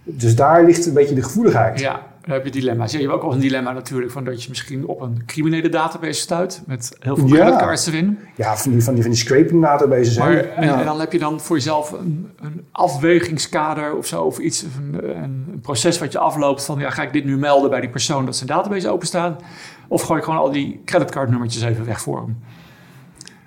Dus 0.05 0.37
daar 0.37 0.65
ligt 0.65 0.87
een 0.87 0.95
beetje 0.95 1.15
de 1.15 1.23
gevoeligheid. 1.23 1.81
Ja, 1.81 2.01
dan 2.25 2.35
heb 2.35 2.45
je 2.45 2.51
dilemma's. 2.51 2.93
Ja, 2.93 2.99
je 2.99 3.05
hebt 3.05 3.17
ook 3.17 3.23
wel 3.23 3.33
een 3.33 3.39
dilemma 3.41 3.73
natuurlijk 3.73 4.13
van 4.13 4.25
dat 4.25 4.43
je 4.43 4.49
misschien 4.49 4.87
op 4.87 5.01
een 5.01 5.23
criminele 5.27 5.69
database 5.69 6.21
stuit 6.21 6.63
met 6.67 6.97
heel 7.01 7.17
veel 7.17 7.27
Ja. 7.27 7.35
creditcards 7.35 7.87
erin. 7.87 8.19
Ja, 8.37 8.57
van 8.57 8.73
die, 8.73 8.83
van 8.85 8.95
die, 8.95 9.03
van 9.03 9.13
die 9.13 9.21
scraping 9.21 9.63
databases. 9.63 10.19
Maar, 10.19 10.37
en, 10.37 10.65
Ja. 10.67 10.79
en 10.79 10.85
dan 10.85 11.01
heb 11.01 11.13
je 11.13 11.19
dan 11.19 11.41
voor 11.41 11.57
jezelf 11.57 11.93
een, 11.93 12.31
een 12.43 12.65
afwegingskader 12.73 13.97
of 13.97 14.07
zo, 14.07 14.23
of 14.23 14.39
iets, 14.39 14.65
of 14.65 14.71
een, 14.77 15.09
een, 15.17 15.47
een 15.53 15.61
proces 15.63 15.99
wat 15.99 16.13
je 16.13 16.19
afloopt 16.19 16.65
van, 16.65 16.79
ja, 16.79 16.91
ga 16.91 17.03
ik 17.03 17.13
dit 17.13 17.25
nu 17.25 17.37
melden 17.37 17.71
bij 17.71 17.81
die 17.81 17.91
persoon 17.91 18.25
dat 18.25 18.37
zijn 18.37 18.49
database 18.49 18.89
openstaat? 18.89 19.43
Of 19.91 20.03
gooi 20.03 20.19
ik 20.19 20.25
gewoon 20.25 20.41
al 20.41 20.51
die 20.53 20.81
creditcardnummertjes 20.85 21.63
even 21.63 21.87
weg 21.87 22.01
voor 22.01 22.17
hem? 22.21 22.37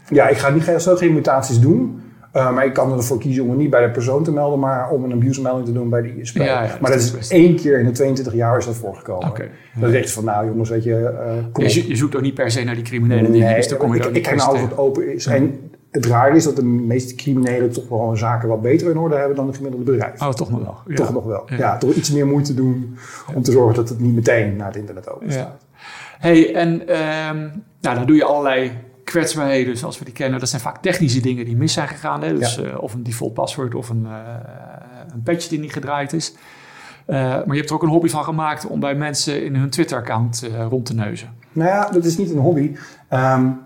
Ja, 0.10 0.28
ik 0.28 0.38
ga 0.38 0.50
niet 0.50 0.64
zo 0.78 0.96
geen 0.96 1.14
mutaties 1.14 1.60
doen. 1.60 2.02
eh, 2.32 2.54
maar 2.54 2.66
ik 2.66 2.74
kan 2.74 2.92
ervoor 2.92 3.18
kiezen 3.20 3.44
om 3.44 3.50
het 3.50 3.58
niet 3.60 3.70
bij 3.70 3.86
de 3.86 3.92
persoon 3.92 4.24
te 4.24 4.32
melden, 4.32 4.60
maar 4.60 4.90
om 4.90 5.04
een 5.04 5.12
abuse-melding 5.12 5.66
te 5.66 5.74
doen 5.74 5.90
bij 5.90 6.02
de 6.02 6.16
ISP. 6.20 6.38
Ja, 6.38 6.44
ja, 6.44 6.78
maar 6.82 6.92
dat 6.92 7.12
dat 7.12 7.20
is 7.20 7.30
één 7.30 7.56
keer 7.56 7.80
in 7.80 7.86
de 7.86 7.92
22 7.92 8.34
jaar 8.34 8.58
is 8.58 8.66
dat 8.66 8.76
voorgekomen. 8.76 9.34
Dan 9.80 9.92
denk 9.92 10.04
je 10.04 10.10
van, 10.10 10.24
nou 10.24 10.46
jongens, 10.46 10.70
weet 10.70 10.84
je, 10.84 10.96
eh 11.06 11.34
kom 11.52 11.64
Je, 11.64 11.96
zoekt 11.96 12.16
ook 12.16 12.22
niet 12.22 12.34
per 12.34 12.52
se 12.52 12.64
naar 12.64 12.76
die 12.76 12.84
criminele 12.84 13.32
dingen, 13.32 13.56
dus 13.56 13.68
dan 13.68 13.78
kom 13.78 13.94
je 13.96 14.00
ik, 14.00 14.16
ik 14.16 14.24
kijk 14.24 14.36
naar 14.36 14.46
se 14.46 14.50
alles 14.52 14.62
wat 14.62 14.78
open 14.78 15.14
is. 15.14 15.26
En 15.26 15.72
het 15.92 16.06
raar 16.06 16.36
is 16.36 16.44
dat 16.44 16.56
de 16.56 16.64
meeste 16.66 17.16
criminelen 17.16 17.72
toch 17.72 17.90
wel 17.90 18.08
hun 18.08 18.18
zaken 18.18 18.50
wat 18.50 18.62
beter 18.62 18.90
in 18.90 18.98
orde 18.98 19.16
hebben 19.16 19.36
dan 19.36 19.48
het 19.48 19.56
gemiddelde 19.56 19.92
bedrijf. 19.92 20.22
Oh, 20.22 20.30
toch 20.30 20.50
nog 20.52 20.60
wel. 20.64 20.96
Toch 20.96 21.14
nog 21.14 21.26
wel. 21.26 21.44
Ja. 21.58 21.78
Toch 21.78 21.94
iets 21.94 22.12
meer 22.12 22.28
moeite 22.28 22.54
doen 22.54 22.98
om 23.34 23.42
te 23.44 23.52
zorgen 23.52 23.76
dat 23.76 23.90
het 23.90 24.00
niet 24.00 24.16
meteen 24.16 24.56
naar 24.56 24.68
het 24.68 24.76
internet 24.76 25.10
open 25.10 25.32
staat. 25.32 25.63
Hey, 26.20 26.56
en 26.56 26.88
ehm, 26.88 27.38
nou, 27.82 27.96
dan 27.96 28.06
doe 28.06 28.16
je 28.16 28.24
allerlei 28.24 28.72
kwetsbaarheden 29.04 29.78
zoals 29.78 30.00
we 30.00 30.06
die 30.06 30.14
kennen. 30.14 30.40
Dat 30.40 30.50
zijn 30.50 30.62
vaak 30.62 30.78
technische 30.82 31.22
dingen 31.22 31.46
die 31.46 31.56
mis 31.56 31.74
zijn 31.74 31.88
gegaan. 31.88 32.22
Hè? 32.24 32.38
Dus 32.38 32.56
Ja. 32.56 32.64
eh, 32.64 32.82
of 32.84 32.94
een 32.94 33.04
default 33.04 33.34
paswoord 33.34 33.76
of 33.76 33.90
een, 33.90 34.06
eh, 34.06 34.12
een 35.14 35.24
patch 35.24 35.48
die 35.48 35.60
niet 35.60 35.74
gedraaid 35.74 36.14
is. 36.14 36.36
Eh, 37.06 37.16
maar 37.20 37.46
je 37.48 37.56
hebt 37.56 37.70
er 37.70 37.76
ook 37.76 37.84
een 37.84 37.90
hobby 37.90 38.08
van 38.10 38.24
gemaakt 38.24 38.68
om 38.68 38.80
bij 38.80 38.96
mensen 38.96 39.46
in 39.46 39.56
hun 39.56 39.70
Twitter-account 39.70 40.50
rond 40.70 40.86
te 40.86 40.94
neuzen. 40.96 41.30
Nou 41.52 41.70
ja, 41.70 41.90
dat 41.90 42.06
is 42.06 42.18
niet 42.18 42.32
een 42.32 42.38
hobby. 42.40 42.72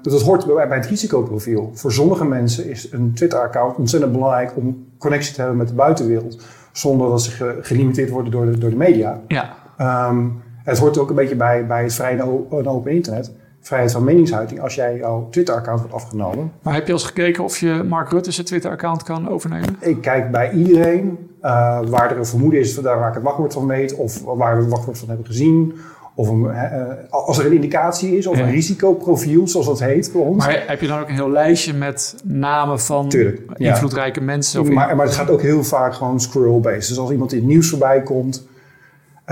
Dus 0.02 0.14
dat 0.14 0.22
hoort 0.22 0.46
bij, 0.46 0.68
bij 0.68 0.78
het 0.78 0.86
risicoprofiel. 0.86 1.72
Voor 1.74 1.92
sommige 1.92 2.26
mensen 2.26 2.70
is 2.70 2.92
een 2.92 3.14
Twitter-account 3.14 3.78
ontzettend 3.78 4.12
belangrijk 4.12 4.52
om 4.56 4.86
connectie 4.98 5.34
te 5.34 5.40
hebben 5.40 5.58
met 5.58 5.68
de 5.68 5.74
buitenwereld. 5.74 6.42
Zonder 6.72 7.10
dat 7.10 7.22
ze 7.22 7.32
ge- 7.32 7.58
gelimiteerd 7.62 8.10
worden 8.10 8.32
door 8.32 8.46
de, 8.46 8.58
door 8.58 8.70
de 8.70 8.76
media. 8.76 9.22
Ja, 9.28 9.56
Ehm, 9.78 10.26
het 10.70 10.78
hoort 10.78 10.98
ook 10.98 11.10
een 11.10 11.16
beetje 11.16 11.36
bij, 11.36 11.66
bij 11.66 11.84
het 11.84 11.94
vrije 11.94 12.18
en 12.50 12.68
open 12.68 12.92
internet. 12.92 13.32
Vrijheid 13.62 13.92
van 13.92 14.04
meningsuiting. 14.04 14.62
Als 14.62 14.76
jij 14.76 14.98
jouw 14.98 15.28
Twitter-account 15.32 15.80
wordt 15.80 15.96
afgenomen. 15.96 16.52
maar 16.62 16.74
heb 16.74 16.86
je 16.88 16.92
al 16.94 16.98
eens 16.98 17.08
gekeken 17.08 17.44
of 17.44 17.58
je 17.58 17.84
Mark 17.88 18.10
Rutte 18.10 18.32
zijn 18.32 18.46
Twitter-account 18.46 19.04
kan 19.04 19.30
overnemen? 19.30 19.76
Ik 19.80 20.02
kijk 20.02 20.32
bij 20.32 20.52
iedereen 20.52 21.18
eh, 21.42 21.80
waar 21.86 22.12
er 22.12 22.18
een 22.18 22.26
vermoeden 22.26 22.60
is 22.60 22.76
daar 22.76 23.00
waar 23.00 23.08
ik 23.08 23.14
het 23.14 23.24
wachtwoord 23.24 23.54
van 23.54 23.68
weet. 23.68 23.96
Of 23.96 24.24
waar 24.24 24.56
we 24.56 24.62
het 24.62 24.72
wachtwoord 24.72 24.98
van 24.98 25.08
hebben 25.08 25.26
gezien. 25.26 25.74
Of 26.16 26.28
een, 26.30 26.50
eh, 26.50 26.82
eh, 26.82 26.98
als 27.10 27.38
er 27.38 27.46
een 27.46 27.54
indicatie 27.54 28.18
is 28.18 28.28
of 28.28 28.38
Ja. 28.38 28.44
een 28.44 28.52
risicoprofiel, 28.52 29.48
zoals 29.48 29.66
dat 29.66 29.80
heet 29.80 30.10
bij 30.14 30.22
ons. 30.22 30.46
Maar 30.46 30.64
heb 30.68 30.82
je 30.82 30.88
dan 30.88 31.00
ook 31.00 31.08
een 31.08 31.14
heel 31.14 31.32
lijstje 31.32 31.74
met 31.74 32.16
namen 32.24 32.80
van 32.80 33.10
Tuurlijk, 33.10 33.42
ja. 33.58 33.70
invloedrijke 33.70 34.22
mensen? 34.22 34.62
Of 34.62 34.70
Maar, 34.70 34.96
maar 34.96 35.06
het 35.06 35.16
gaat 35.16 35.30
ook 35.30 35.42
heel 35.42 35.64
vaak 35.64 35.94
gewoon 35.94 36.20
scroll-based. 36.20 36.88
Dus 36.88 36.98
als 37.00 37.12
iemand 37.12 37.32
in 37.34 37.38
het 37.40 37.48
nieuws 37.48 37.70
voorbij 37.70 38.02
komt. 38.04 38.48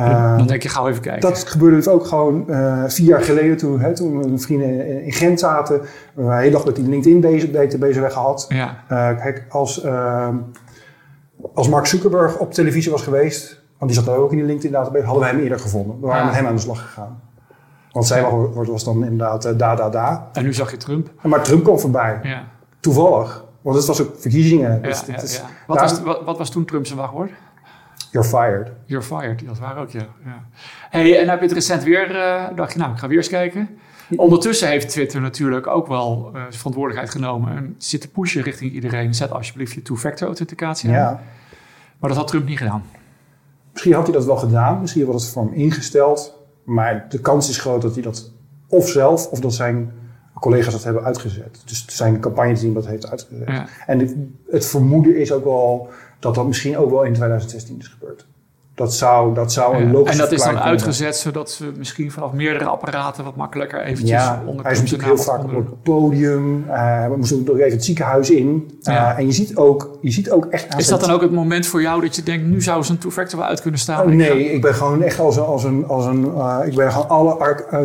Eh, 0.03 0.37
dan 0.37 0.47
denk 0.47 0.63
je, 0.63 0.69
gauw 0.69 0.87
even 0.87 1.01
kijken. 1.01 1.21
dat 1.29 1.43
gebeurde 1.47 1.75
dus 1.75 1.87
ook 1.87 2.05
gewoon 2.05 2.49
eh, 2.49 2.83
vier 2.87 3.07
jaar 3.07 3.21
geleden 3.21 3.57
toen, 3.57 3.79
hè, 3.79 3.93
toen 3.95 4.17
mijn 4.17 4.39
vrienden 4.39 4.87
in, 4.87 5.03
in 5.03 5.11
Gent 5.11 5.39
zaten. 5.39 5.79
We 5.81 5.87
hebben 6.15 6.33
de 6.35 6.39
hele 6.39 6.51
dag 6.51 6.65
met 6.65 6.75
die 6.75 6.87
LinkedIn-database 6.89 7.99
weggehad. 7.99 8.45
Ja, 8.49 8.77
Eh, 8.87 9.17
kijk, 9.23 9.45
als, 9.49 9.81
ehm, 9.83 10.35
als 11.53 11.69
Mark 11.69 11.85
Zuckerberg 11.85 12.37
op 12.37 12.53
televisie 12.53 12.91
was 12.91 13.01
geweest, 13.01 13.61
want 13.77 13.91
die 13.91 13.99
zat 14.01 14.09
daar 14.09 14.17
ook 14.23 14.31
in 14.31 14.37
die 14.37 14.45
LinkedIn-database, 14.45 15.05
hadden 15.05 15.23
we 15.23 15.29
hem 15.29 15.39
eerder 15.39 15.59
gevonden. 15.59 15.99
We 15.99 16.05
waren 16.07 16.21
Ah. 16.21 16.27
met 16.27 16.35
hem 16.35 16.47
aan 16.47 16.55
de 16.55 16.61
slag 16.61 16.81
gegaan. 16.81 17.19
Want 17.91 18.05
zij 18.07 18.21
was, 18.53 18.67
was 18.67 18.83
dan 18.83 19.03
inderdaad 19.03 19.45
eh, 19.45 19.51
da, 19.57 19.75
da, 19.75 19.89
da. 19.89 20.29
en 20.33 20.43
nu 20.43 20.53
zag 20.53 20.71
je 20.71 20.77
Trump. 20.77 21.11
Maar 21.23 21.43
Trump 21.43 21.63
kwam 21.63 21.79
voorbij. 21.79 22.19
Ja, 22.23 22.43
Toevallig. 22.79 23.43
Want 23.61 23.77
het 23.77 23.85
was 23.85 24.01
ook 24.01 24.11
verkiezingen. 24.17 24.71
ja, 24.71 24.87
Dus 24.87 25.03
ja, 25.07 25.21
is-. 25.21 25.41
Wat, 25.67 25.77
daar- 25.77 25.89
was, 25.89 26.01
wat, 26.01 26.21
wat 26.25 26.37
was 26.37 26.49
toen 26.49 26.65
Trump 26.65 26.85
zijn 26.85 26.99
wachtwoord? 26.99 27.31
You're 28.15 28.29
fired. 28.29 28.71
You're 28.85 29.05
fired, 29.05 29.45
dat 29.45 29.59
waren 29.59 29.81
ook, 29.81 29.89
ja. 29.89 30.07
ja. 30.25 30.45
Hey, 30.89 31.19
en 31.19 31.29
heb 31.29 31.39
je 31.39 31.45
het 31.45 31.53
recent 31.53 31.83
weer, 31.83 32.15
eh, 32.15 32.55
dacht 32.55 32.73
je, 32.73 32.79
nou, 32.79 32.91
ik 32.91 32.97
ga 32.97 33.07
weer 33.07 33.17
eens 33.17 33.27
kijken. 33.27 33.69
Ondertussen 34.15 34.67
heeft 34.67 34.89
Twitter 34.89 35.21
natuurlijk 35.21 35.67
ook 35.67 35.87
wel 35.87 36.31
eh, 36.33 36.41
verantwoordelijkheid 36.49 37.09
genomen 37.09 37.55
en 37.55 37.75
zit 37.77 38.01
te 38.01 38.09
pushen 38.09 38.43
richting 38.43 38.71
iedereen. 38.71 39.13
Zet 39.13 39.31
alsjeblieft 39.31 39.73
je 39.73 39.81
two-factor 39.81 40.27
authenticatie 40.27 40.89
aan. 40.89 40.95
Ja. 40.95 41.21
Maar 41.99 42.09
dat 42.09 42.19
had 42.19 42.27
Trump 42.27 42.47
niet 42.47 42.57
gedaan. 42.57 42.83
Misschien 43.71 43.93
had 43.93 44.03
hij 44.03 44.13
dat 44.13 44.25
wel 44.25 44.37
gedaan. 44.37 44.81
Misschien 44.81 45.05
was 45.05 45.23
het 45.23 45.31
voor 45.31 45.43
hem 45.43 45.53
ingesteld. 45.53 46.37
Maar 46.63 47.05
de 47.09 47.19
kans 47.19 47.49
is 47.49 47.57
groot 47.57 47.81
dat 47.81 47.93
hij 47.93 48.03
dat 48.03 48.31
of 48.67 48.89
zelf 48.89 49.27
of 49.27 49.39
dat 49.39 49.53
zijn 49.53 49.91
collega's 50.33 50.73
dat 50.73 50.83
hebben 50.83 51.03
uitgezet. 51.03 51.61
Dus 51.65 51.85
zijn 51.87 52.19
campagneteam 52.19 52.73
dat 52.73 52.87
heeft 52.87 53.09
uitgezet. 53.09 53.47
Ja. 53.47 53.65
En 53.85 53.99
het, 53.99 54.15
het 54.49 54.65
vermoeden 54.65 55.17
is 55.17 55.31
ook 55.31 55.43
wel 55.43 55.89
dat 56.25 56.35
dat 56.35 56.47
misschien 56.47 56.77
ook 56.77 56.89
wel 56.89 57.03
in 57.03 57.13
2016 57.13 57.79
is 57.79 57.87
gebeurd. 57.87 58.25
Dat 58.75 58.93
zou, 58.93 59.33
dat 59.33 59.53
zou 59.53 59.75
een 59.75 59.91
logische 59.91 60.11
En 60.11 60.29
dat 60.29 60.31
is 60.39 60.43
dan 60.43 60.59
uitgezet 60.59 61.15
zodat 61.15 61.51
ze 61.51 61.71
misschien 61.77 62.11
vanaf 62.11 62.31
meerdere 62.31 62.65
apparaten 62.65 63.23
wat 63.23 63.35
makkelijker 63.35 63.81
eventjes 63.81 64.09
Ja, 64.09 64.43
onder 64.45 64.63
hij 64.63 64.73
is 64.73 64.79
natuurlijk 64.79 65.09
heel 65.09 65.17
vaak 65.17 65.43
op 65.43 65.55
het 65.55 65.83
podium. 65.83 66.65
Uh, 66.67 67.07
we 67.07 67.17
moesten 67.17 67.43
nog 67.45 67.57
even 67.57 67.71
het 67.71 67.85
ziekenhuis 67.85 68.29
in. 68.29 68.47
Uh, 68.47 68.93
Ja. 68.93 69.17
En 69.17 69.25
je 69.25 69.31
ziet, 69.31 69.55
ook, 69.55 69.97
je 70.01 70.11
ziet 70.11 70.31
ook 70.31 70.45
echt 70.45 70.69
aan 70.69 70.79
Is 70.79 70.87
dat 70.87 70.99
dan 70.99 71.09
ook 71.11 71.21
het 71.21 71.31
moment 71.31 71.65
voor 71.67 71.81
jou 71.81 72.01
dat 72.01 72.15
je 72.15 72.23
denkt, 72.23 72.45
nu 72.45 72.61
zou 72.61 72.83
zo'n 72.83 72.97
two-factor 72.97 73.39
wel 73.39 73.47
uit 73.47 73.61
kunnen 73.61 73.79
staan? 73.79 74.05
Oh, 74.05 74.13
Ik 74.13 74.21
ga- 74.21 74.33
nee, 74.33 74.51
ik 74.51 74.61
ben 74.61 74.73
gewoon 74.75 75.01
echt 75.01 75.19
als 75.19 75.35
een, 75.35 75.43
als 75.43 75.63
een, 75.63 75.87
als 75.87 76.05
een 76.05 76.25
uh, 76.25 76.59
ik 76.65 76.75
ben 76.75 76.91
gewoon 76.91 77.09
alle 77.09 77.57
uh, 77.71 77.81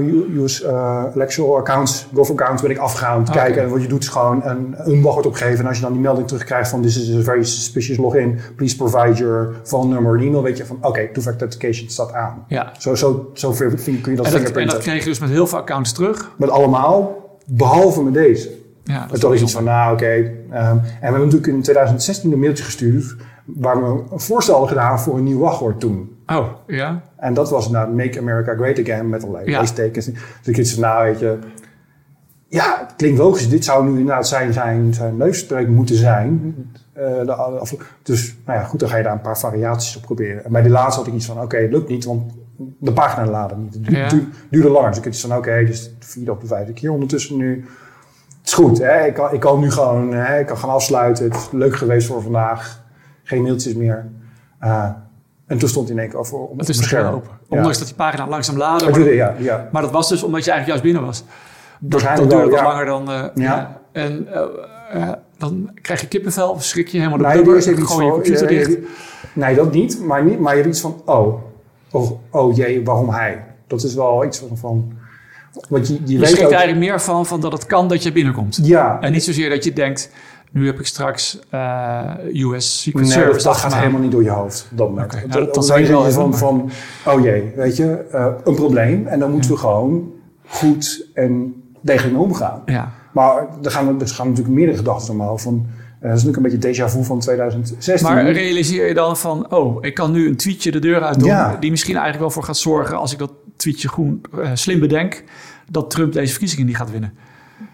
uh, 0.63 1.05
electoral 1.15 1.57
accounts, 1.57 2.07
gov 2.15 2.31
accounts 2.31 2.63
ben 2.63 2.71
ik 2.71 2.79
afgegaan 2.79 3.17
om 3.19 3.25
te 3.25 3.33
kijken. 3.33 3.63
En 3.63 3.69
wat 3.69 3.83
je 3.83 3.89
doet 3.89 4.03
is 4.03 4.09
gewoon 4.09 4.43
een, 4.45 4.75
een 4.77 5.03
wachtwoord 5.03 5.27
opgeven. 5.27 5.59
En 5.59 5.67
als 5.67 5.77
je 5.77 5.83
dan 5.83 5.93
die 5.93 6.01
melding 6.01 6.27
terugkrijgt 6.27 6.71
van 6.71 6.83
this 6.83 7.09
is 7.09 7.17
a 7.19 7.23
very 7.23 7.45
suspicious 7.45 7.99
login, 7.99 8.39
please 8.57 8.77
provide 8.77 9.15
your 9.15 9.55
phone 9.63 9.95
number 9.95 10.15
en 10.19 10.27
e-mail, 10.27 10.43
weet 10.43 10.57
je 10.57 10.65
van 10.67 10.79
oké, 10.81 11.09
two-factor 11.13 11.41
authentication 11.49 11.89
staat 11.91 12.13
aan. 12.13 12.45
Ja. 12.49 12.73
Zo, 12.79 12.95
zo, 12.95 13.31
zo 13.35 13.53
kun 13.53 13.93
je 13.93 14.01
dat 14.03 14.07
En 14.11 14.15
dat, 14.17 14.25
en 14.25 14.31
fingerprinten. 14.33 14.75
dat 14.75 14.85
kreeg 14.85 14.99
je 15.03 15.09
dus 15.09 15.19
met 15.19 15.31
heel 15.31 15.47
veel 15.47 15.59
accounts 15.59 15.93
terug. 15.93 16.31
Met 16.37 16.51
allemaal, 16.51 17.29
behalve 17.47 18.03
met 18.03 18.13
deze. 18.15 18.51
Ja, 18.85 19.01
dat 19.01 19.23
Het 19.23 19.33
is 19.33 19.43
iets 19.43 19.53
van, 19.53 19.65
nou 19.65 19.93
oké. 19.93 20.05
ehm, 20.05 20.31
en 20.51 20.81
we 20.83 20.97
hebben 21.01 21.21
natuurlijk 21.21 21.47
in 21.53 21.63
2016 21.63 22.33
een 22.33 22.39
mailtje 22.41 22.65
gestuurd 22.65 23.17
waar 23.45 23.83
we 23.83 24.03
een 24.13 24.21
voorstel 24.21 24.55
hadden 24.59 24.73
gedaan 24.79 25.01
voor 25.01 25.17
een 25.17 25.25
nieuw 25.25 25.39
wachtwoord 25.39 25.81
toen. 25.81 26.17
Oh, 26.27 26.47
ja. 26.67 27.03
En 27.17 27.35
dat 27.35 27.51
was 27.51 27.69
nou 27.71 27.91
Make 27.95 28.19
America 28.19 28.55
Great 28.55 28.79
Again 28.81 29.09
met 29.09 29.23
allerlei 29.23 29.51
Ja. 29.51 29.59
leestekens. 29.61 30.07
Dus 30.07 30.17
ik 30.45 30.57
van, 30.73 30.83
nou 30.83 31.05
weet 31.05 31.19
je, 31.19 31.39
ja, 32.51 32.79
het 32.87 32.97
klinkt 32.97 33.19
logisch. 33.19 33.49
Dit 33.49 33.65
zou 33.65 33.85
nu 33.91 33.99
inderdaad 33.99 34.29
zijn, 34.29 34.53
zijn, 34.53 34.95
zijn 34.95 35.73
moeten 35.75 35.97
zijn. 35.97 36.55
Eh, 36.93 37.05
de, 37.25 37.33
af- 37.35 37.75
dus 38.03 38.37
nou 38.47 38.59
ja, 38.59 38.65
goed, 38.65 38.81
dan 38.81 38.89
ga 38.89 38.97
je 38.97 39.03
daar 39.03 39.13
een 39.13 39.21
paar 39.21 39.39
variaties 39.39 39.97
op 39.97 40.03
proberen. 40.03 40.45
En 40.45 40.53
bij 40.53 40.63
die 40.63 40.71
laatste 40.71 40.99
had 41.01 41.09
ik 41.09 41.15
iets 41.15 41.27
van, 41.27 41.41
oké, 41.41 41.57
het 41.57 41.71
lukt 41.73 41.89
niet, 41.89 42.05
want 42.05 42.33
de 42.79 42.93
pagina 42.93 43.27
laden 43.31 43.63
niet. 43.63 43.75
Het 43.75 43.85
du- 43.85 43.97
Ja. 43.97 44.09
du- 44.09 44.29
duurde 44.51 44.69
langer. 44.69 44.89
Dus 44.89 44.99
ik 44.99 45.05
had 45.05 45.13
iets 45.13 45.23
van, 45.27 45.37
oké, 45.37 45.65
dus 45.67 45.85
de 45.85 45.91
vierde 46.07 46.33
of 46.33 46.39
de 46.39 46.47
vijfde 46.47 46.73
keer 46.73 46.91
ondertussen 46.93 47.37
nu. 47.37 47.65
Het 48.39 48.49
is 48.49 48.53
goed, 48.53 48.79
hè? 48.79 49.05
Ik, 49.07 49.15
kan, 49.15 49.33
ik 49.33 49.41
kan 49.41 49.61
nu 49.61 49.71
gewoon, 49.71 50.13
hè? 50.13 50.39
ik 50.39 50.47
kan 50.47 50.57
gaan 50.59 50.71
afsluiten. 50.71 51.25
Het 51.25 51.35
is 51.35 51.49
leuk 51.53 51.77
geweest 51.77 52.07
voor 52.07 52.23
vandaag. 52.23 52.83
Geen 53.23 53.43
mailtjes 53.43 53.75
meer. 53.75 54.09
Eh, 54.59 54.89
en 55.47 55.59
toen 55.59 55.69
stond 55.69 55.87
hij 55.89 55.97
in 55.97 56.03
één 56.03 56.11
keer 56.11 56.19
over 56.19 56.39
op 56.39 56.59
Het 56.59 56.69
is 56.69 56.95
open. 56.95 57.31
Ondanks 57.49 57.79
dat 57.79 57.87
die 57.87 57.97
pagina 57.97 58.29
langzaam 58.29 58.57
laden. 58.57 58.91
Maar, 58.91 59.15
ja, 59.15 59.35
ja. 59.39 59.69
maar 59.73 59.83
dat 59.83 59.91
was 59.91 60.09
dus 60.09 60.23
omdat 60.23 60.45
je 60.45 60.51
eigenlijk 60.51 60.83
juist 60.83 60.83
binnen 60.83 61.03
was. 61.13 61.25
Dat, 61.83 62.03
wel, 62.03 62.51
wat 62.51 62.61
langer 62.61 62.85
dan... 62.85 63.11
eh, 63.11 63.15
Ja. 63.15 63.31
ja. 63.35 63.81
En 63.93 64.27
eh, 64.33 64.43
eh, 65.03 65.13
dan 65.39 65.71
krijg 65.83 66.01
je 66.01 66.09
kippenvel, 66.09 66.57
schrik 66.61 66.89
je 66.89 66.99
helemaal 66.99 67.19
de 67.19 67.25
Nee, 67.25 67.33
blubber, 67.33 67.57
iets 67.57 67.67
gooi 67.93 68.05
je 68.07 68.13
computer 68.13 68.43
eh, 68.49 68.49
dicht. 68.67 68.79
Nee, 69.33 69.55
dat 69.55 69.73
niet. 69.73 70.01
Maar, 70.05 70.25
niet, 70.25 70.39
maar 70.41 70.51
je 70.57 70.63
hebt 70.63 70.73
iets 70.73 70.81
van, 70.81 71.03
oh, 71.05 71.43
oh, 71.91 72.11
oh 72.31 72.57
jee, 72.57 72.85
waarom 72.85 73.11
hij? 73.11 73.45
Dat 73.67 73.83
is 73.83 73.95
wel 73.95 74.25
iets 74.25 74.39
van, 74.39 74.57
van 74.59 74.93
want 75.69 75.89
je, 75.89 75.95
je, 75.95 76.01
Je 76.13 76.19
weet 76.19 76.29
schrikt 76.29 76.45
ook, 76.45 76.51
eigenlijk 76.53 76.81
meer 76.81 77.01
van, 77.01 77.27
van 77.27 77.41
dat 77.41 77.53
het 77.53 77.67
kan 77.67 77.89
dat 77.89 78.03
je 78.03 78.13
binnenkomt. 78.13 78.59
ja, 78.63 79.01
En 79.01 79.13
niet 79.13 79.25
zozeer 79.25 79.51
dat 79.51 79.65
je 79.65 79.73
denkt, 79.73 80.11
nu 80.53 80.67
heb 80.67 80.79
ik 80.81 80.87
straks 80.87 81.39
eh, 81.51 82.11
US 82.33 82.83
Secret 82.83 83.03
nee, 83.05 83.13
Service 83.13 83.45
dat, 83.47 83.57
gaat 83.57 83.75
helemaal 83.75 84.01
niet 84.01 84.11
door 84.11 84.23
je 84.23 84.31
hoofd 84.31 84.69
op 84.73 84.79
dat 84.79 84.89
moment. 84.89 85.13
Nou, 85.13 85.27
Dat- 85.29 85.33
dat- 85.45 85.55
dan 85.55 85.65
zou 85.65 85.81
je 85.81 86.11
van, 86.13 86.35
van, 86.35 86.71
oh 87.07 87.23
jee, 87.23 87.53
weet 87.57 87.77
je, 87.77 88.05
eh, 88.13 88.27
een 88.45 88.55
probleem. 88.55 89.07
En 89.07 89.19
dan 89.19 89.31
moeten 89.31 89.51
we 89.51 89.57
gewoon 89.57 90.13
goed 90.47 91.07
en 91.15 91.60
degelijk 91.81 92.15
mee 92.15 92.23
omgaan. 92.23 92.63
Ja. 92.67 92.93
Maar 93.13 93.47
er 93.63 93.71
gaan, 93.71 94.01
er 94.01 94.09
gaan 94.09 94.29
natuurlijk 94.29 94.55
meerdere 94.55 94.79
gedachten 94.79 95.13
omhoog. 95.15 95.41
Van, 95.41 95.67
eh, 96.01 96.09
dat 96.09 96.19
is 96.19 96.25
natuurlijk 96.25 96.55
een 96.55 96.61
beetje 96.61 96.87
déjà 96.87 96.91
vu 96.91 97.05
van 97.05 97.19
2016. 97.19 98.09
Maar 98.09 98.31
realiseer 98.33 98.89
je 98.89 98.95
dan 98.95 99.17
van, 99.17 99.53
oh, 99.53 99.85
ik 99.85 99.95
kan 99.95 100.13
nu 100.13 100.29
een 100.29 100.37
tweetje 100.37 100.71
de 100.71 100.79
deur 100.79 101.03
uit 101.03 101.19
doen... 101.19 101.29
Ja. 101.29 101.57
die 101.61 101.71
misschien 101.71 101.95
eigenlijk 101.95 102.25
wel 102.25 102.31
voor 102.31 102.45
gaat 102.45 102.57
zorgen... 102.57 102.97
als 102.97 103.13
ik 103.13 103.19
dat 103.19 103.33
tweetje 103.57 103.89
groen, 103.89 104.21
eh, 104.39 104.51
slim 104.55 104.81
bedenk... 104.81 105.25
dat 105.71 105.91
Trump 105.91 106.13
deze 106.13 106.31
verkiezingen 106.31 106.67
niet 106.67 106.77
gaat 106.77 106.91
winnen. 106.91 107.13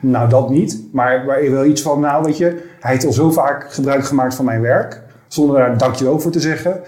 Nou, 0.00 0.28
dat 0.28 0.50
niet. 0.50 0.80
Maar, 0.92 1.24
maar 1.24 1.42
je 1.42 1.50
wil 1.50 1.64
iets 1.64 1.82
van, 1.82 2.00
nou 2.00 2.24
weet 2.24 2.36
je, 2.36 2.44
hij 2.80 2.92
heeft 2.92 3.06
al 3.06 3.12
zo 3.12 3.30
vaak 3.30 3.72
gebruik 3.72 4.04
gemaakt 4.04 4.34
van 4.34 4.44
mijn 4.44 4.60
werk. 4.60 5.02
Zonder 5.28 5.56
daar 5.56 5.78
dankjewel 5.78 6.20
voor 6.20 6.30
te 6.30 6.40
zeggen. 6.40 6.80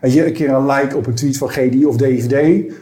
Weet 0.00 0.12
je, 0.12 0.26
een 0.26 0.32
keer 0.32 0.50
een 0.50 0.66
like 0.66 0.96
op 0.96 1.06
een 1.06 1.14
tweet 1.14 1.38
van 1.38 1.48
GDI 1.48 1.84
of 1.86 1.96
DVD. 1.96 2.72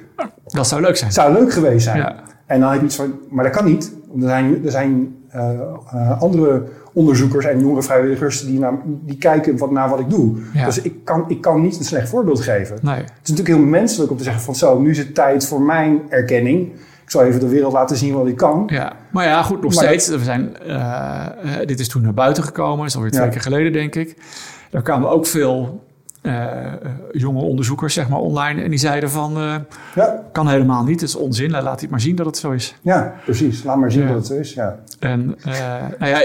Dat 0.47 0.67
zou 0.67 0.81
leuk 0.81 0.97
zijn. 0.97 1.13
Zou 1.13 1.33
leuk 1.33 1.53
geweest 1.53 1.85
zijn. 1.85 1.97
Ja. 1.97 2.23
En 2.53 2.61
dan 2.61 2.71
heb 2.71 2.81
je 2.81 2.87
iets 2.87 2.97
van, 2.97 3.19
maar 3.31 3.45
dat 3.45 3.53
kan 3.53 3.65
niet. 3.65 3.93
Er 4.15 4.29
zijn, 4.29 4.65
er 4.65 4.71
zijn 4.71 5.17
uh, 5.37 5.51
uh, 5.95 6.23
andere 6.23 6.63
onderzoekers 6.93 7.45
en 7.45 7.61
jonge 7.61 7.83
vrijwilligers 7.83 8.45
die, 8.45 8.59
naar, 8.59 8.73
die 8.85 9.19
kijken 9.19 9.57
wat, 9.57 9.71
naar 9.71 9.89
wat 9.89 10.01
ik 10.01 10.11
doe. 10.11 10.37
Ja. 10.55 10.65
Dus 10.65 10.81
ik 10.81 11.05
kan, 11.05 11.25
ik 11.29 11.41
kan 11.41 11.63
niet 11.63 11.79
een 11.79 11.85
slecht 11.85 12.09
voorbeeld 12.09 12.41
geven. 12.41 12.79
Nee. 12.83 12.95
Het 12.95 13.11
is 13.23 13.31
natuurlijk 13.31 13.59
heel 13.59 13.67
menselijk 13.67 14.11
om 14.11 14.17
te 14.17 14.23
zeggen 14.23 14.43
van 14.43 14.55
zo, 14.55 14.81
nu 14.81 14.91
is 14.91 14.99
het 14.99 15.15
tijd 15.15 15.47
voor 15.47 15.61
mijn 15.63 16.01
erkenning. 16.09 16.73
Ik 17.03 17.11
zal 17.11 17.23
even 17.23 17.41
de 17.41 17.49
wereld 17.49 17.73
laten 17.73 17.97
zien 17.97 18.15
wat 18.15 18.27
ik 18.27 18.37
kan. 18.37 18.63
Ja, 18.67 18.93
maar 19.11 19.25
ja, 19.27 19.43
goed, 19.43 19.63
nog 19.63 19.75
Maar 19.75 19.85
steeds. 19.85 20.09
We 20.09 20.25
zijn, 20.25 20.57
uh, 20.67 21.27
uh, 21.45 21.67
dit 21.67 21.81
is 21.81 21.89
toen 21.89 22.03
naar 22.03 22.15
buiten 22.15 22.45
gekomen, 22.45 22.79
dat 22.79 22.87
is 22.87 22.95
alweer 22.95 23.11
twee 23.11 23.25
Ja. 23.25 23.31
keer 23.31 23.41
geleden, 23.41 23.73
denk 23.73 23.95
ik. 23.95 24.17
Daar 24.71 24.83
kwamen 24.83 25.11
ook 25.11 25.27
veel 25.27 25.85
jonge 27.13 27.41
onderzoekers, 27.43 27.95
zeg 27.95 28.09
maar, 28.09 28.19
online. 28.19 28.63
En 28.63 28.71
die 28.71 28.79
zeiden 28.79 29.11
van, 29.11 29.39
uh, 29.39 29.55
Ja, 29.95 30.23
kan 30.33 30.49
helemaal 30.49 30.85
niet, 30.85 31.01
het 31.01 31.09
is 31.09 31.17
onzin. 31.17 31.51
Laat 31.51 31.81
hij 31.81 31.89
maar 31.91 32.01
zien 32.01 32.17
dat 32.17 32.27
het 32.27 32.37
zo 32.37 32.51
is. 32.51 32.75
ja 32.83 33.15
precies. 33.25 33.63
Laat 33.63 33.77
maar 33.77 33.93
zien 33.93 34.07
wat 34.07 34.17
het 34.17 34.27
zo 34.27 34.35
is. 34.35 34.53
Ja. 34.55 34.79
En 34.99 35.27
nou 35.99 36.11
ja, 36.11 36.21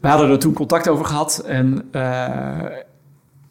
we 0.00 0.08
hadden 0.08 0.30
er 0.30 0.38
toen 0.38 0.52
contact 0.52 0.88
over 0.88 1.04
gehad. 1.04 1.42
En 1.46 1.88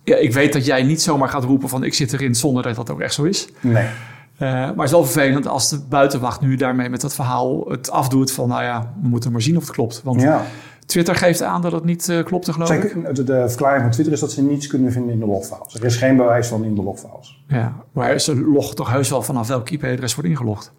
ja, 0.04 0.15
ik 0.15 0.34
weet 0.34 0.54
dat 0.54 0.65
jij 0.65 0.84
niet 0.84 1.02
zomaar 1.02 1.30
gaat 1.30 1.43
roepen 1.43 1.70
van 1.70 1.84
ik 1.84 1.93
zit 1.93 2.13
erin 2.13 2.36
zonder 2.36 2.63
dat 2.63 2.76
dat 2.76 2.89
ook 2.89 3.00
echt 3.02 3.13
zo 3.13 3.24
is. 3.24 3.48
Nee. 3.62 3.84
Uh, 3.84 4.50
maar 4.52 4.67
het 4.76 4.84
is 4.84 4.91
wel 4.91 5.04
vervelend 5.06 5.48
als 5.48 5.70
de 5.70 5.80
buitenwacht 5.89 6.41
nu 6.41 6.56
daarmee 6.56 6.89
met 6.89 7.02
dat 7.02 7.13
verhaal 7.13 7.70
het 7.70 7.91
afdoet 7.91 8.32
van 8.32 8.48
nou 8.48 8.63
ja, 8.63 8.93
we 9.02 9.08
moeten 9.08 9.32
maar 9.32 9.41
zien 9.41 9.58
of 9.58 9.62
het 9.63 9.72
klopt. 9.72 10.02
Want 10.04 10.22
Ja. 10.22 10.41
Twitter 10.88 11.15
geeft 11.15 11.41
aan 11.41 11.62
dat 11.62 11.71
het 11.71 11.84
niet 11.84 12.08
uh, 12.08 12.23
klopt, 12.23 12.50
geloof 12.50 12.71
ik. 12.71 12.82
Zeker, 12.82 13.13
de, 13.13 13.23
de 13.23 13.43
verklaring 13.47 13.82
van 13.82 13.91
Twitter 13.91 14.13
is 14.13 14.19
dat 14.19 14.32
ze 14.32 14.43
niets 14.43 14.67
kunnen 14.67 14.91
vinden 14.91 15.13
in 15.13 15.19
de 15.19 15.26
logfiles. 15.26 15.73
Er 15.76 15.86
is 15.86 15.95
geen 15.95 16.17
bewijs 16.17 16.47
van 16.47 16.63
in 16.63 16.76
de 16.76 16.84
logfiles. 16.84 17.43
Ja, 17.47 17.73
maar 17.91 18.19
ze 18.19 18.36
loggen 18.41 18.76
toch 18.76 18.91
heus 18.91 19.10
wel 19.10 19.21
vanaf 19.21 19.47
welk 19.47 19.69
IP-adres 19.69 20.15
wordt 20.15 20.30
ingelogd. 20.30 20.71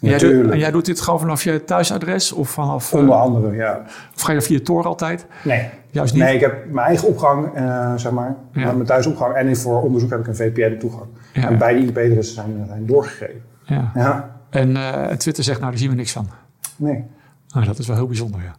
En 0.00 0.08
jij, 0.08 0.18
doet, 0.18 0.28
Natuurlijk. 0.28 0.54
en 0.54 0.58
jij 0.60 0.70
doet 0.70 0.84
dit 0.86 1.00
gewoon 1.00 1.20
vanaf 1.20 1.44
je 1.44 1.64
thuisadres 1.64 2.32
of 2.32 2.48
vanaf... 2.50 2.92
uh, 2.92 3.00
Onder 3.00 3.14
andere, 3.14 3.54
ja. 3.54 3.82
Of 4.14 4.22
ga 4.22 4.32
je 4.32 4.42
via 4.42 4.58
Tor 4.62 4.84
altijd? 4.84 5.26
Nee. 5.44 5.68
Juist 5.90 6.14
niet? 6.14 6.22
Nee, 6.22 6.34
ik 6.34 6.40
heb 6.40 6.70
mijn 6.70 6.86
eigen 6.86 7.08
opgang, 7.08 7.58
uh, 7.58 7.92
zeg 7.96 8.12
maar. 8.12 8.36
Ja. 8.52 8.72
Mijn 8.72 8.84
thuisopgang. 8.84 9.34
En 9.34 9.56
voor 9.56 9.82
onderzoek 9.82 10.10
heb 10.10 10.20
ik 10.20 10.26
een 10.26 10.36
VPN-toegang. 10.36 11.06
Ja. 11.32 11.48
En 11.48 11.58
beide 11.58 11.80
IP-adressen 11.80 12.34
zijn, 12.34 12.64
zijn 12.68 12.86
doorgegeven. 12.86 13.42
Ja. 13.64 13.90
Ja. 13.94 14.36
En 14.50 14.70
uh, 14.70 15.06
Twitter 15.06 15.44
zegt, 15.44 15.58
nou, 15.58 15.70
daar 15.70 15.80
zien 15.80 15.90
we 15.90 15.96
niks 15.96 16.12
van. 16.12 16.28
Nee. 16.76 17.04
Nou, 17.48 17.66
dat 17.66 17.78
is 17.78 17.86
wel 17.86 17.96
heel 17.96 18.06
bijzonder, 18.06 18.40
ja. 18.42 18.54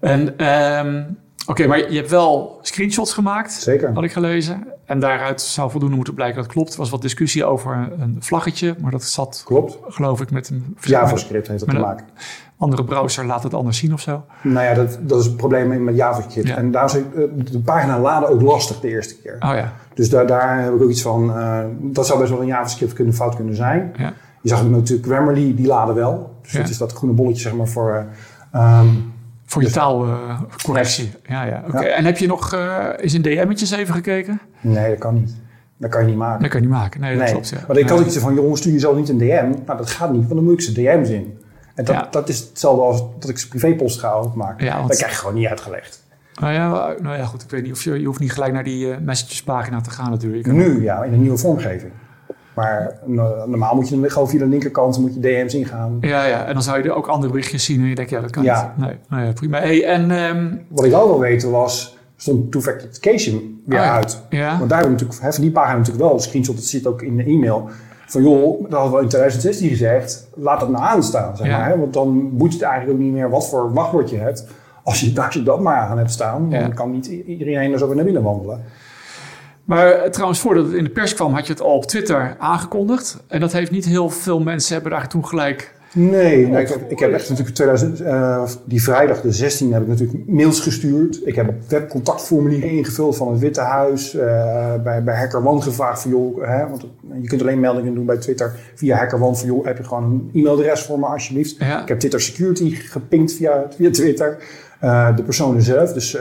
En, 0.00 0.20
um, 0.46 1.16
oké, 1.40 1.50
okay, 1.50 1.66
maar 1.66 1.90
je 1.90 1.96
hebt 1.96 2.10
wel 2.10 2.58
screenshots 2.62 3.12
gemaakt. 3.12 3.52
Zeker. 3.52 3.92
Had 3.94 4.04
ik 4.04 4.12
gelezen. 4.12 4.66
En 4.84 5.00
daaruit 5.00 5.40
zou 5.40 5.70
voldoende 5.70 5.96
moeten 5.96 6.14
blijken 6.14 6.36
dat 6.36 6.44
het 6.44 6.54
klopt. 6.54 6.72
Er 6.72 6.78
was 6.78 6.90
wat 6.90 7.02
discussie 7.02 7.44
over 7.44 7.88
een 7.98 8.16
vlaggetje, 8.20 8.74
maar 8.80 8.90
dat 8.90 9.02
zat, 9.02 9.42
Klopt. 9.44 9.78
geloof 9.88 10.20
ik, 10.20 10.30
met 10.30 10.48
een... 10.48 10.76
JavaScript 10.80 11.48
heeft 11.48 11.60
dat 11.60 11.68
te 11.68 11.78
maken. 11.78 12.06
andere 12.58 12.84
browser 12.84 13.26
laat 13.26 13.42
het 13.42 13.54
anders 13.54 13.78
zien 13.78 13.92
of 13.92 14.00
zo. 14.00 14.24
Nou 14.42 14.66
ja, 14.66 14.74
dat, 14.74 14.98
dat 15.00 15.20
is 15.20 15.26
het 15.26 15.36
probleem 15.36 15.84
met 15.84 15.96
JavaScript. 15.96 16.48
Ja. 16.48 16.56
En 16.56 16.70
daar 16.70 16.84
is 16.84 17.02
de 17.50 17.60
pagina 17.60 18.00
laden 18.00 18.28
ook 18.28 18.40
lastig 18.40 18.80
de 18.80 18.88
eerste 18.88 19.16
keer. 19.16 19.36
Oh 19.40 19.54
ja. 19.54 19.72
Dus 19.94 20.10
daar, 20.10 20.26
daar 20.26 20.62
heb 20.62 20.74
ik 20.74 20.82
ook 20.82 20.90
iets 20.90 21.02
van, 21.02 21.30
uh, 21.36 21.58
dat 21.80 22.06
zou 22.06 22.18
best 22.18 22.30
wel 22.30 22.40
een 22.40 22.46
JavaScript 22.46 22.92
kunnen, 22.92 23.14
fout 23.14 23.36
kunnen 23.36 23.54
zijn. 23.54 23.92
Ja. 23.96 24.12
Je 24.40 24.48
zag 24.48 24.68
natuurlijk, 24.68 25.08
Grammarly, 25.08 25.54
die 25.54 25.66
laden 25.66 25.94
wel. 25.94 26.34
Dus 26.42 26.52
Ja. 26.52 26.60
dat 26.60 26.68
is 26.68 26.78
dat 26.78 26.92
groene 26.92 27.14
bolletje 27.14 27.42
zeg 27.42 27.54
maar 27.54 27.68
voor... 27.68 28.06
Uh, 28.54 28.80
um, 28.80 29.12
voor 29.50 29.62
je 29.62 29.70
taalcorrectie. 29.70 31.10
ja, 31.26 31.44
ja. 31.44 31.62
Oké. 31.66 31.68
Okay. 31.76 31.88
Ja. 31.88 31.94
En 31.94 32.04
heb 32.04 32.18
je 32.18 32.26
nog 32.26 32.54
uh, 32.54 32.86
eens 32.96 33.14
in 33.14 33.22
DM'tjes 33.22 33.70
even 33.70 33.94
gekeken? 33.94 34.40
Nee, 34.60 34.88
dat 34.90 34.98
kan 34.98 35.14
niet. 35.14 35.34
Dat 35.76 35.90
kan 35.90 36.00
je 36.00 36.06
niet 36.06 36.16
maken. 36.16 36.40
Dat 36.42 36.50
kan 36.50 36.60
je 36.60 36.66
niet 36.66 36.76
maken. 36.76 37.00
Nee, 37.00 37.10
dat 37.16 37.22
nee. 37.22 37.32
klopt. 37.32 37.48
Ja. 37.48 37.58
Want 37.66 37.78
ik 37.78 37.88
had 37.88 37.98
ja. 37.98 38.04
iets 38.04 38.18
van, 38.18 38.34
jongens, 38.34 38.60
stuur 38.60 38.72
jezelf 38.72 38.96
niet 38.96 39.08
een 39.08 39.18
DM. 39.18 39.50
Nou, 39.66 39.78
dat 39.78 39.90
gaat 39.90 40.10
niet, 40.12 40.20
want 40.20 40.34
dan 40.34 40.44
moet 40.44 40.52
ik 40.52 40.60
ze 40.60 40.72
DM's 40.72 41.08
in. 41.08 41.38
En 41.74 41.84
dat, 41.84 41.94
Ja. 41.94 42.08
dat 42.10 42.28
is 42.28 42.38
hetzelfde 42.38 42.82
als 42.82 43.02
dat 43.18 43.30
ik 43.30 43.38
ze 43.38 43.48
privépost 43.48 44.00
ga 44.00 44.20
opmaken. 44.20 44.64
Ja, 44.64 44.76
want- 44.76 44.88
Dat 44.88 44.96
krijg 44.96 45.12
je 45.12 45.18
gewoon 45.18 45.34
niet 45.34 45.46
uitgelegd. 45.46 46.02
Nou 46.40 46.52
ja, 46.52 46.94
nou 47.02 47.16
ja, 47.16 47.24
goed. 47.24 47.42
Ik 47.42 47.50
weet 47.50 47.62
niet 47.62 47.72
of 47.72 47.82
je, 47.82 48.00
je 48.00 48.06
hoeft 48.06 48.20
niet 48.20 48.32
gelijk 48.32 48.52
naar 48.52 48.64
die 48.64 48.86
uh, 48.86 48.96
messages-pagina 49.02 49.80
te 49.80 49.90
gaan 49.90 50.10
natuurlijk. 50.10 50.46
Je 50.46 50.52
kan- 50.52 50.58
Nu, 50.60 50.82
ja, 50.82 51.02
in 51.04 51.12
een 51.12 51.20
nieuwe 51.20 51.38
vormgeving. 51.38 51.92
Maar 52.54 52.98
no- 53.04 53.46
normaal 53.46 53.74
moet 53.74 53.88
je 53.88 54.00
dan 54.00 54.10
gewoon 54.10 54.28
via 54.28 54.38
de 54.38 54.46
linkerkant 54.46 54.98
moet 54.98 55.14
je 55.14 55.20
DM's 55.20 55.54
ingaan. 55.54 55.96
Ja, 56.00 56.24
ja. 56.24 56.44
En 56.46 56.52
dan 56.54 56.62
zou 56.62 56.78
je 56.82 56.88
er 56.88 56.94
ook 56.94 57.06
andere 57.06 57.32
berichtjes 57.32 57.64
zien 57.64 57.80
en 57.80 57.86
je 57.86 57.94
denkt, 57.94 58.10
ja, 58.10 58.20
dat 58.20 58.30
kan 58.30 58.42
Ja. 58.42 58.74
niet. 58.76 58.86
Nee, 58.86 58.96
nou 59.08 59.24
ja, 59.26 59.32
prima. 59.32 59.58
Hey, 59.58 59.84
en 59.84 60.10
ehm, 60.10 60.54
Wat 60.68 60.84
ik 60.84 60.90
wel 60.90 61.06
wil 61.06 61.18
weten 61.20 61.50
was, 61.50 61.96
stond 62.16 62.52
two-factor 62.52 62.82
authentication 62.82 63.62
weer 63.66 63.78
Oh 63.78 63.84
ja. 63.84 63.94
uit. 63.94 64.22
ja, 64.30 64.58
Want 64.58 64.70
daar 64.70 64.78
hebben 64.80 64.96
we 64.98 65.04
natuurlijk, 65.04 65.34
van 65.34 65.42
die 65.44 65.52
pagina 65.52 65.76
natuurlijk 65.76 66.04
wel 66.04 66.12
een 66.14 66.20
screenshot, 66.20 66.54
dat 66.56 66.64
zit 66.64 66.86
ook 66.86 67.02
in 67.02 67.16
de 67.16 67.24
e-mail. 67.24 67.68
Van 68.06 68.22
joh, 68.22 68.62
dat 68.62 68.72
hadden 68.80 68.96
we 68.96 69.02
in 69.02 69.08
2016 69.08 69.68
gezegd, 69.68 70.28
laat 70.34 70.60
dat 70.60 70.68
nou 70.70 70.84
aanstaan. 70.84 71.36
Zeg 71.36 71.46
maar, 71.46 71.68
hè? 71.68 71.78
Want 71.78 71.92
dan 71.92 72.36
boet 72.36 72.52
het 72.52 72.62
eigenlijk 72.62 72.92
ook 72.98 73.04
niet 73.04 73.12
meer 73.12 73.30
wat 73.30 73.48
voor 73.48 73.72
wachtwoord 73.72 74.10
je 74.10 74.16
hebt. 74.16 74.46
Als 74.84 75.00
je, 75.00 75.22
als 75.24 75.34
je 75.34 75.42
dat 75.42 75.60
maar 75.60 75.76
aan 75.76 75.98
hebt 75.98 76.10
staan, 76.10 76.50
dan 76.50 76.74
kan 76.74 76.90
niet 76.90 77.06
iedereen 77.06 77.72
er 77.72 77.78
zo 77.78 77.86
weer 77.86 77.96
naar 77.96 78.04
binnen 78.04 78.22
wandelen. 78.22 78.60
Maar 79.64 79.90
eh, 79.92 80.10
trouwens, 80.10 80.40
voordat 80.40 80.66
het 80.66 80.74
in 80.74 80.84
de 80.84 80.90
pers 80.90 81.14
kwam, 81.14 81.34
had 81.34 81.46
je 81.46 81.52
het 81.52 81.62
al 81.62 81.74
op 81.74 81.86
Twitter 81.86 82.36
aangekondigd. 82.38 83.22
En 83.28 83.40
dat 83.40 83.52
heeft 83.52 83.70
niet 83.70 83.84
heel 83.84 84.10
veel 84.10 84.40
mensen 84.40 84.72
hebben 84.74 84.92
daar 84.92 85.08
toen 85.08 85.26
gelijk. 85.26 85.72
Nee, 85.94 86.46
nou, 86.46 86.60
ik, 86.62 86.68
heb, 86.68 86.90
ik 86.90 86.98
heb 86.98 87.12
echt 87.12 87.28
natuurlijk 87.28 87.56
2000, 87.56 88.00
eh, 88.00 88.42
die 88.64 88.82
vrijdag 88.82 89.20
de 89.20 89.32
16 89.32 89.72
heb 89.72 89.82
ik 89.82 89.88
natuurlijk 89.88 90.18
mails 90.26 90.60
gestuurd. 90.60 91.20
Ik 91.26 91.34
heb 91.34 91.54
webcontactformulieren 91.68 92.70
ingevuld 92.70 93.16
van 93.16 93.30
het 93.30 93.40
Witte 93.40 93.60
Huis. 93.60 94.14
eh, 94.14 94.74
bij, 94.82 95.02
bij 95.04 95.16
Hacker 95.16 95.46
One 95.46 95.62
gevraagd 95.62 96.02
van 96.02 96.10
joh, 96.10 96.44
hè, 96.46 96.68
want 96.68 96.86
je 97.20 97.28
kunt 97.28 97.40
alleen 97.40 97.60
meldingen 97.60 97.94
doen 97.94 98.06
bij 98.06 98.16
Twitter 98.16 98.52
via 98.74 98.96
Hacker 98.96 99.22
One 99.22 99.36
van 99.36 99.46
joh, 99.46 99.64
heb 99.64 99.76
je 99.76 99.84
gewoon 99.84 100.04
een 100.04 100.30
e-mailadres 100.34 100.82
voor 100.82 100.98
me 100.98 101.06
alsjeblieft. 101.06 101.56
Ja, 101.58 101.82
Ik 101.82 101.88
heb 101.88 101.98
Twitter 101.98 102.20
Security 102.20 102.70
gepinkt 102.74 103.32
via, 103.32 103.66
via 103.76 103.90
Twitter. 103.90 104.36
De 105.16 105.22
personen 105.24 105.62
zelf, 105.62 105.92
dus 105.92 106.16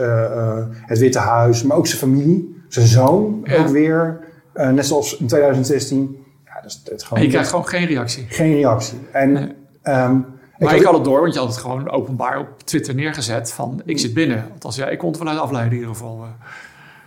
het 0.85 0.97
Witte 0.99 1.19
Huis, 1.19 1.63
maar 1.63 1.77
ook 1.77 1.87
zijn 1.87 1.99
familie, 1.99 2.58
zijn 2.69 2.87
zoon 2.87 3.41
Ja. 3.43 3.57
ook 3.57 3.67
weer. 3.67 4.19
Eh, 4.53 4.69
net 4.69 4.85
zoals 4.85 5.17
in 5.17 5.27
2016. 5.27 6.25
Ja, 6.45 6.53
dat 6.61 6.65
is, 6.65 6.81
dat 6.83 6.93
is 6.93 7.01
en 7.01 7.07
gewoon 7.07 7.23
je 7.23 7.29
krijgt 7.29 7.49
gewoon 7.49 7.67
geen 7.67 7.85
reactie. 7.85 8.25
geen 8.29 8.53
reactie. 8.53 8.97
En 9.11 9.31
Nee. 9.31 9.53
ehm, 9.81 10.13
Maar 10.13 10.69
had- 10.69 10.79
ik 10.79 10.83
had 10.85 10.93
het 10.93 11.03
door, 11.03 11.21
want 11.21 11.33
je 11.33 11.39
had 11.39 11.47
het 11.47 11.57
gewoon 11.57 11.89
openbaar 11.89 12.39
op 12.39 12.47
Twitter 12.63 12.95
neergezet 12.95 13.51
van 13.53 13.81
ik 13.85 13.99
zit 13.99 14.13
binnen. 14.13 14.45
Althans, 14.53 14.75
ja, 14.75 14.87
ik 14.87 14.97
kon 14.97 15.09
het 15.09 15.19
wel 15.19 15.27
uit 15.27 15.39
afleiden 15.39 15.73
in 15.73 15.79
ieder 15.79 15.95
geval. 15.95 16.23
eh. 16.23 16.29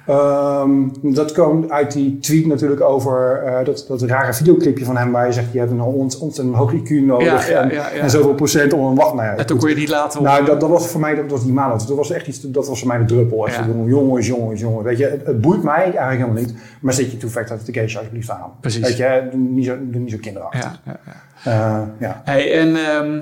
Ehm, 0.06 0.72
dat 1.02 1.32
kwam 1.32 1.64
uit 1.68 1.92
die 1.92 2.18
tweet 2.18 2.46
natuurlijk 2.46 2.80
over 2.80 3.42
eh, 3.44 3.64
dat, 3.64 3.84
dat 3.88 4.02
rare 4.02 4.34
videoclipje 4.34 4.84
van 4.84 4.96
hem 4.96 5.12
waar 5.12 5.26
je 5.26 5.32
zegt 5.32 5.52
je 5.52 5.58
hebt 5.58 5.70
een 5.70 5.80
ont- 5.80 6.18
ontzettend 6.18 6.56
hoog 6.56 6.72
IQ 6.74 6.90
nodig 6.90 7.48
Ja, 7.48 7.54
ja, 7.54 7.62
en, 7.62 7.68
ja, 7.74 7.88
ja. 7.94 8.00
en 8.00 8.10
zoveel 8.10 8.34
procent 8.34 8.72
om 8.72 8.84
een 8.86 8.94
wacht. 8.94 9.14
Nou, 9.14 9.26
ja, 9.26 9.36
En 9.36 9.46
toen 9.46 9.58
kon 9.58 9.68
je 9.68 9.74
niet 9.74 9.88
laten 9.88 10.22
nou 10.22 10.44
dat, 10.44 10.60
dat 10.60 10.68
was 10.68 10.86
voor 10.88 11.00
mij 11.00 11.14
dat 11.14 11.30
was 11.30 11.44
die 11.44 11.52
maand. 11.52 11.88
Dat 11.88 11.96
was 11.96 12.10
echt 12.10 12.26
iets. 12.26 12.40
Dat 12.40 12.68
was 12.68 12.78
voor 12.78 12.88
mij 12.88 12.98
de 12.98 13.04
druppel. 13.04 13.46
Echt 13.46 13.60
jongens, 13.86 14.26
jongens, 14.26 14.60
jongens. 14.60 14.84
Weet 14.84 14.98
je, 14.98 15.04
het, 15.06 15.26
het 15.26 15.40
boeit 15.40 15.62
mij 15.62 15.74
eigenlijk 15.82 16.18
helemaal 16.18 16.42
niet. 16.42 16.54
Maar 16.80 16.92
zet 16.92 17.10
je 17.10 17.16
two-factor 17.16 17.56
authentication 17.56 17.98
alsjeblieft 17.98 18.30
aan. 18.30 18.50
Precies. 18.60 18.80
Weet 18.86 18.96
je, 18.96 19.28
doe 19.30 19.40
niet 19.40 19.64
zo, 19.66 19.76
niet 19.90 20.10
zo 20.10 20.16
kinderachtig. 20.20 20.62
Ja, 20.62 20.76
ja, 20.84 20.96
ja. 21.44 21.50
Eh, 21.50 21.82
ja. 21.98 22.20
Hey, 22.24 22.58
en 22.58 22.68
ehm, 22.76 23.20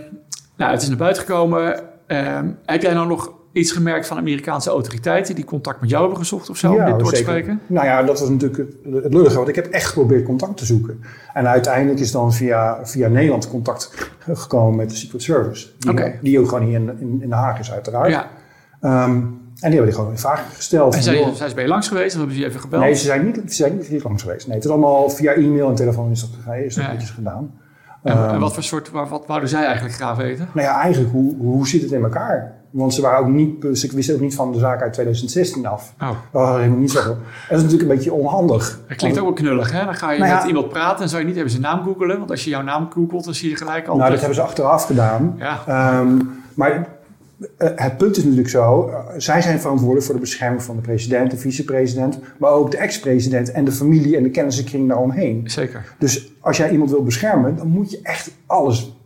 nou, 0.57 0.73
het 0.73 0.83
is 0.83 0.89
naar 0.89 0.97
buiten 0.97 1.23
gekomen. 1.23 1.81
Ehm, 2.07 2.47
heb 2.67 2.83
jij 2.83 2.93
nou 2.95 3.07
nog 3.07 3.33
iets 3.53 3.73
gemerkt 3.73 4.07
van 4.07 4.17
Amerikaanse 4.17 4.71
autoriteiten 4.71 5.35
die 5.35 5.45
contact 5.45 5.81
met 5.81 5.91
jou 5.91 6.03
hebben 6.03 6.21
gezocht 6.21 6.51
of 6.51 6.57
zo 6.57 6.73
om 6.73 6.85
dit 6.85 6.99
door 6.99 6.99
te 6.99 7.17
zeker. 7.17 7.19
spreken? 7.33 7.61
Nou 7.67 7.87
ja, 7.87 8.03
dat 8.03 8.21
was 8.21 8.29
natuurlijk 8.29 8.59
het, 8.59 9.13
lullige. 9.15 9.37
Want 9.37 9.49
ik 9.49 9.55
heb 9.55 9.67
echt 9.67 9.87
geprobeerd 9.87 10.25
contact 10.25 10.57
te 10.57 10.65
zoeken. 10.65 11.01
En 11.33 11.49
uiteindelijk 11.49 12.01
is 12.01 12.13
dan 12.13 12.33
via, 12.33 12.79
via 12.83 13.09
Nederland 13.09 13.49
contact 13.49 14.11
gekomen 14.33 14.77
met 14.77 14.91
de 14.91 14.97
Secret 14.97 15.23
Service. 15.23 15.69
Die, 15.79 15.95
die 16.23 16.41
ook 16.41 16.49
gewoon 16.49 16.65
hier 16.65 16.75
in, 16.75 16.89
in, 17.01 17.01
in 17.01 17.19
Den 17.19 17.33
Haag 17.33 17.59
is 17.59 17.73
uiteraard. 17.73 18.11
Ja. 18.11 18.29
Ehm, 18.81 19.11
en 19.61 19.71
die 19.71 19.79
hebben 19.79 19.85
die 19.85 19.95
gewoon 19.95 20.19
vragen 20.19 20.51
gesteld. 20.55 20.95
En 20.95 21.03
zijn, 21.03 21.37
zijn 21.37 21.49
ze 21.49 21.55
bij 21.55 21.65
je 21.65 21.71
langs 21.71 21.89
geweest 21.89 22.13
of 22.13 22.17
hebben 22.19 22.35
ze 22.35 22.41
je 22.43 22.49
even 22.49 22.61
gebeld? 22.61 22.83
nee, 22.83 22.95
ze 22.95 23.05
zijn 23.05 23.25
niet, 23.25 23.37
ze 23.37 23.55
zijn 23.55 23.77
niet 23.77 23.87
hier 23.87 24.03
langs 24.03 24.23
geweest. 24.23 24.47
Nee, 24.47 24.57
het 24.57 24.65
is 24.65 24.71
allemaal 24.71 25.11
via 25.11 25.33
e-mail 25.33 25.69
en 25.69 25.75
telefoon 25.75 26.11
is 26.11 26.21
dat, 26.21 26.55
is 26.55 26.75
dat 26.75 26.85
Ja. 26.85 26.93
netjes 26.93 27.11
gedaan. 27.11 27.59
En, 28.03 28.17
Ehm, 28.17 28.35
en 28.35 28.41
wat 28.41 28.55
voor 28.55 28.63
soort, 28.63 28.91
wat, 28.91 29.09
wat 29.09 29.25
wouden 29.27 29.49
zij 29.49 29.65
eigenlijk 29.65 29.95
graag 29.95 30.17
weten? 30.17 30.49
Nou 30.53 30.67
ja, 30.67 30.81
eigenlijk, 30.81 31.13
hoe, 31.13 31.37
hoe 31.39 31.69
zit 31.69 31.83
het 31.83 31.93
in 31.93 32.03
elkaar? 32.03 32.53
Want 32.71 32.95
ze 32.95 33.01
waren 33.01 33.19
ook 33.19 33.29
niet, 33.29 33.67
ze 33.79 33.95
wisten 33.95 34.15
ook 34.15 34.21
niet 34.21 34.35
van 34.35 34.53
de 34.53 34.59
zaak 34.59 34.83
uit 34.83 34.93
2016 34.93 35.67
af. 35.67 35.93
Oh, 36.01 36.09
Dat 36.33 36.57
helemaal 36.57 36.79
niet 36.79 36.91
zo. 36.91 37.03
Dat 37.49 37.59
is 37.59 37.63
natuurlijk 37.63 37.83
een 37.91 37.97
beetje 37.97 38.13
onhandig. 38.13 38.81
dat 38.89 38.97
klinkt 38.97 39.19
ook 39.19 39.25
wel 39.25 39.33
knullig, 39.33 39.73
hè? 39.73 39.85
Dan 39.85 39.95
ga 39.95 40.11
je 40.13 40.19
Nou 40.19 40.31
ja. 40.31 40.37
met 40.39 40.47
iemand 40.47 40.69
praten 40.69 41.03
en 41.03 41.09
zou 41.09 41.23
je 41.23 41.29
niet 41.29 41.37
even 41.37 41.51
zijn 41.51 41.63
naam 41.63 41.83
googelen. 41.83 42.19
Want 42.19 42.31
als 42.31 42.45
je 42.45 42.51
jouw 42.51 42.63
naam 42.63 42.91
googelt, 42.93 43.25
dan 43.25 43.35
zie 43.35 43.51
je 43.51 43.57
gelijk 43.57 43.87
al... 43.87 43.97
Nou, 43.97 44.11
dat 44.11 44.19
hebben 44.19 44.37
ze 44.37 44.43
achteraf 44.43 44.85
gedaan. 44.85 45.35
Ja, 45.39 45.59
Ehm, 45.67 46.17
maar 46.55 46.87
het 47.59 47.97
punt 47.97 48.17
is 48.17 48.23
natuurlijk 48.23 48.49
zo, 48.49 48.89
eh, 48.89 48.99
zij 49.17 49.43
zijn 49.43 49.61
verantwoordelijk 49.61 50.07
voor 50.07 50.15
de 50.15 50.21
bescherming 50.21 50.63
van 50.63 50.77
de 50.77 50.83
president, 50.83 51.31
de 51.31 51.37
vicepresident, 51.37 52.19
maar 52.39 52.51
ook 52.51 52.71
de 52.71 52.77
ex-president 52.77 53.51
en 53.53 53.65
de 53.65 53.73
familie 53.73 54.17
en 54.17 54.23
de 54.23 54.31
kennissenkring 54.31 54.89
daaromheen. 54.89 55.43
zeker. 55.51 55.95
Dus 55.99 56.33
als 56.41 56.57
jij 56.57 56.71
iemand 56.71 56.91
wil 56.91 57.03
beschermen, 57.03 57.57
dan 57.57 57.67
moet 57.69 57.91
je 57.91 58.01
echt 58.03 58.31
alles 58.47 58.97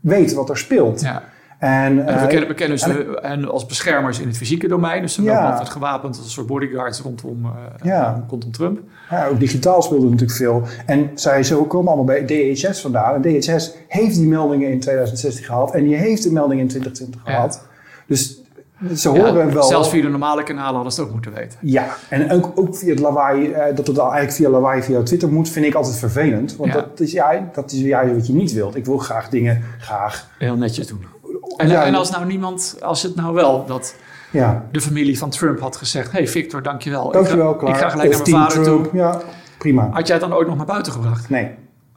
weten 0.00 0.36
wat 0.36 0.48
er 0.50 0.58
speelt. 0.58 1.00
Ja. 1.00 1.22
En, 1.58 1.70
En 1.70 1.96
we 1.96 2.10
eh, 2.20 2.26
kennen, 2.26 2.48
we 2.48 2.54
kennen 2.54 2.78
en 2.78 2.92
ze 2.94 3.20
en 3.20 3.48
als 3.50 3.66
beschermers 3.66 4.18
in 4.20 4.26
het 4.26 4.36
fysieke 4.36 4.68
domein. 4.68 5.02
Dus 5.02 5.14
ze 5.14 5.22
Ja. 5.22 5.32
lopen 5.34 5.50
altijd 5.50 5.68
gewapend 5.68 6.16
als 6.16 6.24
een 6.24 6.30
soort 6.30 6.46
bodyguards 6.46 7.00
rondom, 7.00 7.44
eh, 7.44 7.50
Ja. 7.82 8.24
rondom 8.28 8.52
Trump. 8.52 8.80
Ja, 9.10 9.26
ook 9.26 9.40
digitaal 9.40 9.82
speelde 9.82 10.04
natuurlijk 10.04 10.32
veel. 10.38 10.62
En 10.86 11.10
zij 11.14 11.42
ze 11.42 11.54
komen 11.54 11.86
allemaal 11.92 12.04
bij 12.04 12.24
DHS 12.24 12.80
vandaan. 12.80 13.14
En 13.14 13.40
DHS 13.40 13.74
heeft 13.88 14.14
die 14.14 14.28
meldingen 14.28 14.70
in 14.70 14.80
2016 14.80 15.44
gehad. 15.44 15.74
En 15.74 15.84
die 15.84 15.94
heeft 15.96 16.22
de 16.22 16.32
meldingen 16.32 16.62
in 16.62 16.68
2020 16.68 17.20
Ja. 17.26 17.32
gehad. 17.34 17.66
Dus 18.06 18.38
ze 18.94 19.10
Ja, 19.12 19.18
horen 19.20 19.54
wel... 19.54 19.62
Zelfs 19.62 19.88
via 19.88 20.02
de 20.02 20.08
normale 20.08 20.42
kanalen 20.42 20.74
hadden 20.74 20.92
ze 20.92 20.98
het 21.00 21.08
ook 21.08 21.14
moeten 21.14 21.34
weten. 21.34 21.58
Ja, 21.62 21.86
en 22.08 22.30
ook, 22.32 22.52
ook 22.54 22.76
via 22.76 22.90
het 22.90 22.98
lawaai, 23.00 23.50
eh, 23.52 23.76
dat 23.76 23.86
het 23.86 23.98
eigenlijk 23.98 24.32
via 24.32 24.48
lawaai 24.48 24.82
via 24.82 25.02
Twitter 25.02 25.32
moet, 25.32 25.48
vind 25.48 25.66
ik 25.66 25.74
altijd 25.74 25.96
vervelend. 25.96 26.56
Want 26.56 26.72
Ja. 26.72 26.80
dat, 26.80 27.00
is, 27.00 27.12
ja, 27.12 27.48
dat 27.54 27.72
is 27.72 27.80
juist 27.80 28.14
wat 28.14 28.26
je 28.26 28.32
niet 28.32 28.52
wilt. 28.52 28.76
Ik 28.76 28.84
wil 28.84 28.98
graag 28.98 29.28
dingen 29.28 29.62
graag. 29.78 30.28
Heel 30.38 30.56
netjes 30.56 30.86
doen. 30.86 31.04
En, 31.56 31.68
Ja, 31.68 31.84
en 31.84 31.94
als 31.94 32.10
nou 32.10 32.26
niemand, 32.26 32.76
als 32.80 33.02
het 33.02 33.14
nou 33.14 33.34
wel 33.34 33.64
dat 33.66 33.94
Ja, 34.30 34.64
de 34.72 34.80
familie 34.80 35.18
van 35.18 35.30
Trump 35.30 35.60
had 35.60 35.76
gezegd: 35.76 36.12
hey 36.12 36.28
Victor, 36.28 36.62
dankjewel. 36.62 37.10
dankjewel, 37.12 37.50
ik 37.50 37.58
ga, 37.58 37.64
klaar. 37.64 37.74
Ik 37.74 37.80
ga 37.82 37.88
gelijk 37.88 38.10
Of 38.12 38.16
naar 38.26 38.28
mijn 38.38 38.50
vader 38.50 38.62
Trump. 38.64 38.84
toe. 38.84 38.96
Ja, 38.98 39.20
prima. 39.58 39.88
Had 39.92 40.06
jij 40.06 40.16
het 40.16 40.28
dan 40.28 40.34
ooit 40.38 40.48
nog 40.48 40.56
naar 40.56 40.66
buiten 40.66 40.92
gebracht? 40.92 41.28
Nee, 41.30 41.50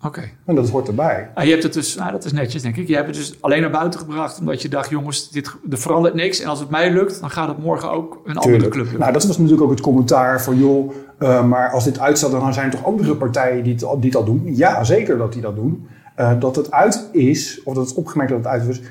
Oké. 0.03 0.29
en 0.45 0.55
dat 0.55 0.69
hoort 0.69 0.87
erbij. 0.87 1.29
Ah, 1.33 1.43
je 1.43 1.51
hebt 1.51 1.63
het 1.63 1.73
dus, 1.73 1.95
nou, 1.95 2.11
dat 2.11 2.25
is 2.25 2.31
netjes 2.31 2.61
denk 2.61 2.75
ik. 2.75 2.87
Je 2.87 2.95
hebt 2.95 3.07
het 3.07 3.15
dus 3.15 3.41
alleen 3.41 3.61
naar 3.61 3.69
buiten 3.69 3.99
gebracht 3.99 4.39
omdat 4.39 4.61
je 4.61 4.69
dacht: 4.69 4.89
jongens, 4.89 5.29
dit, 5.29 5.55
er 5.69 5.77
verandert 5.77 6.13
niks. 6.13 6.39
En 6.39 6.49
als 6.49 6.59
het 6.59 6.69
mij 6.69 6.91
lukt, 6.91 7.19
dan 7.19 7.29
gaat 7.29 7.47
het 7.47 7.57
morgen 7.57 7.91
ook 7.91 8.21
een 8.25 8.37
andere 8.37 8.57
club 8.57 8.73
lukken. 8.73 8.99
Nou, 8.99 9.13
dat 9.13 9.25
was 9.25 9.37
natuurlijk 9.37 9.63
ook 9.63 9.69
het 9.69 9.81
commentaar 9.81 10.41
van, 10.41 10.57
joh, 10.57 10.91
eh, 11.17 11.45
maar 11.45 11.71
als 11.71 11.83
dit 11.83 11.99
uitstaat, 11.99 12.31
dan 12.31 12.53
zijn 12.53 12.65
er 12.65 12.71
toch 12.71 12.85
andere 12.85 13.15
partijen 13.15 13.63
die 13.63 13.73
het, 13.73 14.15
al 14.15 14.25
doen? 14.25 14.41
Ja, 14.45 14.83
zeker 14.83 15.17
dat 15.17 15.33
die 15.33 15.41
dat 15.41 15.55
doen. 15.55 15.87
Eh, 16.15 16.39
dat 16.39 16.55
het 16.55 16.71
uit 16.71 17.09
is, 17.11 17.61
of 17.63 17.73
dat 17.73 17.87
het 17.87 17.97
opgemerkt 17.97 18.31
dat 18.31 18.43
het 18.43 18.47
uit 18.47 18.67
is, 18.67 18.81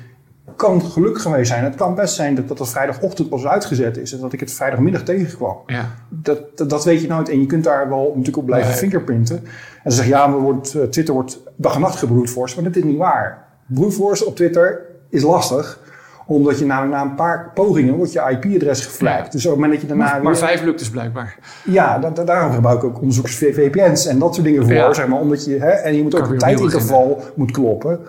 kan 0.57 0.81
gelukkig 0.81 1.21
geweest 1.21 1.49
zijn. 1.51 1.63
Het 1.63 1.75
kan 1.75 1.95
best 1.95 2.15
zijn 2.15 2.35
dat, 2.35 2.47
dat 2.47 2.59
het 2.59 2.69
vrijdagochtend 2.69 3.29
pas 3.29 3.45
uitgezet 3.45 3.97
is 3.97 4.13
en 4.13 4.19
dat 4.19 4.33
ik 4.33 4.39
het 4.39 4.53
vrijdagmiddag 4.53 5.03
tegenkwam. 5.03 5.57
ja. 5.67 5.85
Dat, 6.09 6.39
dat, 6.57 6.69
dat 6.69 6.83
weet 6.83 7.01
je 7.01 7.07
nooit. 7.07 7.29
En 7.29 7.39
je 7.39 7.45
kunt 7.45 7.63
daar 7.63 7.89
wel 7.89 8.05
natuurlijk 8.07 8.37
op 8.37 8.45
blijven 8.45 8.69
Nee. 8.69 8.77
fingerprinten. 8.77 9.35
En 9.83 9.91
ze 9.91 9.97
zeggen, 9.97 10.15
ja, 10.15 10.27
maar 10.27 10.39
wordt, 10.39 10.73
eh, 10.75 10.83
Twitter 10.83 11.13
wordt 11.13 11.39
dag 11.55 11.75
en 11.75 11.81
nacht 11.81 11.95
gebroedforce. 11.97 12.55
Maar 12.55 12.63
dat 12.63 12.75
is 12.75 12.83
niet 12.83 12.97
waar. 12.97 13.45
Broedforce 13.67 14.25
op 14.25 14.35
Twitter 14.35 14.81
is 15.09 15.21
lastig. 15.23 15.79
Omdat 16.25 16.59
je 16.59 16.65
namelijk 16.65 16.93
na 16.95 17.01
een 17.01 17.15
paar 17.15 17.51
pogingen 17.53 17.93
wordt 17.95 18.11
je 18.11 18.19
IP-adres. 18.19 18.97
Ja. 18.99 19.27
Dus 19.29 19.45
op 19.45 19.51
het 19.51 19.59
moment 19.61 19.71
dat 19.71 19.81
je 19.81 19.87
daarna 19.87 20.03
Maar, 20.03 20.13
weer... 20.13 20.23
maar 20.23 20.37
vijf 20.37 20.61
lukt 20.63 20.79
dus 20.79 20.89
blijkbaar. 20.89 21.35
Ja, 21.65 21.99
da- 21.99 22.09
da- 22.09 22.23
daarom 22.23 22.51
gebruik 22.53 22.77
ik 22.77 22.83
ook 22.83 22.99
onderzoekers 22.99 23.35
VPN's 23.35 24.05
en 24.05 24.19
dat 24.19 24.33
soort 24.33 24.45
dingen 24.47 24.63
voor. 24.63 24.73
Ja. 24.73 24.93
Zeg 24.93 25.07
maar, 25.07 25.19
omdat 25.19 25.45
je, 25.45 25.57
hè, 25.59 25.69
en 25.69 25.95
je 25.95 26.03
moet 26.03 26.15
ook 26.15 26.27
het 26.29 26.39
tijdinterval 26.39 27.21
moet 27.35 27.51
kloppen. 27.51 27.99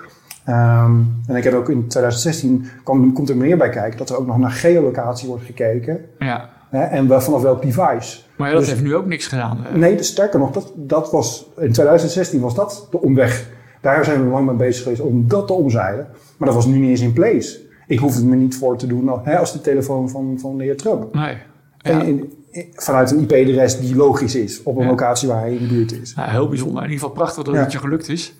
Ehm, 0.48 0.92
en 1.26 1.36
ik 1.36 1.44
heb 1.44 1.54
ook 1.54 1.68
in 1.68 1.86
2016, 1.86 2.66
kwam, 2.84 3.12
komt 3.12 3.28
er 3.28 3.36
meer 3.36 3.56
bij 3.56 3.68
kijken, 3.68 3.98
dat 3.98 4.10
er 4.10 4.16
ook 4.18 4.26
nog 4.26 4.38
naar 4.38 4.50
geolocatie 4.50 5.28
wordt 5.28 5.44
gekeken. 5.44 6.00
Ja. 6.18 6.48
Hè, 6.70 6.82
en 6.82 7.08
wel 7.08 7.20
vanaf 7.20 7.42
welk 7.42 7.62
device. 7.62 8.18
Maar 8.36 8.50
dat 8.50 8.58
Dus- 8.60 8.68
heeft 8.68 8.82
nu 8.82 8.94
ook 8.94 9.06
niks 9.06 9.26
gedaan. 9.26 9.58
Nee, 9.74 9.96
dus 9.96 10.06
sterker 10.06 10.38
nog, 10.38 10.50
dat, 10.50 10.72
dat 10.76 11.10
was, 11.10 11.46
in 11.56 11.72
2016 11.72 12.40
was 12.40 12.54
dat 12.54 12.86
de 12.90 13.00
omweg. 13.00 13.50
Daar 13.80 14.04
zijn 14.04 14.24
we 14.24 14.30
lang 14.30 14.46
mee 14.46 14.56
bezig 14.56 14.82
geweest 14.82 15.00
om 15.00 15.28
dat 15.28 15.46
te 15.46 15.52
omzeilen. 15.52 16.06
Maar 16.36 16.48
dat 16.48 16.56
was 16.56 16.66
nu 16.66 16.78
niet 16.78 16.90
eens 16.90 17.00
in 17.00 17.12
place. 17.12 17.58
Ik 17.86 17.98
hoef 17.98 18.14
het 18.14 18.24
me 18.24 18.36
niet 18.36 18.56
voor 18.56 18.76
te 18.76 18.86
doen 18.86 19.10
hè, 19.22 19.38
als 19.38 19.52
de 19.52 19.60
telefoon 19.60 20.10
van, 20.10 20.36
van 20.40 20.58
de 20.58 20.64
heer 20.64 20.76
Trump. 20.76 21.14
Nee. 21.14 21.36
Ja. 21.78 22.02
En 22.04 22.32
vanuit 22.74 23.10
een 23.10 23.20
IP-adres 23.28 23.80
die 23.80 23.96
logisch 23.96 24.34
is 24.34 24.62
op 24.62 24.76
een 24.76 24.82
Ja. 24.82 24.88
locatie 24.88 25.28
waar 25.28 25.40
hij 25.40 25.52
in 25.52 25.58
de 25.58 25.74
buurt 25.74 25.92
is. 26.00 26.14
Nou, 26.14 26.30
heel 26.30 26.48
bijzonder. 26.48 26.76
In 26.76 26.90
ieder 26.90 26.98
geval 26.98 27.14
prachtig 27.14 27.44
dat 27.44 27.54
Ja. 27.54 27.60
het 27.60 27.72
je 27.72 27.78
gelukt 27.78 28.08
is. 28.08 28.34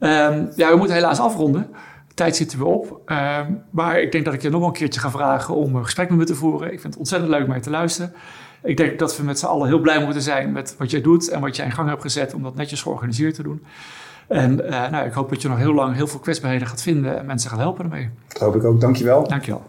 Ehm, 0.00 0.46
ja, 0.56 0.70
we 0.70 0.76
moeten 0.76 0.96
helaas 0.96 1.18
afronden. 1.18 1.68
De 2.08 2.14
tijd 2.14 2.36
zit 2.36 2.52
er 2.52 2.58
weer 2.58 2.66
op. 2.66 3.00
Ehm, 3.06 3.52
maar 3.70 4.00
ik 4.00 4.12
denk 4.12 4.24
dat 4.24 4.34
ik 4.34 4.42
je 4.42 4.50
nog 4.50 4.58
wel 4.58 4.68
een 4.68 4.74
keertje 4.74 5.00
ga 5.00 5.10
vragen 5.10 5.54
om 5.54 5.74
een 5.74 5.84
gesprek 5.84 6.08
met 6.08 6.18
me 6.18 6.24
te 6.24 6.34
voeren. 6.34 6.72
Ik 6.72 6.80
vind 6.80 6.92
het 6.92 6.96
ontzettend 6.96 7.30
leuk 7.30 7.46
om 7.46 7.54
je 7.54 7.60
te 7.60 7.70
luisteren. 7.70 8.12
Ik 8.62 8.76
denk 8.76 8.98
dat 8.98 9.16
we 9.16 9.22
met 9.22 9.38
z'n 9.38 9.46
allen 9.46 9.68
heel 9.68 9.80
blij 9.80 10.04
moeten 10.04 10.22
zijn 10.22 10.52
met 10.52 10.74
wat 10.78 10.90
jij 10.90 11.00
doet 11.00 11.28
en 11.28 11.40
wat 11.40 11.56
jij 11.56 11.66
in 11.66 11.72
gang 11.72 11.88
hebt 11.88 12.02
gezet 12.02 12.34
om 12.34 12.42
dat 12.42 12.54
netjes 12.54 12.82
georganiseerd 12.82 13.34
te 13.34 13.42
doen. 13.42 13.64
En 14.28 14.68
eh, 14.68 14.90
nou, 14.90 15.06
ik 15.06 15.12
hoop 15.12 15.28
dat 15.28 15.42
je 15.42 15.48
nog 15.48 15.58
heel 15.58 15.74
lang 15.74 15.94
heel 15.94 16.06
veel 16.06 16.20
kwetsbaarheden 16.20 16.66
gaat 16.66 16.82
vinden 16.82 17.18
en 17.18 17.26
mensen 17.26 17.50
gaat 17.50 17.58
helpen 17.58 17.84
ermee. 17.84 18.10
Dat 18.28 18.42
hoop 18.42 18.56
ik 18.56 18.64
ook. 18.64 18.80
Dankjewel. 18.80 19.28
Dankjewel. 19.28 19.62